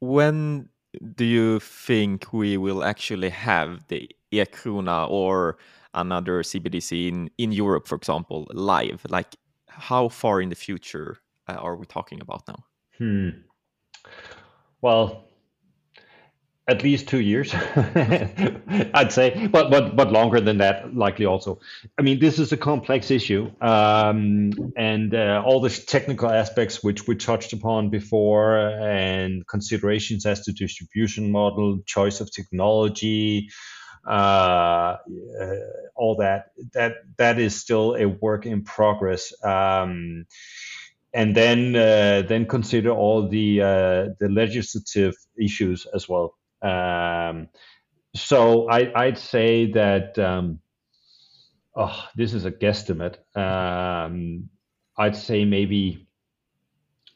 when 0.00 0.68
do 1.14 1.24
you 1.24 1.60
think 1.60 2.32
we 2.32 2.56
will 2.56 2.82
actually 2.82 3.30
have 3.30 3.86
the 3.88 4.10
e-krona 4.30 5.08
or 5.08 5.58
another 5.94 6.42
CBDC 6.42 7.08
in 7.08 7.30
in 7.38 7.52
Europe, 7.52 7.86
for 7.86 7.94
example, 7.94 8.46
live? 8.52 9.06
Like, 9.08 9.36
how 9.68 10.08
far 10.08 10.42
in 10.42 10.48
the 10.48 10.56
future 10.56 11.21
are 11.48 11.76
we 11.76 11.86
talking 11.86 12.20
about 12.20 12.42
now? 12.48 12.64
Hmm. 12.98 13.28
Well, 14.80 15.24
at 16.68 16.82
least 16.82 17.08
two 17.08 17.20
years, 17.20 17.52
I'd 18.94 19.12
say, 19.12 19.48
but 19.48 19.70
but 19.70 19.96
but 19.96 20.12
longer 20.12 20.40
than 20.40 20.58
that, 20.58 20.94
likely 20.94 21.26
also. 21.26 21.60
I 21.98 22.02
mean, 22.02 22.20
this 22.20 22.38
is 22.38 22.52
a 22.52 22.56
complex 22.56 23.10
issue, 23.10 23.50
um, 23.60 24.52
and 24.76 25.14
uh, 25.14 25.42
all 25.44 25.60
the 25.60 25.70
technical 25.70 26.30
aspects 26.30 26.82
which 26.82 27.08
we 27.08 27.16
touched 27.16 27.52
upon 27.52 27.90
before, 27.90 28.58
and 28.58 29.46
considerations 29.48 30.24
as 30.24 30.42
to 30.44 30.52
distribution 30.52 31.32
model, 31.32 31.80
choice 31.84 32.20
of 32.20 32.30
technology, 32.32 33.48
uh, 34.08 34.96
uh, 35.40 35.56
all 35.96 36.16
that 36.16 36.52
that 36.74 36.94
that 37.18 37.40
is 37.40 37.60
still 37.60 37.96
a 37.96 38.06
work 38.06 38.46
in 38.46 38.62
progress. 38.62 39.32
Um, 39.44 40.26
and 41.14 41.36
then 41.36 41.76
uh, 41.76 42.22
then 42.28 42.46
consider 42.46 42.90
all 42.90 43.28
the 43.28 43.60
uh, 43.60 44.08
the 44.18 44.28
legislative 44.28 45.14
issues 45.38 45.86
as 45.94 46.08
well. 46.08 46.34
Um, 46.62 47.48
so 48.14 48.68
I, 48.68 49.06
would 49.06 49.18
say 49.18 49.72
that 49.72 50.18
um, 50.18 50.60
oh, 51.76 52.08
this 52.16 52.34
is 52.34 52.44
a 52.44 52.50
guesstimate. 52.52 53.16
Um, 53.36 54.48
I'd 54.96 55.16
say 55.16 55.44
maybe 55.44 56.06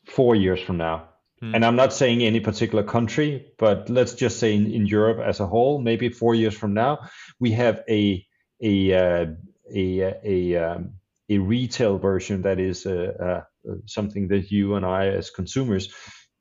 four 0.07 0.35
years 0.35 0.61
from 0.61 0.79
now. 0.79 1.09
Hmm. 1.41 1.55
And 1.55 1.65
I'm 1.65 1.77
not 1.77 1.93
saying 1.93 2.23
any 2.23 2.41
particular 2.41 2.83
country, 2.83 3.53
but 3.59 3.91
let's 3.91 4.15
just 4.15 4.39
say 4.39 4.55
in, 4.55 4.71
in 4.71 4.87
Europe 4.87 5.19
as 5.25 5.41
a 5.41 5.47
whole, 5.47 5.79
maybe 5.79 6.09
four 6.09 6.35
years 6.35 6.55
from 6.55 6.73
now, 6.73 7.09
we 7.39 7.53
have 7.53 7.83
a 7.89 8.27
a 8.63 8.93
uh, 8.95 9.27
a 9.75 10.01
a, 10.25 10.57
um, 10.57 10.93
a 11.29 11.39
retail 11.39 11.99
version 11.99 12.43
that 12.43 12.59
is 12.59 12.87
uh, 12.87 13.13
uh, 13.21 13.43
something 13.87 14.29
that 14.29 14.51
you 14.51 14.75
and 14.75 14.85
I 14.85 15.09
as 15.09 15.31
consumers 15.31 15.93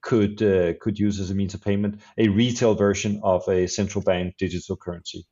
could 0.06 0.42
uh, 0.42 0.74
could 0.80 0.98
use 1.00 1.20
as 1.20 1.32
a 1.32 1.36
means 1.36 1.54
of 1.54 1.62
payment 1.62 2.00
a 2.18 2.28
retail 2.30 2.76
version 2.76 3.20
of 3.24 3.44
a 3.50 3.68
central 3.68 4.04
bank 4.04 4.36
digital 4.38 4.78
currency 4.78 5.26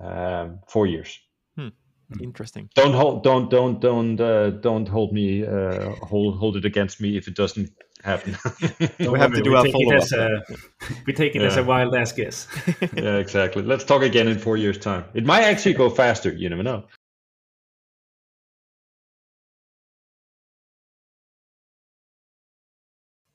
um, 0.00 0.60
four 0.68 0.86
years. 0.86 1.18
Hmm. 1.56 1.68
interesting. 2.20 2.68
Don't 2.74 2.92
hold 2.92 3.22
don't 3.22 3.48
don't 3.50 3.80
don't 3.80 4.20
uh, 4.20 4.50
don't 4.50 4.88
hold 4.88 5.12
me 5.12 5.46
uh, 5.46 5.90
hold 6.02 6.38
hold 6.38 6.56
it 6.56 6.64
against 6.64 7.00
me 7.00 7.16
if 7.16 7.28
it 7.28 7.34
doesn't 7.34 7.70
happen. 8.02 8.36
We 9.12 9.18
have 9.18 9.32
to 9.32 9.42
do 9.42 9.52
we 9.52 9.56
a 9.56 9.72
follow 9.72 9.96
up 9.96 10.42
we 11.06 11.12
take 11.12 11.34
it 11.36 11.42
yeah. 11.42 11.48
as 11.48 11.56
a 11.56 11.64
wild 11.64 11.94
ass 11.94 12.12
guess. 12.12 12.46
Yeah 12.94 13.16
exactly. 13.16 13.62
Let's 13.62 13.84
talk 13.84 14.02
again 14.02 14.28
in 14.28 14.38
four 14.38 14.56
years 14.56 14.78
time. 14.78 15.04
It 15.14 15.24
might 15.24 15.44
actually 15.44 15.74
go 15.74 15.88
faster 15.88 16.32
you 16.32 16.48
never 16.48 16.62
know 16.62 16.84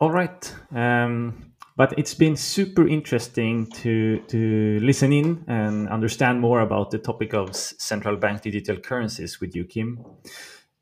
All 0.02 0.10
right. 0.10 0.56
Um, 0.74 1.54
but 1.78 1.94
it's 1.98 2.16
been 2.16 2.36
super 2.36 2.88
interesting 2.88 3.68
to 3.68 4.20
to 4.30 4.80
listen 4.82 5.14
in 5.14 5.44
and 5.48 5.88
understand 5.90 6.42
more 6.42 6.62
about 6.62 6.90
the 6.90 6.98
topic 6.98 7.36
of 7.36 7.56
central 7.56 8.18
bank 8.18 8.42
digital 8.42 8.78
currencies 8.78 9.40
with 9.40 9.56
you, 9.56 9.64
Kim. 9.64 10.04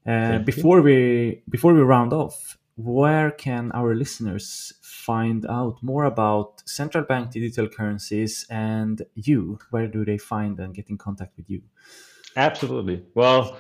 Uh, 0.08 0.40
before 0.40 0.78
you. 0.78 0.84
we 0.84 1.44
before 1.50 1.74
we 1.74 1.82
round 1.82 2.14
off, 2.14 2.58
where 2.78 3.30
can 3.30 3.72
our 3.74 3.94
listeners 3.94 4.72
find 4.82 5.46
out 5.48 5.84
more 5.84 6.06
about 6.06 6.64
central 6.66 7.04
bank 7.04 7.32
digital 7.32 7.68
currencies 7.68 8.46
and 8.50 9.02
you? 9.16 9.60
Where 9.72 9.88
do 9.88 10.06
they 10.06 10.18
find 10.18 10.58
and 10.62 10.74
get 10.74 10.90
in 10.90 10.98
contact 10.98 11.36
with 11.36 11.50
you? 11.50 11.62
Absolutely. 12.38 13.04
Well, 13.16 13.58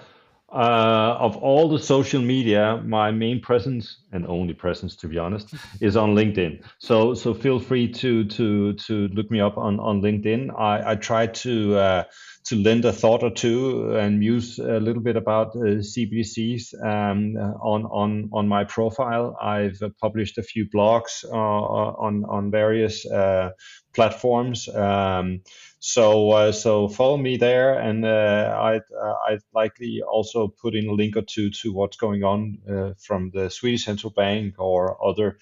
uh, 0.52 1.18
of 1.20 1.38
all 1.38 1.70
the 1.70 1.80
social 1.80 2.22
media, 2.22 2.82
my 2.86 3.12
main 3.12 3.40
presence 3.40 3.98
and 4.12 4.26
only 4.26 4.54
presence, 4.54 4.96
to 4.96 5.08
be 5.08 5.18
honest, 5.18 5.54
is 5.80 5.96
on 5.96 6.16
LinkedIn. 6.16 6.64
So 6.80 7.14
so 7.14 7.34
feel 7.34 7.60
free 7.60 7.88
to 7.94 8.26
to 8.26 8.74
to 8.74 9.08
look 9.10 9.30
me 9.30 9.40
up 9.42 9.58
on 9.58 9.80
on 9.80 10.02
LinkedIn. 10.02 10.50
I, 10.58 10.92
I 10.92 10.96
try 10.96 11.28
to 11.28 11.76
uh, 11.78 12.04
to 12.46 12.56
lend 12.56 12.86
a 12.86 12.92
thought 12.92 13.22
or 13.22 13.30
two 13.30 13.96
and 13.96 14.20
muse 14.20 14.58
a 14.58 14.80
little 14.80 15.04
bit 15.04 15.16
about 15.16 15.56
uh, 15.56 15.82
CBDCs 15.82 16.74
um, 16.84 17.36
on 17.62 17.86
on 17.86 18.30
on 18.34 18.48
my 18.48 18.64
profile. 18.64 19.38
I've 19.42 19.82
published 20.02 20.38
a 20.38 20.44
few 20.44 20.68
blogs 20.68 21.24
uh, 21.26 21.36
on 21.36 22.26
on 22.26 22.50
various 22.50 23.06
uh, 23.06 23.52
platforms. 23.94 24.68
Um, 24.70 25.42
so 25.80 26.32
uh, 26.32 26.52
so 26.52 26.90
follow 26.90 27.18
me 27.18 27.38
there, 27.38 27.74
and 27.80 28.06
uh, 28.06 28.58
I'd 28.62 28.82
uh, 29.02 29.14
I'd 29.30 29.42
likely 29.54 30.02
also 30.02 30.48
put 30.48 30.76
in 30.76 30.88
a 30.88 30.94
link 30.94 31.16
or 31.16 31.22
two 31.22 31.50
to 31.62 31.72
what's 31.72 31.96
going 31.96 32.24
on 32.24 32.58
uh, 32.70 32.94
from 33.00 33.32
the 33.34 33.50
Swedish 33.50 33.86
central 33.86 34.12
bank 34.12 34.56
or 34.58 34.98
other 35.06 35.38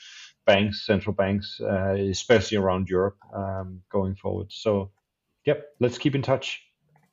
banks, 0.45 0.85
central 0.85 1.13
banks, 1.13 1.59
uh, 1.59 1.93
especially 1.93 2.57
around 2.57 2.87
Europe, 2.87 3.17
um, 3.35 3.81
going 3.91 4.15
forward. 4.15 4.47
So, 4.51 4.91
yep, 5.45 5.65
let's 5.79 5.97
keep 5.97 6.13
in 6.13 6.21
touch. 6.21 6.61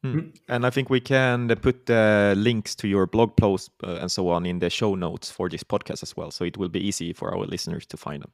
Hmm. 0.03 0.31
And 0.51 0.67
I 0.67 0.71
think 0.71 0.91
we 0.91 1.01
can 1.01 1.49
put 1.63 1.87
the 1.87 2.35
links 2.37 2.75
to 2.77 2.89
your 2.89 3.07
blog 3.07 3.37
post 3.37 3.71
uh, 3.83 4.01
and 4.03 4.13
so 4.13 4.29
on 4.29 4.45
in 4.45 4.59
the 4.59 4.69
show 4.69 4.95
notes 4.95 5.31
for 5.31 5.49
this 5.49 5.65
podcast 5.65 6.03
as 6.03 6.15
well, 6.15 6.31
so 6.31 6.45
it 6.45 6.59
will 6.59 6.69
be 6.69 6.87
easy 6.87 7.15
for 7.15 7.35
our 7.35 7.47
listeners 7.47 7.87
to 7.87 7.97
find 7.97 8.23
them. 8.23 8.31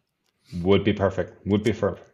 Would 0.65 0.83
be 0.83 0.93
perfect. 0.93 1.47
Would 1.47 1.63
be 1.63 1.73
perfect. 1.73 2.11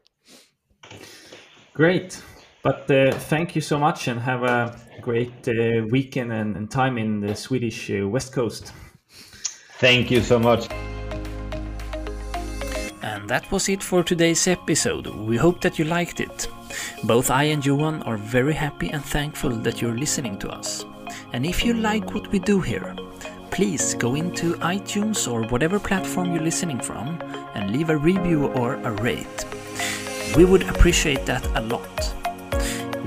Great. 1.72 2.22
But 2.66 2.90
uh, 2.90 3.12
thank 3.12 3.54
you 3.54 3.60
so 3.60 3.78
much 3.78 4.08
and 4.08 4.18
have 4.18 4.42
a 4.42 4.76
great 5.00 5.46
uh, 5.46 5.86
weekend 5.88 6.32
and, 6.32 6.56
and, 6.56 6.68
time 6.68 6.98
in 6.98 7.20
the 7.20 7.36
Swedish 7.36 7.92
uh, 7.92 8.08
West 8.08 8.32
Coast. 8.32 8.72
Thank 9.78 10.10
you 10.10 10.20
so 10.20 10.40
much. 10.40 10.68
And 13.02 13.28
that 13.28 13.48
was 13.52 13.68
it 13.68 13.84
for 13.84 14.02
today's 14.02 14.48
episode. 14.48 15.06
We 15.06 15.36
hope 15.36 15.60
that 15.60 15.78
you 15.78 15.84
liked 15.84 16.18
it. 16.18 16.48
Both 17.04 17.30
I 17.30 17.44
and 17.44 17.64
Johan 17.64 18.02
are 18.02 18.16
very 18.16 18.54
happy 18.54 18.90
and 18.90 19.04
thankful 19.04 19.50
that 19.50 19.80
you're 19.80 19.96
listening 19.96 20.36
to 20.40 20.48
us. 20.48 20.84
And 21.32 21.46
if 21.46 21.64
you 21.64 21.72
like 21.72 22.14
what 22.14 22.32
we 22.32 22.40
do 22.40 22.60
here, 22.60 22.96
please 23.52 23.94
go 23.94 24.16
into 24.16 24.54
iTunes 24.54 25.30
or 25.32 25.46
whatever 25.50 25.78
platform 25.78 26.32
you're 26.32 26.42
listening 26.42 26.80
from 26.80 27.22
and 27.54 27.70
leave 27.70 27.90
a 27.90 27.96
review 27.96 28.48
or 28.48 28.74
a 28.74 28.90
rate. 28.90 29.44
We 30.36 30.44
would 30.44 30.68
appreciate 30.68 31.24
that 31.26 31.46
a 31.54 31.60
lot. 31.60 32.15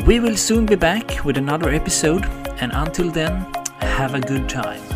We 0.05 0.19
will 0.19 0.37
soon 0.37 0.65
be 0.65 0.75
back 0.75 1.23
with 1.23 1.37
another 1.37 1.69
episode, 1.69 2.25
and 2.61 2.71
until 2.73 3.11
then, 3.11 3.45
have 3.79 4.15
a 4.15 4.19
good 4.21 4.49
time. 4.49 4.88